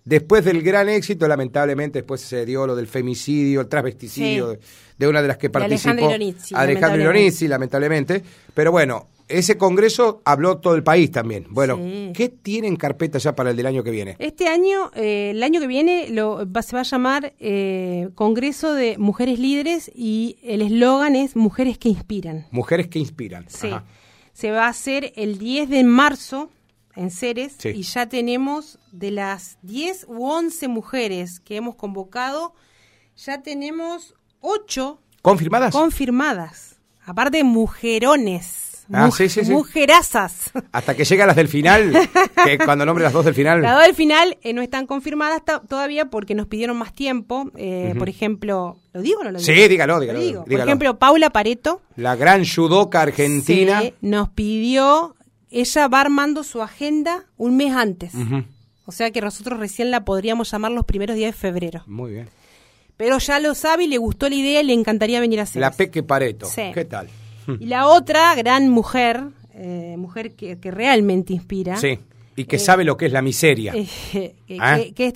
después 0.09 0.45
del 0.45 0.62
gran 0.62 0.89
éxito, 0.89 1.29
lamentablemente 1.29 1.99
después 1.99 2.23
se 2.23 2.47
dio 2.47 2.66
lo 2.66 2.75
del 2.75 2.87
femicidio, 2.87 3.61
el 3.61 3.69
transvesticidio 3.69 4.59
de, 4.97 5.07
una 5.07 5.21
de 5.21 5.29
las 5.29 5.37
que 5.37 5.51
participó. 5.51 6.11
Alejandro 6.55 7.03
Ironizzi, 7.03 7.47
lamentablemente. 7.47 8.23
Pero 8.55 8.73
bueno, 8.73 9.07
ese 9.29 9.59
congreso 9.59 10.23
habló 10.25 10.59
todo 10.59 10.75
el 10.75 10.83
país 10.83 11.11
también. 11.11 11.47
Bueno, 11.51 11.79
¿qué 12.14 12.31
tiene 12.31 12.69
en 12.69 12.77
carpeta 12.77 13.19
ya 13.19 13.35
para 13.37 13.51
el 13.51 13.57
del 13.57 13.66
año 13.66 13.85
que 13.85 13.91
viene? 13.91 14.16
Este 14.19 14.49
año, 14.49 14.91
eh, 14.95 15.33
el 15.33 15.43
año 15.43 15.61
que 15.61 15.66
viene, 15.66 16.09
lo, 16.09 16.47
se 16.62 16.75
va 16.75 16.81
a 16.81 16.85
llamar 16.85 17.35
eh, 17.39 18.09
Congreso 18.14 18.73
de 18.73 18.97
Mujeres 18.97 19.39
Líderes 19.39 19.91
y 19.95 20.39
el 20.43 20.62
eslogan 20.62 21.16
es 21.16 21.37
Mujeres 21.37 21.77
que 21.77 21.91
Inspiran. 21.91 22.47
Mujeres 22.51 22.89
que 22.89 22.99
Inspiran. 22.99 23.45
Sí 23.49 23.71
se 24.39 24.53
va 24.53 24.66
a 24.66 24.68
hacer 24.68 25.12
el 25.16 25.36
10 25.36 25.68
de 25.68 25.82
marzo 25.82 26.49
en 26.95 27.11
Ceres 27.11 27.57
y 27.64 27.82
ya 27.82 28.09
tenemos 28.09 28.78
de 28.93 29.11
las 29.11 29.59
10 29.62 30.05
u 30.07 30.26
11 30.26 30.68
mujeres 30.68 31.41
que 31.41 31.57
hemos 31.57 31.74
convocado, 31.74 32.55
ya 33.16 33.43
tenemos 33.43 34.14
8 34.39 35.03
confirmadas. 35.22 35.72
Confirmadas. 35.72 36.76
Aparte 37.05 37.43
mujerones. 37.43 38.68
Ah, 38.93 39.11
sí, 39.11 39.28
sí, 39.28 39.43
Mujerazas. 39.51 40.51
Hasta 40.72 40.95
que 40.97 41.05
llegan 41.05 41.26
las 41.26 41.36
del 41.36 41.49
final, 41.49 41.93
que 42.45 42.59
cuando 42.59 42.86
nombre 42.86 43.05
las 43.05 43.12
dos 43.12 43.24
del 43.24 43.34
final. 43.34 43.61
Las 43.61 43.74
dos 43.74 43.86
del 43.86 43.95
final 43.95 44.39
eh, 44.43 44.53
no 44.53 44.62
están 44.62 44.86
confirmadas 44.86 45.43
todavía 45.68 46.07
porque 46.07 46.34
nos 46.34 46.47
pidieron 46.47 46.76
más 46.76 46.93
tiempo. 46.95 47.51
Eh, 47.57 47.95
por 47.99 48.09
ejemplo, 48.09 48.78
¿lo 48.93 49.03
digo 49.03 49.20
o 49.20 49.24
no 49.24 49.30
lo 49.30 49.39
digo? 49.39 49.47
Sí, 49.47 49.68
dígalo, 49.68 50.01
dígalo, 50.01 50.45
Por 50.45 50.61
ejemplo, 50.61 50.99
Paula 50.99 51.30
Pareto. 51.30 51.82
La 51.97 52.16
gran 52.16 52.45
judoka 52.47 53.03
argentina. 53.03 53.82
nos 54.01 54.30
pidió, 54.30 55.16
ella 55.51 55.89
va 55.89 56.01
armando 56.01 56.43
su 56.43 56.62
agenda 56.62 57.26
un 57.36 57.57
mes 57.57 57.72
antes. 57.74 58.12
O 58.86 58.93
sea 58.93 59.11
que 59.11 59.20
nosotros 59.20 59.61
recién 59.61 59.91
la 59.91 60.05
podríamos 60.05 60.51
llamar 60.51 60.72
los 60.72 60.86
primeros 60.86 61.14
días 61.14 61.34
de 61.34 61.39
febrero. 61.39 61.82
Muy 61.86 62.12
bien. 62.12 62.28
Pero 62.97 63.18
ya 63.18 63.39
lo 63.39 63.55
sabe 63.55 63.84
y 63.84 63.86
le 63.86 63.99
gustó 63.99 64.28
la 64.28 64.34
idea 64.34 64.61
y 64.62 64.64
le 64.64 64.72
encantaría 64.72 65.20
venir 65.20 65.41
a 65.41 65.43
hacer. 65.43 65.61
La 65.61 65.70
Peque 65.70 66.03
Pareto. 66.03 66.49
¿Qué 66.55 66.84
tal? 66.84 67.09
Y 67.59 67.66
la 67.66 67.86
otra 67.86 68.34
gran 68.34 68.68
mujer, 68.68 69.22
eh, 69.55 69.96
mujer 69.99 70.34
que, 70.34 70.59
realmente 70.62 71.32
inspira. 71.32 71.76
Sí, 71.76 71.99
y 72.36 72.44
que 72.44 72.59
sabe 72.59 72.84
lo 72.84 72.96
que 72.96 73.07
es 73.07 73.12
la 73.12 73.22
miseria. 73.22 73.72
Eh, 73.74 74.34
¿Ah? 74.61 74.78
que, 74.94 75.07
es 75.07 75.14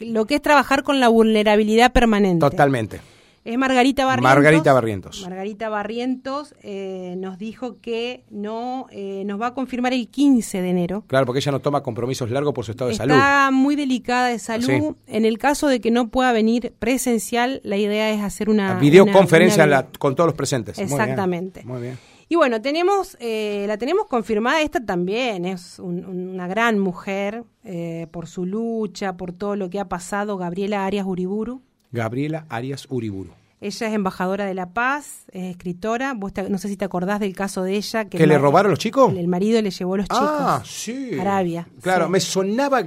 lo 0.00 0.26
que 0.26 0.36
es 0.36 0.42
trabajar 0.42 0.82
con 0.82 1.00
la 1.00 1.08
vulnerabilidad 1.08 1.92
permanente. 1.92 2.40
Totalmente. 2.40 3.00
Es 3.44 3.58
Margarita 3.58 4.04
Barrientos. 4.06 4.34
Margarita 4.34 4.72
Barrientos. 4.72 5.22
Margarita 5.22 5.68
Barrientos 5.68 6.54
eh, 6.62 7.14
nos 7.18 7.38
dijo 7.38 7.80
que 7.80 8.24
no 8.30 8.86
nos 9.24 9.40
va 9.40 9.48
a 9.48 9.54
confirmar 9.54 9.92
el 9.92 10.08
15 10.08 10.62
de 10.62 10.70
enero. 10.70 11.04
Claro, 11.06 11.26
porque 11.26 11.40
ella 11.40 11.52
no 11.52 11.60
toma 11.60 11.82
compromisos 11.82 12.30
largos 12.30 12.54
por 12.54 12.64
su 12.64 12.70
estado 12.70 12.90
de 12.90 12.96
salud. 12.96 13.12
Está 13.12 13.50
muy 13.52 13.76
delicada 13.76 14.28
de 14.28 14.38
salud. 14.38 14.96
En 15.06 15.24
el 15.24 15.38
caso 15.38 15.68
de 15.68 15.80
que 15.80 15.90
no 15.90 16.08
pueda 16.08 16.32
venir 16.32 16.72
presencial, 16.78 17.60
la 17.64 17.76
idea 17.76 18.10
es 18.10 18.22
hacer 18.22 18.48
una... 18.48 18.78
Videoconferencia 18.78 19.88
con 19.98 20.14
todos 20.14 20.28
los 20.28 20.36
presentes. 20.36 20.78
Exactamente. 20.78 21.64
Muy 21.64 21.82
bien. 21.82 21.98
Y 22.28 22.36
bueno, 22.36 22.62
tenemos, 22.62 23.16
eh, 23.20 23.64
la 23.68 23.76
tenemos 23.76 24.06
confirmada, 24.06 24.62
esta 24.62 24.84
también 24.84 25.44
es 25.44 25.78
una 25.78 26.48
gran 26.48 26.78
mujer 26.78 27.44
eh, 27.64 28.06
por 28.10 28.26
su 28.26 28.46
lucha, 28.46 29.16
por 29.16 29.32
todo 29.32 29.56
lo 29.56 29.68
que 29.68 29.78
ha 29.78 29.88
pasado, 29.88 30.36
Gabriela 30.38 30.86
Arias 30.86 31.06
Uriburu. 31.06 31.62
Gabriela 31.94 32.44
Arias 32.48 32.88
Uriburu. 32.90 33.43
Ella 33.64 33.88
es 33.88 33.94
embajadora 33.94 34.44
de 34.44 34.52
la 34.52 34.74
paz, 34.74 35.24
es 35.32 35.52
escritora. 35.52 36.12
Vos 36.12 36.32
no 36.50 36.58
sé 36.58 36.68
si 36.68 36.76
te 36.76 36.84
acordás 36.84 37.18
del 37.18 37.34
caso 37.34 37.62
de 37.62 37.76
ella. 37.76 38.04
¿Que, 38.04 38.26
le 38.26 38.36
robaron 38.36 38.70
los 38.70 38.78
chicos? 38.78 39.14
El, 39.16 39.26
marido 39.26 39.62
le 39.62 39.70
llevó 39.70 39.96
los 39.96 40.04
chicos. 40.04 40.20
Ah, 40.22 40.62
sí. 40.66 41.18
Arabia. 41.18 41.66
Claro, 41.80 42.10
me 42.10 42.20
sonaba 42.20 42.84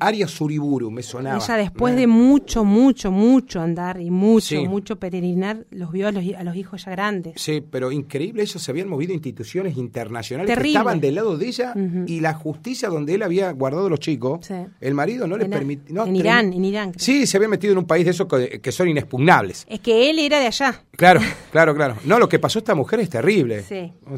Arias 0.00 0.40
Uriburu, 0.40 0.90
me 0.90 1.02
sonaba. 1.02 1.36
Ella 1.36 1.56
después 1.56 1.94
de 1.94 2.06
mucho, 2.06 2.64
mucho, 2.64 3.10
mucho 3.10 3.60
andar 3.60 4.00
y 4.00 4.10
mucho, 4.10 4.56
mucho 4.64 4.96
peregrinar, 4.98 5.66
los 5.72 5.92
vio 5.92 6.08
a 6.08 6.12
los, 6.12 6.24
a 6.38 6.42
los, 6.42 6.56
hijos 6.56 6.86
ya 6.86 6.90
grandes. 6.92 7.34
Sí, 7.36 7.60
pero 7.60 7.92
increíble, 7.92 8.44
ellos 8.44 8.62
se 8.62 8.70
habían 8.70 8.88
movido 8.88 9.12
instituciones 9.12 9.76
internacionales 9.76 10.56
que 10.56 10.68
estaban 10.68 11.00
del 11.00 11.16
lado 11.16 11.36
de 11.36 11.48
ella 11.48 11.74
y 12.06 12.20
la 12.20 12.32
justicia 12.32 12.88
donde 12.88 13.12
él 13.12 13.22
había 13.22 13.52
guardado 13.52 13.90
los 13.90 14.00
chicos, 14.00 14.40
el 14.80 14.94
marido 14.94 15.26
no 15.26 15.36
les 15.36 15.50
permitía... 15.50 16.02
en 16.02 16.16
Irán, 16.16 16.52
en 16.54 16.64
Irán. 16.64 16.92
Sí, 16.96 17.26
se 17.26 17.36
había 17.36 17.48
metido 17.50 17.72
en 17.72 17.78
un 17.80 17.86
país 17.86 18.06
de 18.06 18.12
esos 18.12 18.26
que, 18.26 18.62
que 18.62 18.72
son 18.72 18.88
inexpugnables. 18.88 19.66
Es 19.68 19.80
que 19.80 19.97
él 19.98 20.18
era 20.18 20.40
de 20.40 20.46
allá. 20.46 20.82
Claro, 20.92 21.20
claro, 21.50 21.74
claro. 21.74 21.96
No, 22.04 22.18
lo 22.18 22.28
que 22.28 22.38
pasó 22.38 22.58
a 22.58 22.60
esta 22.60 22.74
mujer 22.74 23.00
es 23.00 23.10
terrible. 23.10 23.62
Sí. 23.62 23.92
Oh, 24.06 24.16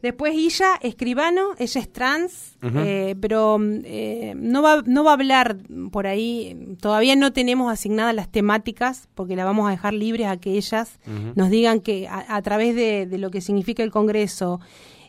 Después 0.00 0.32
ella, 0.36 0.78
escribano, 0.80 1.54
ella 1.58 1.80
es 1.80 1.92
trans, 1.92 2.56
eh, 2.62 3.16
pero 3.20 3.58
eh, 3.60 4.32
no, 4.36 4.62
va, 4.62 4.82
no 4.86 5.02
va 5.02 5.10
a 5.10 5.14
hablar 5.14 5.56
por 5.90 6.06
ahí, 6.06 6.76
todavía 6.80 7.16
no 7.16 7.32
tenemos 7.32 7.72
asignadas 7.72 8.14
las 8.14 8.30
temáticas, 8.30 9.08
porque 9.16 9.34
la 9.34 9.44
vamos 9.44 9.66
a 9.66 9.72
dejar 9.72 9.94
libres 9.94 10.28
a 10.28 10.36
que 10.36 10.52
ellas 10.52 11.00
nos 11.34 11.50
digan 11.50 11.80
que 11.80 12.06
a, 12.08 12.40
través 12.42 12.76
de, 12.76 13.08
lo 13.18 13.32
que 13.32 13.40
significa 13.40 13.82
el 13.82 13.90
Congreso 13.90 14.60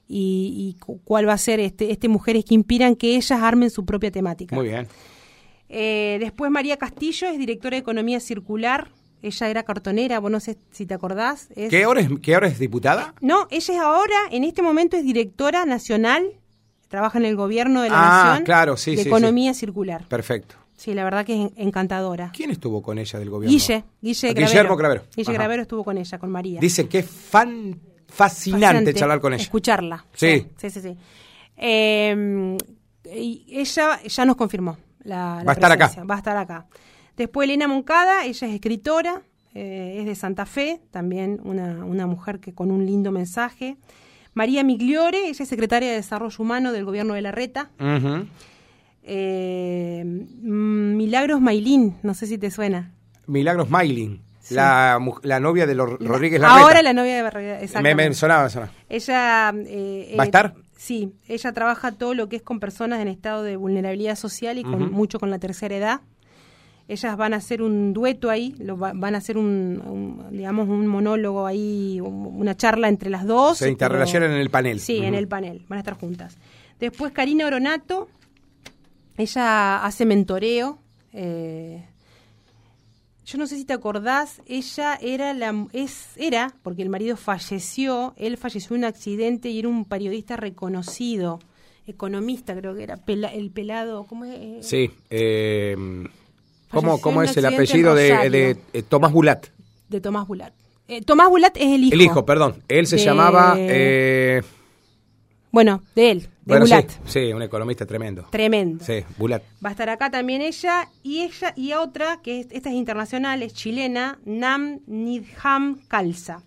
y, 0.07 0.76
cuál 1.03 1.30
va 1.30 1.34
a 1.34 1.38
ser 1.38 1.59
este, 1.59 1.91
este 1.91 2.07
Mujeres 2.07 2.43
que 2.43 2.55
Inspiran, 2.55 2.95
que 2.95 3.15
ellas 3.15 3.39
armen 3.43 3.70
su 3.70 3.86
propia 3.86 4.09
temática. 4.09 4.55
Muy 4.55 4.70
bien. 4.70 4.88
Eh, 5.70 6.17
después 6.20 6.49
María 6.49 6.78
Castillo 6.78 7.28
es 7.28 7.38
directora 7.38 7.76
de 7.76 7.82
Economía 7.82 8.20
Circular, 8.20 8.89
ella 9.22 9.49
era 9.49 9.63
cartonera, 9.63 10.20
vos 10.20 10.32
no 10.32 10.39
sé 10.39 10.57
si 10.72 10.86
te 10.86 10.93
acordás. 10.93 11.49
¿Qué, 11.70 11.86
hora 11.86 12.01
es, 12.01 12.09
¿Qué 12.22 12.36
hora 12.36 12.47
es 12.47 12.59
diputada? 12.59 13.13
No, 13.22 13.47
ella 13.49 13.74
es 13.74 13.80
ahora, 13.80 14.15
en 14.32 14.43
este 14.43 14.61
momento 14.61 14.97
es 14.97 15.03
directora 15.03 15.65
nacional, 15.65 16.26
trabaja 16.88 17.20
en 17.20 17.26
el 17.26 17.36
gobierno 17.36 17.82
de 17.82 17.89
la 17.89 17.97
ah, 17.97 18.26
nación 18.26 18.45
claro, 18.45 18.78
sí, 18.78 18.95
de 18.95 19.03
economía 19.03 19.53
circular. 19.53 20.05
Perfecto. 20.07 20.55
Sí, 20.76 20.93
la 20.93 21.03
verdad 21.03 21.26
que 21.26 21.45
es 21.45 21.51
encantadora. 21.57 22.32
¿Quién 22.34 22.51
estuvo 22.51 22.82
con 22.82 22.99
ella 22.99 23.20
del 23.20 23.30
gobierno? 23.30 23.51
Guille, 23.51 23.84
Guille 24.01 24.34
Gravero. 24.34 24.47
Guillermo 24.47 24.78
Gravero. 24.78 25.03
Guille 25.15 25.34
Gravero 25.34 25.61
estuvo 25.63 25.84
con 25.84 25.97
ella, 25.97 26.17
con 26.17 26.32
María. 26.32 26.61
Dice 26.61 26.88
que 26.88 26.99
es 26.99 27.09
fan, 27.09 27.78
fascinante, 28.07 28.93
charlar 28.93 29.20
con 29.20 29.34
ella. 29.34 29.43
Escucharla. 29.43 30.05
Sí. 30.13 30.47
Sí, 30.55 30.70
sí, 30.70 30.82
sí. 30.82 30.97
Eh, 31.57 32.57
y 33.13 33.45
ella 33.49 34.01
ya 34.03 34.26
nos 34.26 34.36
confirmó 34.38 34.78
la, 35.03 35.43
Va 35.45 35.51
a 35.51 35.53
estar 35.53 35.72
acá. 35.72 35.91
Va 36.09 36.15
a 36.15 36.17
estar 36.17 36.38
acá. 36.38 36.65
Después 37.20 37.49
Elena 37.49 37.67
Moncada, 37.67 38.24
ella 38.24 38.47
es 38.47 38.53
escritora, 38.53 39.24
eh, 39.53 39.97
es 39.99 40.05
de 40.05 40.15
Santa 40.15 40.45
Fe, 40.45 40.80
también 40.89 41.41
una, 41.43 41.84
una, 41.84 42.07
mujer 42.07 42.39
que 42.39 42.53
con 42.53 42.72
un 42.72 42.86
lindo 42.86 43.11
mensaje. 43.11 43.76
María 44.34 44.63
Migliore, 44.63 45.28
ella 45.28 45.43
es 45.43 45.49
secretaria 45.49 45.89
de 45.89 45.95
Desarrollo 45.95 46.38
Humano 46.39 46.72
del 46.72 46.86
Gobierno 46.86 47.15
de 47.15 47.22
la 47.22 47.34
Reta. 47.34 47.72
Eh, 49.03 50.03
mm, 50.05 50.95
Milagros 50.95 51.41
Mailín, 51.41 51.97
no 52.03 52.13
sé 52.13 52.26
si 52.26 52.38
te 52.38 52.51
suena. 52.51 52.93
Milagros 53.28 53.70
Mailín. 53.70 54.22
La, 54.49 54.97
la, 55.24 55.41
novia 55.41 55.67
de 55.67 55.76
los 55.76 55.99
Rodríguez 55.99 56.39
Larreta. 56.39 56.61
Ahora 56.61 56.82
la 56.82 56.93
novia 56.93 57.22
de 57.22 57.30
Rodríguez, 57.30 57.82
me, 57.82 57.95
me, 57.95 58.13
sonaba, 58.13 58.49
sonaba. 58.49 58.72
Ella... 58.88 59.53
Eh, 59.67 60.15
¿Va 60.17 60.24
a 60.24 60.26
estar? 60.26 60.55
Sí, 60.78 61.11
ella 61.28 61.51
trabaja 61.51 61.91
todo 61.91 62.13
lo 62.13 62.30
que 62.30 62.38
es 62.38 62.41
con 62.41 62.61
personas 62.61 63.01
en 63.01 63.09
estado 63.09 63.43
de 63.43 63.57
vulnerabilidad 63.57 64.15
social 64.15 64.57
y 64.57 64.63
con, 64.63 64.89
mucho 64.89 65.20
con 65.20 65.30
la 65.30 65.38
tercera 65.38 65.76
edad 65.76 66.01
ellas 66.89 67.15
van 67.15 67.35
a 67.35 67.37
hacer 67.37 67.61
un 67.61 67.93
dueto 67.93 68.31
ahí, 68.31 68.55
lo 68.57 68.75
van 68.75 69.13
a 69.13 69.19
hacer 69.19 69.37
un, 69.37 70.25
digamos, 70.31 70.67
un 70.67 70.87
monólogo 70.87 71.45
ahí, 71.45 72.01
una 72.01 72.57
charla 72.57 72.89
entre 72.89 73.11
las 73.11 73.27
dos. 73.27 73.59
Se 73.59 73.69
interrelacionan 73.69 74.31
en 74.31 74.37
el 74.37 74.49
panel. 74.49 74.79
Sí, 74.79 74.97
en 74.97 75.13
el 75.13 75.27
panel, 75.27 75.63
van 75.69 75.77
a 75.77 75.79
estar 75.81 75.93
juntas. 75.93 76.35
Después 76.79 77.11
Karina 77.11 77.45
Oronato, 77.45 78.09
ella 79.17 79.85
hace 79.85 80.07
mentoreo, 80.07 80.79
eh, 81.13 81.85
yo 83.23 83.37
no 83.37 83.45
sé 83.45 83.57
si 83.57 83.65
te 83.65 83.73
acordás, 83.73 84.41
ella 84.47 84.97
era 84.99 85.35
la 85.35 85.67
es 85.73 86.07
era 86.15 86.55
porque 86.63 86.81
el 86.81 86.89
marido 86.89 87.17
falleció, 87.17 88.15
él 88.17 88.35
falleció 88.37 88.75
en 88.75 88.81
un 88.81 88.85
accidente 88.85 89.49
y 89.49 89.59
era 89.59 89.67
un 89.67 89.85
periodista 89.85 90.37
reconocido, 90.37 91.37
economista 91.85 92.55
creo 92.55 92.73
que 92.73 92.81
era, 92.81 92.99
el 93.05 93.51
pelado, 93.51 94.05
¿cómo 94.07 94.25
es? 94.25 94.65
Sí, 94.65 94.89
eh, 95.11 95.75
¿cómo, 96.70 96.99
cómo 97.01 97.22
es 97.24 97.36
el 97.38 97.45
apellido 97.45 97.95
de, 97.95 98.30
de, 98.30 98.57
eh, 98.74 98.84
Tomás 98.84 99.11
Bulat? 99.11 99.47
De 99.88 100.01
Tomás 100.01 100.28
Bulat. 100.28 100.53
Eh, 100.88 101.01
Tomás 101.01 101.30
Bulat 101.30 101.55
es 101.57 101.63
el 101.63 101.84
hijo. 101.84 101.93
El 101.93 102.01
hijo, 102.01 102.26
perdón. 102.26 102.63
Él 102.67 102.88
se 102.88 102.97
llamaba... 102.97 103.55
Eh, 103.57 104.41
bueno, 105.51 105.82
de 105.95 106.11
él, 106.11 106.28
de 106.45 106.59
Bulat. 106.59 106.89
Sí, 107.05 107.34
un 107.34 107.41
economista 107.41 107.86
tremendo. 107.86 108.28
Tremendo. 108.30 108.86
Sí, 108.86 109.03
Bulat. 109.17 109.41
Va 109.63 109.70
a 109.70 109.72
estar 109.72 109.89
acá 109.89 110.11
también 110.11 110.41
ella 110.41 110.89
y 111.01 111.22
ella 111.22 111.53
y 111.55 111.74
otra, 111.74 112.22
que 112.22 112.41
esta 112.51 112.70
es 112.70 112.76
internacional, 112.76 113.41
es 113.41 113.53
chilena, 113.53 114.20
Nam 114.26 114.82
Nidham 114.86 115.80
Kalsa. 115.88 116.43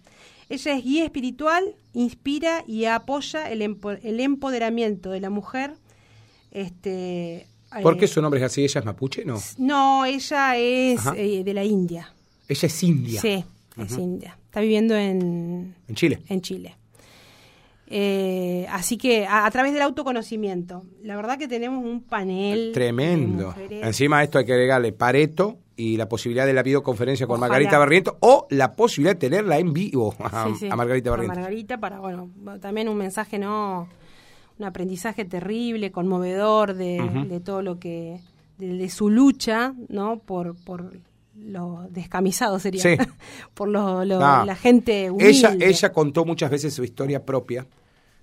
Ella 0.49 0.77
es 0.77 0.85
guía 0.85 1.05
espiritual, 1.05 1.75
inspira 1.95 2.63
y 2.67 2.85
apoya 2.85 3.51
el, 3.51 3.63
el 3.63 4.21
empoderamiento 4.21 5.11
de 5.11 5.21
la 5.21 5.31
mujer. 5.31 5.75
Este, 6.53 7.47
¿Por 7.81 7.97
qué 7.97 8.07
su 8.07 8.21
nombre 8.21 8.41
es 8.41 8.47
así? 8.47 8.65
¿Ella 8.65 8.81
es 8.81 8.85
mapuche? 8.85 9.25
No. 9.25 9.39
No, 9.59 10.05
ella 10.05 10.57
es 10.57 11.01
eh, 11.17 11.43
de 11.45 11.55
la 11.55 11.65
India. 11.65 12.13
Ella 12.49 12.67
es 12.67 12.83
india. 12.83 13.21
Sí, 13.21 13.45
es 13.79 13.99
india. 13.99 14.37
Está 14.45 14.61
viviendo 14.61 14.95
en... 14.95 15.75
En 15.89 15.95
Chile. 15.95 16.21
En 16.29 16.43
Chile. 16.43 16.77
Eh, 17.95 18.67
así 18.71 18.97
que 18.97 19.27
a, 19.27 19.51
través 19.51 19.73
del 19.75 19.83
autoconocimiento, 19.83 20.83
la 21.03 21.15
verdad 21.15 21.39
que 21.39 21.47
tenemos 21.47 21.85
un 21.85 22.03
panel 22.03 22.71
tremendo. 22.73 23.55
Encima 23.69 24.23
esto 24.23 24.39
hay 24.39 24.47
que 24.47 24.53
agregarle 24.53 24.93
Pareto 24.93 25.59
y 25.77 25.99
la 25.99 26.09
posibilidad 26.09 26.47
de 26.47 26.55
la 26.55 26.63
videoconferencia 26.63 27.27
con 27.27 27.39
Margarita 27.39 27.79
Barrientos 27.79 28.15
o 28.21 28.47
la 28.51 28.73
posibilidad 28.73 29.15
de 29.15 29.21
tenerla 29.21 29.59
en 29.59 29.75
vivo 29.75 30.15
a, 30.19 30.49
Margarita 30.75 31.11
Barrientos. 31.11 31.37
A 31.37 31.41
Margarita 31.41 31.79
para 31.79 32.01
bueno 32.01 32.31
también 32.61 32.89
un 32.89 32.97
mensaje 32.97 33.39
no 33.39 33.89
un 34.63 34.69
aprendizaje 34.69 35.25
terrible, 35.25 35.91
conmovedor 35.91 36.75
de, 36.75 37.43
todo 37.45 37.63
lo 37.63 37.79
que 37.79 38.21
de, 38.59 38.89
su 38.89 39.11
lucha, 39.11 39.75
¿no? 39.89 40.21
Por 40.21 40.55
por 40.55 40.93
lo 41.37 41.87
descamisado 41.91 42.59
sería 42.61 42.83
por 43.55 43.69
lo, 43.69 44.05
la 44.05 44.57
gente 44.57 45.11
humilde. 45.11 45.31
Ella 45.31 45.57
ella 45.59 45.93
contó 45.93 46.25
muchas 46.25 46.51
veces 46.51 46.73
su 46.73 46.85
historia 46.85 47.25
propia 47.25 47.67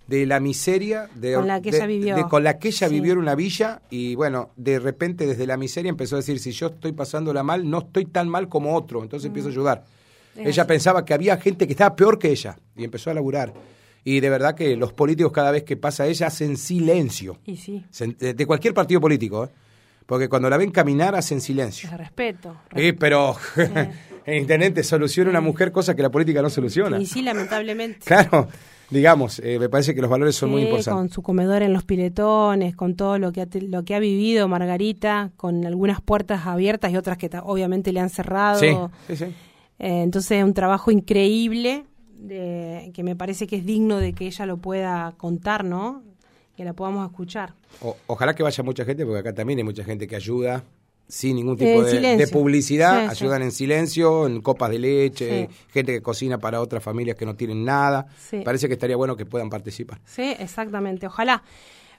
de 0.08 0.26
la 0.26 0.40
miseria 0.40 1.10
de, 1.14 1.36
con 1.36 1.48
la 1.48 1.62
que 1.62 1.70
ella 1.70 1.86
vivió. 1.86 2.30
con 2.30 2.44
la 2.44 2.58
que 2.58 2.70
ella 2.70 2.88
vivió 2.88 3.14
en 3.14 3.20
una 3.20 3.36
villa 3.36 3.82
y 3.92 4.16
bueno, 4.16 4.52
de 4.56 4.80
repente 4.80 5.28
desde 5.28 5.46
la 5.46 5.58
miseria 5.58 5.90
empezó 5.90 6.16
a 6.16 6.20
decir, 6.20 6.40
si 6.40 6.52
yo 6.52 6.68
estoy 6.68 6.94
pasándola 6.94 7.44
mal, 7.44 7.70
no 7.70 7.80
estoy 7.80 8.06
tan 8.06 8.28
mal 8.28 8.50
como 8.50 8.76
otro, 8.76 9.04
entonces 9.04 9.28
empiezo 9.28 9.50
a 9.50 9.52
mm. 9.52 9.54
ayudar. 9.54 9.86
ella 10.36 10.66
pensaba 10.66 11.06
que 11.06 11.14
había 11.14 11.38
gente 11.38 11.68
que 11.68 11.74
estaba 11.74 11.96
peor 11.96 12.18
que 12.18 12.30
ella 12.30 12.58
y 12.76 12.86
empezó 12.86 13.12
a 13.12 13.14
laburar. 13.14 13.54
Y 14.04 14.20
de 14.20 14.30
verdad 14.30 14.56
que 14.56 14.76
los 14.76 14.94
políticos 14.94 15.32
cada 15.32 15.52
vez 15.52 15.64
que 15.64 15.78
pasa 15.78 16.08
ella 16.08 16.28
hacen 16.28 16.58
silencio. 16.58 17.38
Y 17.46 17.58
sí. 17.58 17.84
De 18.20 18.46
cualquier 18.46 18.74
partido 18.74 19.02
político, 19.02 19.46
¿eh? 19.46 19.50
Porque 20.06 20.28
cuando 20.28 20.50
la 20.50 20.58
ven 20.58 20.72
caminar 20.72 21.14
hacen 21.14 21.40
silencio. 21.40 21.88
respeto. 21.96 22.56
Sí, 22.76 22.94
pero 22.94 23.36
el 24.26 24.38
intendente 24.38 24.84
soluciona 24.84 25.30
una 25.30 25.42
mujer 25.42 25.72
cosa 25.72 25.96
que 25.96 26.02
la 26.02 26.10
política 26.10 26.42
no 26.42 26.50
soluciona. 26.50 27.00
Y 27.00 27.06
sí, 27.06 27.22
lamentablemente. 27.22 28.00
Claro 28.06 28.48
digamos, 28.90 29.40
eh, 29.40 29.60
me 29.60 29.70
parece 29.70 29.94
que 29.94 30.02
los 30.02 30.10
valores 30.10 30.36
son 30.36 30.52
muy 30.52 30.64
importantes. 30.64 30.94
Con 30.94 31.10
su 31.10 31.22
comedor 31.22 31.62
en 31.62 31.74
los 31.74 31.84
piletones, 31.84 32.76
con 32.76 32.96
todo 32.96 33.20
lo 33.20 33.32
que 33.32 33.42
ha, 33.42 33.48
lo 33.62 33.84
que 33.84 33.96
ha 33.96 34.00
vivido 34.00 34.48
Margarita, 34.48 35.32
con 35.38 35.66
algunas 35.66 36.02
puertas 36.02 36.46
abiertas 36.46 36.92
y 36.92 36.98
otras 36.98 37.18
que 37.18 37.30
obviamente 37.44 37.94
le 37.94 38.00
han 38.00 38.10
cerrado. 38.10 38.60
Sí, 38.60 38.76
sí, 39.08 39.16
sí. 39.16 39.26
Eh, 39.82 40.02
entonces, 40.02 40.44
un 40.44 40.54
trabajo 40.54 40.92
increíble 40.92 41.86
de, 42.20 42.92
que 42.94 43.04
me 43.04 43.16
parece 43.16 43.48
que 43.48 43.58
es 43.58 43.66
digno 43.66 43.98
de 43.98 44.14
que 44.14 44.28
ella 44.28 44.46
lo 44.46 44.58
pueda 44.58 45.14
contar, 45.18 45.64
¿no? 45.64 46.04
Que 46.56 46.66
la 46.66 46.74
podamos 46.74 47.10
escuchar. 47.10 47.54
ojalá 48.08 48.36
que 48.36 48.44
vaya 48.44 48.64
mucha 48.64 48.86
gente, 48.86 49.06
porque 49.06 49.20
acá 49.20 49.34
también 49.34 49.60
hay 49.60 49.64
mucha 49.64 49.84
gente 49.84 50.08
que 50.08 50.16
ayuda 50.16 50.64
sin 51.08 51.38
ningún 51.38 51.58
tipo 51.58 51.82
de, 51.82 52.28
publicidad, 52.28 53.10
ayudan 53.10 53.42
en 53.42 53.52
silencio, 53.52 54.28
en 54.28 54.42
copas 54.42 54.70
de 54.70 54.78
leche, 54.78 55.50
gente 55.70 55.92
que 55.92 56.02
cocina 56.04 56.38
para 56.38 56.62
otras 56.62 56.84
familias 56.84 57.18
que 57.18 57.26
no 57.26 57.36
tienen 57.36 57.66
nada. 57.66 58.06
Parece 58.46 58.68
que 58.68 58.74
estaría 58.74 58.96
bueno 58.96 59.16
que 59.18 59.26
puedan 59.26 59.50
participar. 59.50 60.00
Sí, 60.06 60.36
exactamente. 60.38 61.08
Ojalá. 61.08 61.44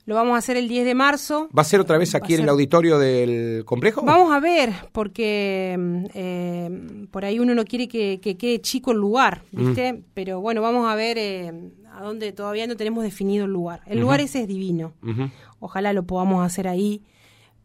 Lo 0.07 0.15
vamos 0.15 0.35
a 0.35 0.39
hacer 0.39 0.57
el 0.57 0.69
10 0.69 0.85
de 0.85 0.95
marzo. 0.95 1.49
¿Va 1.57 1.63
a 1.63 1.65
ser 1.65 1.81
otra 1.81 1.99
vez 1.99 2.15
aquí 2.15 2.35
en 2.35 2.43
el 2.43 2.49
auditorio 2.49 2.99
del 2.99 3.65
complejo? 3.65 4.03
Vamos 4.03 4.33
a 4.33 4.41
ver, 4.41 4.73
porque 4.93 5.77
mm, 5.79 6.05
eh, 6.15 7.07
por 7.11 7.25
ahí 7.25 7.39
uno 7.39 7.55
no 7.55 7.65
quiere 7.65 7.87
que, 7.87 8.19
quede 8.21 8.61
chico 8.61 8.93
el 8.93 8.99
lugar, 8.99 9.43
mm. 9.53 9.67
¿viste? 9.67 10.03
Pero 10.15 10.41
bueno, 10.41 10.63
vamos 10.63 10.91
a 10.91 10.95
ver 10.95 11.19
eh, 11.19 11.53
a 11.93 12.03
dónde 12.03 12.33
todavía 12.33 12.67
no 12.67 12.77
tenemos 12.77 13.05
definido 13.05 13.45
el 13.45 13.53
lugar. 13.53 13.83
El 13.87 14.01
lugar 14.01 14.21
ese 14.21 14.43
es 14.43 14.49
divino. 14.49 14.95
Ojalá 15.59 15.93
lo 15.93 16.05
podamos 16.05 16.45
hacer 16.45 16.67
ahí 16.67 17.03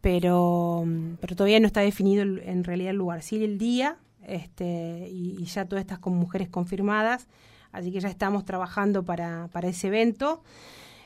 pero, 0.06 0.84
pero 1.20 1.34
todavía 1.34 1.58
no 1.58 1.66
está 1.66 1.80
definido 1.80 2.22
en 2.22 2.62
realidad 2.62 2.90
el 2.90 2.96
lugar. 2.96 3.22
Sí, 3.22 3.42
el 3.42 3.58
día, 3.58 3.96
este, 4.22 5.08
y, 5.10 5.44
ya 5.46 5.64
todas 5.64 5.82
estas 5.82 5.98
con 5.98 6.14
mujeres 6.14 6.48
confirmadas, 6.48 7.26
así 7.72 7.90
que 7.90 7.98
ya 7.98 8.08
estamos 8.08 8.44
trabajando 8.44 9.02
para, 9.02 9.48
para 9.48 9.66
ese 9.66 9.88
evento. 9.88 10.44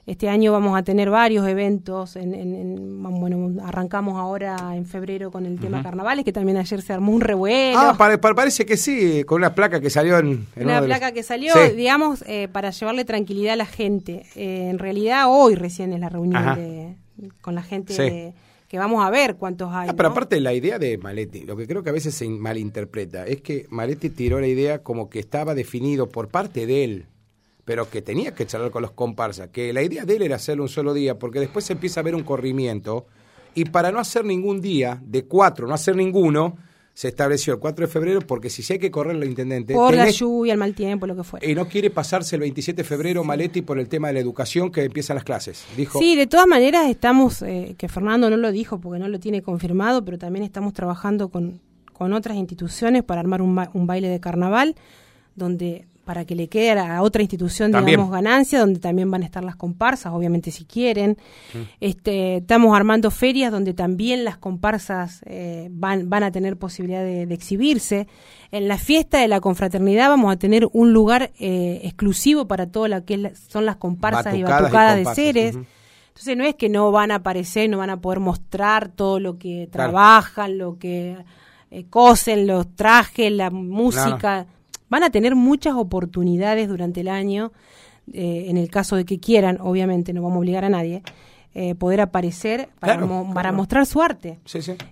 Este 0.06 0.28
año 0.28 0.52
vamos 0.52 0.76
a 0.78 0.82
tener 0.82 1.10
varios 1.10 1.46
eventos. 1.46 2.16
En, 2.16 3.02
bueno, 3.02 3.62
arrancamos 3.64 4.18
ahora 4.18 4.74
en 4.74 4.86
febrero 4.86 5.30
con 5.30 5.46
el 5.46 5.58
tema 5.58 5.82
carnavales, 5.82 6.24
que 6.24 6.32
también 6.32 6.58
ayer 6.58 6.82
se 6.82 6.92
armó 6.92 7.12
un 7.12 7.20
revuelo. 7.20 7.78
Ah, 7.78 7.96
parece 7.96 8.66
que 8.66 8.76
sí, 8.76 9.24
con 9.24 9.38
una 9.38 9.54
placa 9.54 9.80
que 9.80 9.90
salió 9.90 10.18
en. 10.18 10.46
una 10.56 10.82
placa 10.82 11.12
que 11.12 11.22
salió, 11.22 11.52
digamos, 11.76 12.24
eh, 12.26 12.48
para 12.50 12.70
llevarle 12.70 13.04
tranquilidad 13.04 13.54
a 13.54 13.56
la 13.56 13.66
gente. 13.66 14.26
Eh, 14.34 14.68
en 14.70 14.78
realidad, 14.78 15.26
hoy 15.28 15.54
recién 15.54 15.92
es 15.92 16.00
la 16.00 16.08
reunión 16.08 16.56
de, 16.56 16.96
con 17.40 17.54
la 17.54 17.62
gente 17.62 17.94
de 17.94 18.34
que 18.70 18.78
vamos 18.78 19.04
a 19.04 19.10
ver 19.10 19.34
cuántos 19.34 19.72
hay. 19.72 19.88
Ah, 19.88 19.94
pero 19.96 20.10
aparte 20.10 20.40
la 20.40 20.54
idea 20.54 20.78
de 20.78 20.96
Maletti, 20.96 21.40
lo 21.40 21.56
que 21.56 21.66
creo 21.66 21.82
que 21.82 21.90
a 21.90 21.92
veces 21.92 22.14
se 22.14 22.28
malinterpreta, 22.28 23.26
es 23.26 23.40
que 23.40 23.66
Maletti 23.68 24.10
tiró 24.10 24.40
la 24.40 24.46
idea 24.46 24.84
como 24.84 25.10
que 25.10 25.18
estaba 25.18 25.56
definido 25.56 26.08
por 26.08 26.28
parte 26.28 26.66
de 26.66 26.84
él, 26.84 27.06
pero 27.70 27.88
que 27.88 28.02
tenía 28.02 28.34
que 28.34 28.48
charlar 28.48 28.72
con 28.72 28.82
los 28.82 28.90
comparsas, 28.90 29.50
que 29.50 29.72
la 29.72 29.80
idea 29.80 30.04
de 30.04 30.16
él 30.16 30.22
era 30.22 30.34
hacerlo 30.34 30.64
un 30.64 30.68
solo 30.68 30.92
día, 30.92 31.20
porque 31.20 31.38
después 31.38 31.64
se 31.64 31.74
empieza 31.74 32.00
a 32.00 32.02
ver 32.02 32.16
un 32.16 32.24
corrimiento, 32.24 33.06
y 33.54 33.66
para 33.66 33.92
no 33.92 34.00
hacer 34.00 34.24
ningún 34.24 34.60
día, 34.60 35.00
de 35.06 35.26
cuatro, 35.26 35.68
no 35.68 35.74
hacer 35.74 35.94
ninguno, 35.94 36.56
se 36.94 37.06
estableció 37.06 37.54
el 37.54 37.60
4 37.60 37.86
de 37.86 37.92
febrero 37.92 38.20
porque 38.22 38.50
si 38.50 38.64
se 38.64 38.72
hay 38.72 38.78
que 38.80 38.90
correr 38.90 39.14
los 39.14 39.28
intendentes... 39.28 39.76
Por 39.76 39.94
la 39.94 40.10
lluvia, 40.10 40.54
el 40.54 40.58
mal 40.58 40.74
tiempo, 40.74 41.06
lo 41.06 41.14
que 41.14 41.22
fuera. 41.22 41.46
Y 41.46 41.54
no 41.54 41.68
quiere 41.68 41.90
pasarse 41.90 42.34
el 42.34 42.40
27 42.40 42.82
de 42.82 42.88
febrero 42.88 43.22
Maletti 43.22 43.62
por 43.62 43.78
el 43.78 43.88
tema 43.88 44.08
de 44.08 44.14
la 44.14 44.20
educación 44.20 44.72
que 44.72 44.82
empiezan 44.82 45.14
las 45.14 45.22
clases. 45.22 45.64
Dijo, 45.76 46.00
sí, 46.00 46.16
de 46.16 46.26
todas 46.26 46.48
maneras 46.48 46.90
estamos, 46.90 47.40
eh, 47.42 47.76
que 47.78 47.88
Fernando 47.88 48.28
no 48.30 48.36
lo 48.36 48.50
dijo 48.50 48.80
porque 48.80 48.98
no 48.98 49.06
lo 49.06 49.20
tiene 49.20 49.42
confirmado, 49.42 50.04
pero 50.04 50.18
también 50.18 50.44
estamos 50.44 50.72
trabajando 50.72 51.28
con, 51.28 51.60
con 51.92 52.14
otras 52.14 52.36
instituciones 52.36 53.04
para 53.04 53.20
armar 53.20 53.40
un, 53.42 53.56
un 53.72 53.86
baile 53.86 54.08
de 54.08 54.18
carnaval 54.18 54.74
donde 55.36 55.86
para 56.04 56.24
que 56.24 56.34
le 56.34 56.48
quede 56.48 56.78
a 56.78 57.02
otra 57.02 57.22
institución, 57.22 57.72
digamos, 57.84 58.10
ganancia, 58.10 58.58
donde 58.58 58.80
también 58.80 59.10
van 59.10 59.22
a 59.22 59.26
estar 59.26 59.44
las 59.44 59.56
comparsas, 59.56 60.12
obviamente 60.12 60.50
si 60.50 60.64
quieren. 60.64 61.18
Este, 61.80 62.38
estamos 62.38 62.74
armando 62.76 63.10
ferias 63.10 63.52
donde 63.52 63.74
también 63.74 64.24
las 64.24 64.36
comparsas 64.36 65.20
eh, 65.26 65.68
van, 65.70 66.08
van 66.08 66.22
a 66.22 66.32
tener 66.32 66.56
posibilidad 66.56 67.02
de, 67.02 67.22
exhibirse. 67.32 68.08
En 68.50 68.66
la 68.66 68.78
fiesta 68.78 69.18
de 69.18 69.28
la 69.28 69.40
confraternidad 69.40 70.08
vamos 70.08 70.32
a 70.32 70.36
tener 70.36 70.68
un 70.72 70.92
lugar 70.92 71.30
eh, 71.38 71.80
exclusivo 71.84 72.46
para 72.46 72.66
todo 72.66 72.88
lo 72.88 73.04
que 73.04 73.32
son 73.48 73.66
las 73.66 73.76
comparsas 73.76 74.34
y 74.34 74.42
batucadas 74.42 74.96
de 74.96 75.14
seres. 75.14 75.56
Entonces 76.08 76.36
no 76.36 76.44
es 76.44 76.54
que 76.54 76.68
no 76.68 76.90
van 76.90 77.12
a 77.12 77.16
aparecer, 77.16 77.70
no 77.70 77.78
van 77.78 77.90
a 77.90 78.00
poder 78.00 78.20
mostrar 78.20 78.88
todo 78.88 79.20
lo 79.20 79.38
que 79.38 79.68
trabajan, 79.70 80.58
lo 80.58 80.76
que 80.78 81.16
eh, 81.70 81.84
cosen, 81.88 82.46
los 82.46 82.74
trajes, 82.74 83.30
la 83.30 83.50
música 83.50 84.46
van 84.90 85.02
a 85.02 85.10
tener 85.10 85.34
muchas 85.34 85.74
oportunidades 85.74 86.68
durante 86.68 87.00
el 87.00 87.08
año, 87.08 87.52
eh, 88.12 88.46
en 88.48 88.58
el 88.58 88.68
caso 88.68 88.96
de 88.96 89.06
que 89.06 89.18
quieran, 89.18 89.58
obviamente 89.60 90.12
no 90.12 90.20
vamos 90.20 90.36
a 90.36 90.38
obligar 90.40 90.64
a 90.64 90.68
nadie, 90.68 91.02
eh, 91.52 91.74
poder 91.74 92.00
aparecer 92.00 92.68
para, 92.78 93.00
para 93.34 93.50
mostrar 93.50 93.86
su 93.86 94.00
arte. 94.02 94.38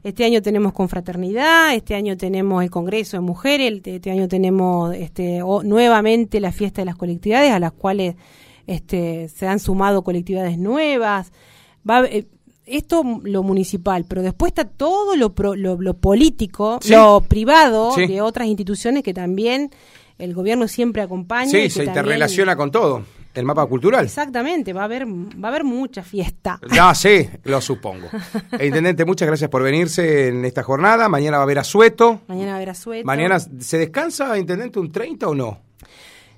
Este 0.02 0.24
año 0.24 0.42
tenemos 0.42 0.72
confraternidad, 0.72 1.74
este 1.74 1.94
año 1.94 2.16
tenemos 2.16 2.64
el 2.64 2.70
Congreso 2.70 3.16
de 3.16 3.20
Mujeres, 3.20 3.80
este 3.84 4.10
año 4.10 4.26
tenemos 4.26 4.94
este, 4.94 5.38
nuevamente 5.38 6.40
la 6.40 6.50
fiesta 6.50 6.80
de 6.80 6.86
las 6.86 6.96
colectividades 6.96 7.52
a 7.52 7.60
las 7.60 7.72
cuales 7.72 8.16
este, 8.66 9.28
se 9.28 9.46
han 9.46 9.60
sumado 9.60 10.02
colectividades 10.02 10.58
nuevas. 10.58 11.32
Va, 11.88 12.04
eh, 12.06 12.26
esto 12.68 13.02
lo 13.22 13.42
municipal, 13.42 14.04
pero 14.08 14.22
después 14.22 14.50
está 14.50 14.64
todo 14.64 15.16
lo, 15.16 15.32
lo, 15.56 15.94
político, 15.94 16.78
lo 16.88 17.20
privado 17.22 17.94
de 17.96 18.20
otras 18.20 18.48
instituciones 18.48 19.02
que 19.02 19.14
también 19.14 19.70
el 20.18 20.34
gobierno 20.34 20.68
siempre 20.68 21.02
acompaña. 21.02 21.50
Sí, 21.50 21.70
se 21.70 21.84
interrelaciona 21.84 22.56
con 22.56 22.70
todo. 22.70 23.04
el 23.34 23.44
mapa 23.44 23.64
cultural. 23.66 24.04
Exactamente, 24.04 24.72
va 24.72 24.82
a 24.82 24.84
haber, 24.84 25.06
va 25.06 25.48
a 25.48 25.48
haber 25.48 25.64
mucha 25.64 26.02
fiesta. 26.02 26.58
Ya 26.72 26.94
sí, 26.94 27.28
lo 27.44 27.60
supongo. 27.60 28.08
Eh, 28.58 28.66
Intendente, 28.66 29.04
muchas 29.04 29.28
gracias 29.28 29.48
por 29.48 29.62
venirse 29.62 30.28
en 30.28 30.44
esta 30.44 30.62
jornada. 30.62 31.08
Mañana 31.08 31.36
va 31.36 31.42
a 31.42 31.44
haber 31.44 31.60
asueto. 31.60 32.22
Mañana 32.26 32.48
va 32.48 32.52
a 32.54 32.56
haber 32.56 32.70
asueto. 32.70 33.06
Mañana, 33.06 33.38
¿se 33.38 33.78
descansa, 33.78 34.36
Intendente, 34.36 34.80
un 34.80 34.90
30 34.90 35.28
o 35.28 35.34
no? 35.34 35.67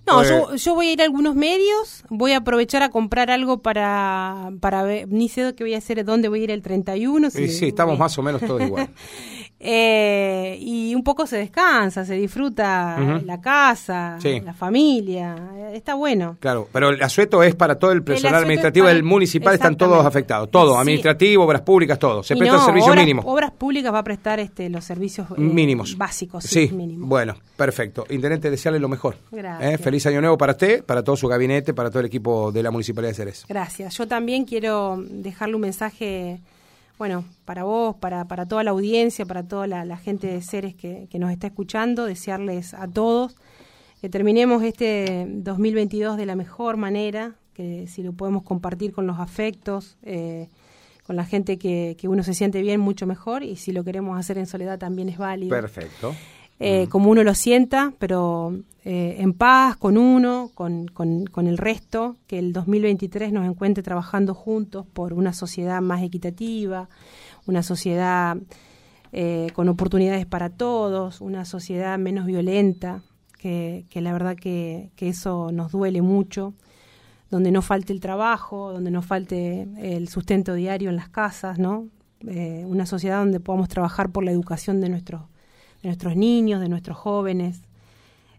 No, 0.07 0.23
Eh, 0.23 0.29
yo, 0.29 0.55
yo 0.57 0.75
voy 0.75 0.89
a 0.89 0.93
ir 0.93 1.01
a 1.03 1.05
algunos 1.05 1.35
medios, 1.35 2.05
voy 2.09 2.33
a 2.33 2.39
aprovechar 2.39 2.83
a 2.83 2.91
comprar 2.91 3.31
algo 3.31 3.59
para, 3.63 4.51
para 4.61 4.83
ver, 4.83 5.09
ni 5.09 5.29
sé 5.29 5.55
qué 5.55 5.65
voy 5.65 5.75
a 5.75 5.79
hacer, 5.79 6.05
dónde 6.05 6.29
voy 6.29 6.41
a 6.41 6.45
ir 6.45 6.51
el 6.51 6.63
31. 6.63 7.29
Y 7.29 7.49
sí, 7.49 7.69
estamos 7.69 7.99
más 7.99 8.17
o 8.19 8.23
menos 8.23 8.41
todos 8.41 8.63
igual. 8.63 8.89
Eh, 9.63 10.57
y 10.59 10.95
un 10.95 11.05
poco 11.05 11.27
se 11.27 11.37
descansa, 11.37 12.07
se 12.07 12.15
disfruta 12.15 12.99
la 13.27 13.41
casa, 13.43 14.17
Sí. 14.19 14.41
la 14.41 14.55
familia, 14.55 15.37
eh, 15.55 15.73
está 15.75 15.95
bueno. 15.95 16.39
Claro, 16.41 16.67
pero 16.73 16.89
el 16.89 17.03
asueto 17.03 17.43
es 17.43 17.55
para 17.55 17.79
todo 17.79 17.93
el 17.93 18.03
personal 18.03 18.37
administrativo 18.43 18.87
del 18.87 19.03
municipal, 19.03 19.53
están 19.55 19.77
todos 19.77 20.07
afectados, 20.07 20.51
todo, 20.51 20.73
Sí. 20.77 20.81
administrativo, 20.81 21.45
obras 21.45 21.61
públicas, 21.61 21.99
todo. 21.99 22.23
Se 22.23 22.33
Y 22.35 22.39
presta 22.39 22.55
el 22.55 22.61
no, 22.61 22.67
servicio 22.67 22.91
obras, 22.93 23.05
mínimo. 23.05 23.23
Obras 23.27 23.51
públicas 23.51 23.93
va 23.93 23.99
a 23.99 24.05
prestar 24.05 24.41
este, 24.41 24.71
los 24.71 24.83
servicios 24.83 25.29
eh, 25.31 25.35
mínimos. 25.37 25.97
básicos, 25.99 26.45
sí, 26.45 26.71
mínimos. 26.73 27.07
bueno, 27.07 27.35
perfecto. 27.57 28.07
Intendente, 28.09 28.51
desearle 28.51 28.81
lo 28.81 28.89
mejor. 28.89 29.17
Gracias. 29.31 29.75
¿Eh? 29.75 29.77
Feliz 29.79 30.07
año 30.07 30.23
nuevo 30.23 30.39
para 30.39 30.53
usted, 30.53 30.83
para 30.85 31.05
todo 31.05 31.17
su 31.17 31.29
gabinete, 31.29 31.75
para 31.75 31.91
todo 31.91 32.01
el 32.01 32.07
equipo 32.07 32.51
de 32.51 32.63
la 32.63 32.71
Municipalidad 32.71 33.11
de 33.11 33.15
Ceres. 33.15 33.45
Gracias. 33.47 33.97
Yo 33.99 34.09
también 34.09 34.47
quiero 34.47 34.97
dejarle 35.07 35.55
un 35.57 35.61
mensaje, 35.61 36.41
bueno, 37.01 37.25
para 37.47 37.65
vos, 37.65 37.97
para, 37.97 38.27
para 38.27 38.45
toda 38.45 38.63
la 38.63 38.73
audiencia, 38.73 39.25
para 39.25 39.43
toda 39.43 39.67
la, 39.67 39.97
gente 39.97 40.27
de 40.27 40.43
Ceres 40.43 40.75
que, 40.75 41.09
nos 41.15 41.31
está 41.31 41.47
escuchando, 41.47 42.05
desearles 42.05 42.75
a 42.75 42.89
todos 42.89 43.37
que 44.03 44.11
terminemos 44.11 44.63
este 44.63 45.25
2022 45.27 46.19
de 46.19 46.27
la 46.27 46.37
mejor 46.37 46.77
manera, 46.77 47.37
que 47.55 47.87
si 47.87 48.03
lo 48.03 48.13
podemos 48.13 48.43
compartir 48.43 48.93
con 48.93 49.07
los 49.07 49.19
afectos, 49.19 49.97
eh, 50.03 50.49
con 51.07 51.17
la 51.17 51.25
gente 51.25 51.57
que 51.59 51.97
uno 52.03 52.23
se 52.23 52.35
siente 52.35 52.61
bien, 52.61 52.81
mucho 52.81 53.07
mejor, 53.07 53.45
y 53.45 53.57
si 53.57 53.73
lo 53.73 53.83
queremos 53.83 54.19
hacer 54.21 54.37
en 54.37 54.47
soledad 54.47 54.79
también 54.79 55.09
es 55.09 55.17
válido. 55.17 55.57
Perfecto. 55.57 56.15
Eh, 56.61 56.87
como 56.89 57.11
uno 57.11 57.25
lo 57.25 57.35
sienta, 57.35 57.93
pero 57.99 58.55
eh, 58.85 59.17
en 59.19 59.33
paz 59.33 59.77
con 59.77 59.97
uno, 59.99 60.51
con, 60.55 60.87
con- 60.89 61.25
con 61.27 61.47
el 61.47 61.59
resto, 61.59 62.17
que 62.27 62.39
el 62.39 62.53
2023 62.53 63.33
nos 63.33 63.47
encuentre 63.47 63.83
trabajando 63.83 64.35
juntos 64.35 64.87
por 64.93 65.13
una 65.15 65.33
sociedad 65.33 65.81
más 65.81 66.03
equitativa, 66.03 66.89
una 67.47 67.63
sociedad 67.63 68.37
eh, 69.13 69.49
con 69.55 69.69
oportunidades 69.69 70.27
para 70.27 70.51
todos, 70.51 71.21
una 71.21 71.45
sociedad 71.45 71.99
menos 71.99 72.27
violenta, 72.27 73.03
que, 73.39 73.87
que 73.91 74.01
la 74.03 74.13
verdad 74.13 74.37
que, 74.37 74.91
que 74.97 75.09
eso 75.09 75.51
nos 75.53 75.73
duele 75.73 76.03
mucho, 76.03 76.53
donde 77.31 77.51
no 77.53 77.63
falte 77.63 77.93
el 77.93 78.01
trabajo, 78.01 78.73
donde 78.73 78.91
no 78.91 79.03
falte 79.03 79.67
el 79.79 80.09
sustento 80.09 80.53
diario 80.55 80.91
en 80.91 80.97
las 80.97 81.09
casas, 81.09 81.59
¿no? 81.59 81.87
Eh, 82.27 82.65
una 82.67 82.85
sociedad 82.87 83.19
donde 83.21 83.41
podamos 83.41 83.69
trabajar 83.69 84.11
por 84.11 84.25
la 84.25 84.31
educación 84.31 84.81
de 84.83 84.91
nuestros 84.91 85.23
de 85.83 85.89
nuestros 85.89 86.17
niños, 86.17 86.61
de 86.61 86.69
nuestros 86.69 86.97
jóvenes, 86.97 87.63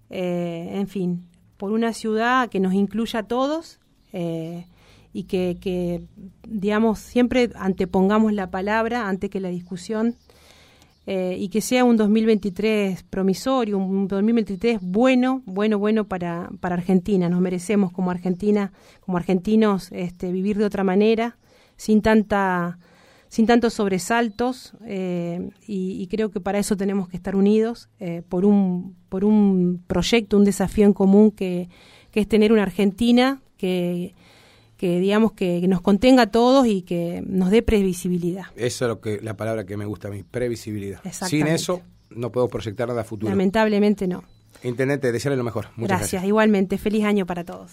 eh, 0.10 0.70
en 0.74 0.88
fin, 0.88 1.26
por 1.58 1.72
una 1.72 1.94
ciudad 1.94 2.50
que 2.50 2.60
nos 2.60 2.74
incluya 2.74 3.22
a 3.22 3.24
todos 3.24 3.80
eh, 4.14 4.66
y 5.14 5.24
que, 5.24 6.04
digamos, 6.48 7.00
siempre 7.00 7.50
antepongamos 7.56 8.34
la 8.34 8.50
palabra 8.50 9.08
antes 9.08 9.30
que 9.30 9.40
la 9.40 9.50
discusión 9.50 10.16
eh, 11.08 11.36
y 11.40 11.50
que 11.50 11.62
sea 11.62 11.84
un 11.84 11.98
2023 11.98 13.04
promisorio, 13.04 13.78
un 13.78 14.08
2023 14.08 14.80
bueno, 14.82 15.42
bueno, 15.46 15.80
bueno 15.80 16.08
para, 16.08 16.50
para 16.60 16.76
Argentina. 16.76 17.28
Nos 17.28 17.42
merecemos 17.42 17.92
como 17.92 18.12
Argentina, 18.12 18.72
como 19.00 19.18
argentinos, 19.18 19.92
este, 19.92 20.32
vivir 20.32 20.58
de 20.58 20.66
otra 20.66 20.84
manera, 20.84 21.38
sin 21.76 22.02
tanta 22.02 22.78
sin 23.32 23.46
tantos 23.46 23.74
sobresaltos 23.76 24.74
eh, 24.86 25.52
y, 25.66 26.02
y 26.02 26.08
creo 26.08 26.32
que 26.32 26.42
para 26.42 26.60
eso 26.60 26.76
tenemos 26.76 27.08
que 27.08 27.16
estar 27.16 27.34
unidos 27.34 27.88
eh, 28.02 28.24
por 28.28 28.44
un 28.44 28.98
por 29.08 29.24
un 29.24 29.82
proyecto, 29.88 30.36
un 30.36 30.44
desafío 30.44 30.86
en 30.86 30.92
común 30.92 31.32
que, 31.32 31.70
que 32.12 32.20
es 32.20 32.28
tener 32.28 32.52
una 32.52 32.64
Argentina 32.64 33.42
que, 33.56 34.16
que 34.76 35.00
digamos 35.00 35.32
que, 35.32 35.66
nos 35.70 35.80
contenga 35.80 36.24
a 36.24 36.28
todos 36.28 36.68
y 36.68 36.82
que 36.82 37.24
nos 37.26 37.52
dé 37.52 37.62
previsibilidad. 37.62 38.48
Eso 38.58 38.86
es 38.86 38.90
lo 38.90 39.00
que, 39.00 39.22
la 39.22 39.38
palabra 39.38 39.66
que 39.66 39.78
me 39.78 39.86
gusta 39.86 40.10
a 40.10 40.12
mí, 40.12 40.24
previsibilidad. 40.24 41.00
Sin 41.12 41.48
eso 41.48 41.82
no 42.10 42.34
podemos 42.34 42.52
proyectar 42.52 42.90
nada 42.90 43.02
a 43.02 43.06
futuro. 43.06 43.30
Lamentablemente 43.30 44.08
no. 44.08 44.26
Intendente, 44.64 45.12
desearle 45.12 45.38
lo 45.38 45.46
mejor. 45.46 45.68
Muchas 45.78 45.88
gracias. 45.88 46.12
gracias. 46.12 46.26
Igualmente. 46.26 46.78
Feliz 46.78 47.06
año 47.06 47.26
para 47.26 47.46
todos. 47.46 47.70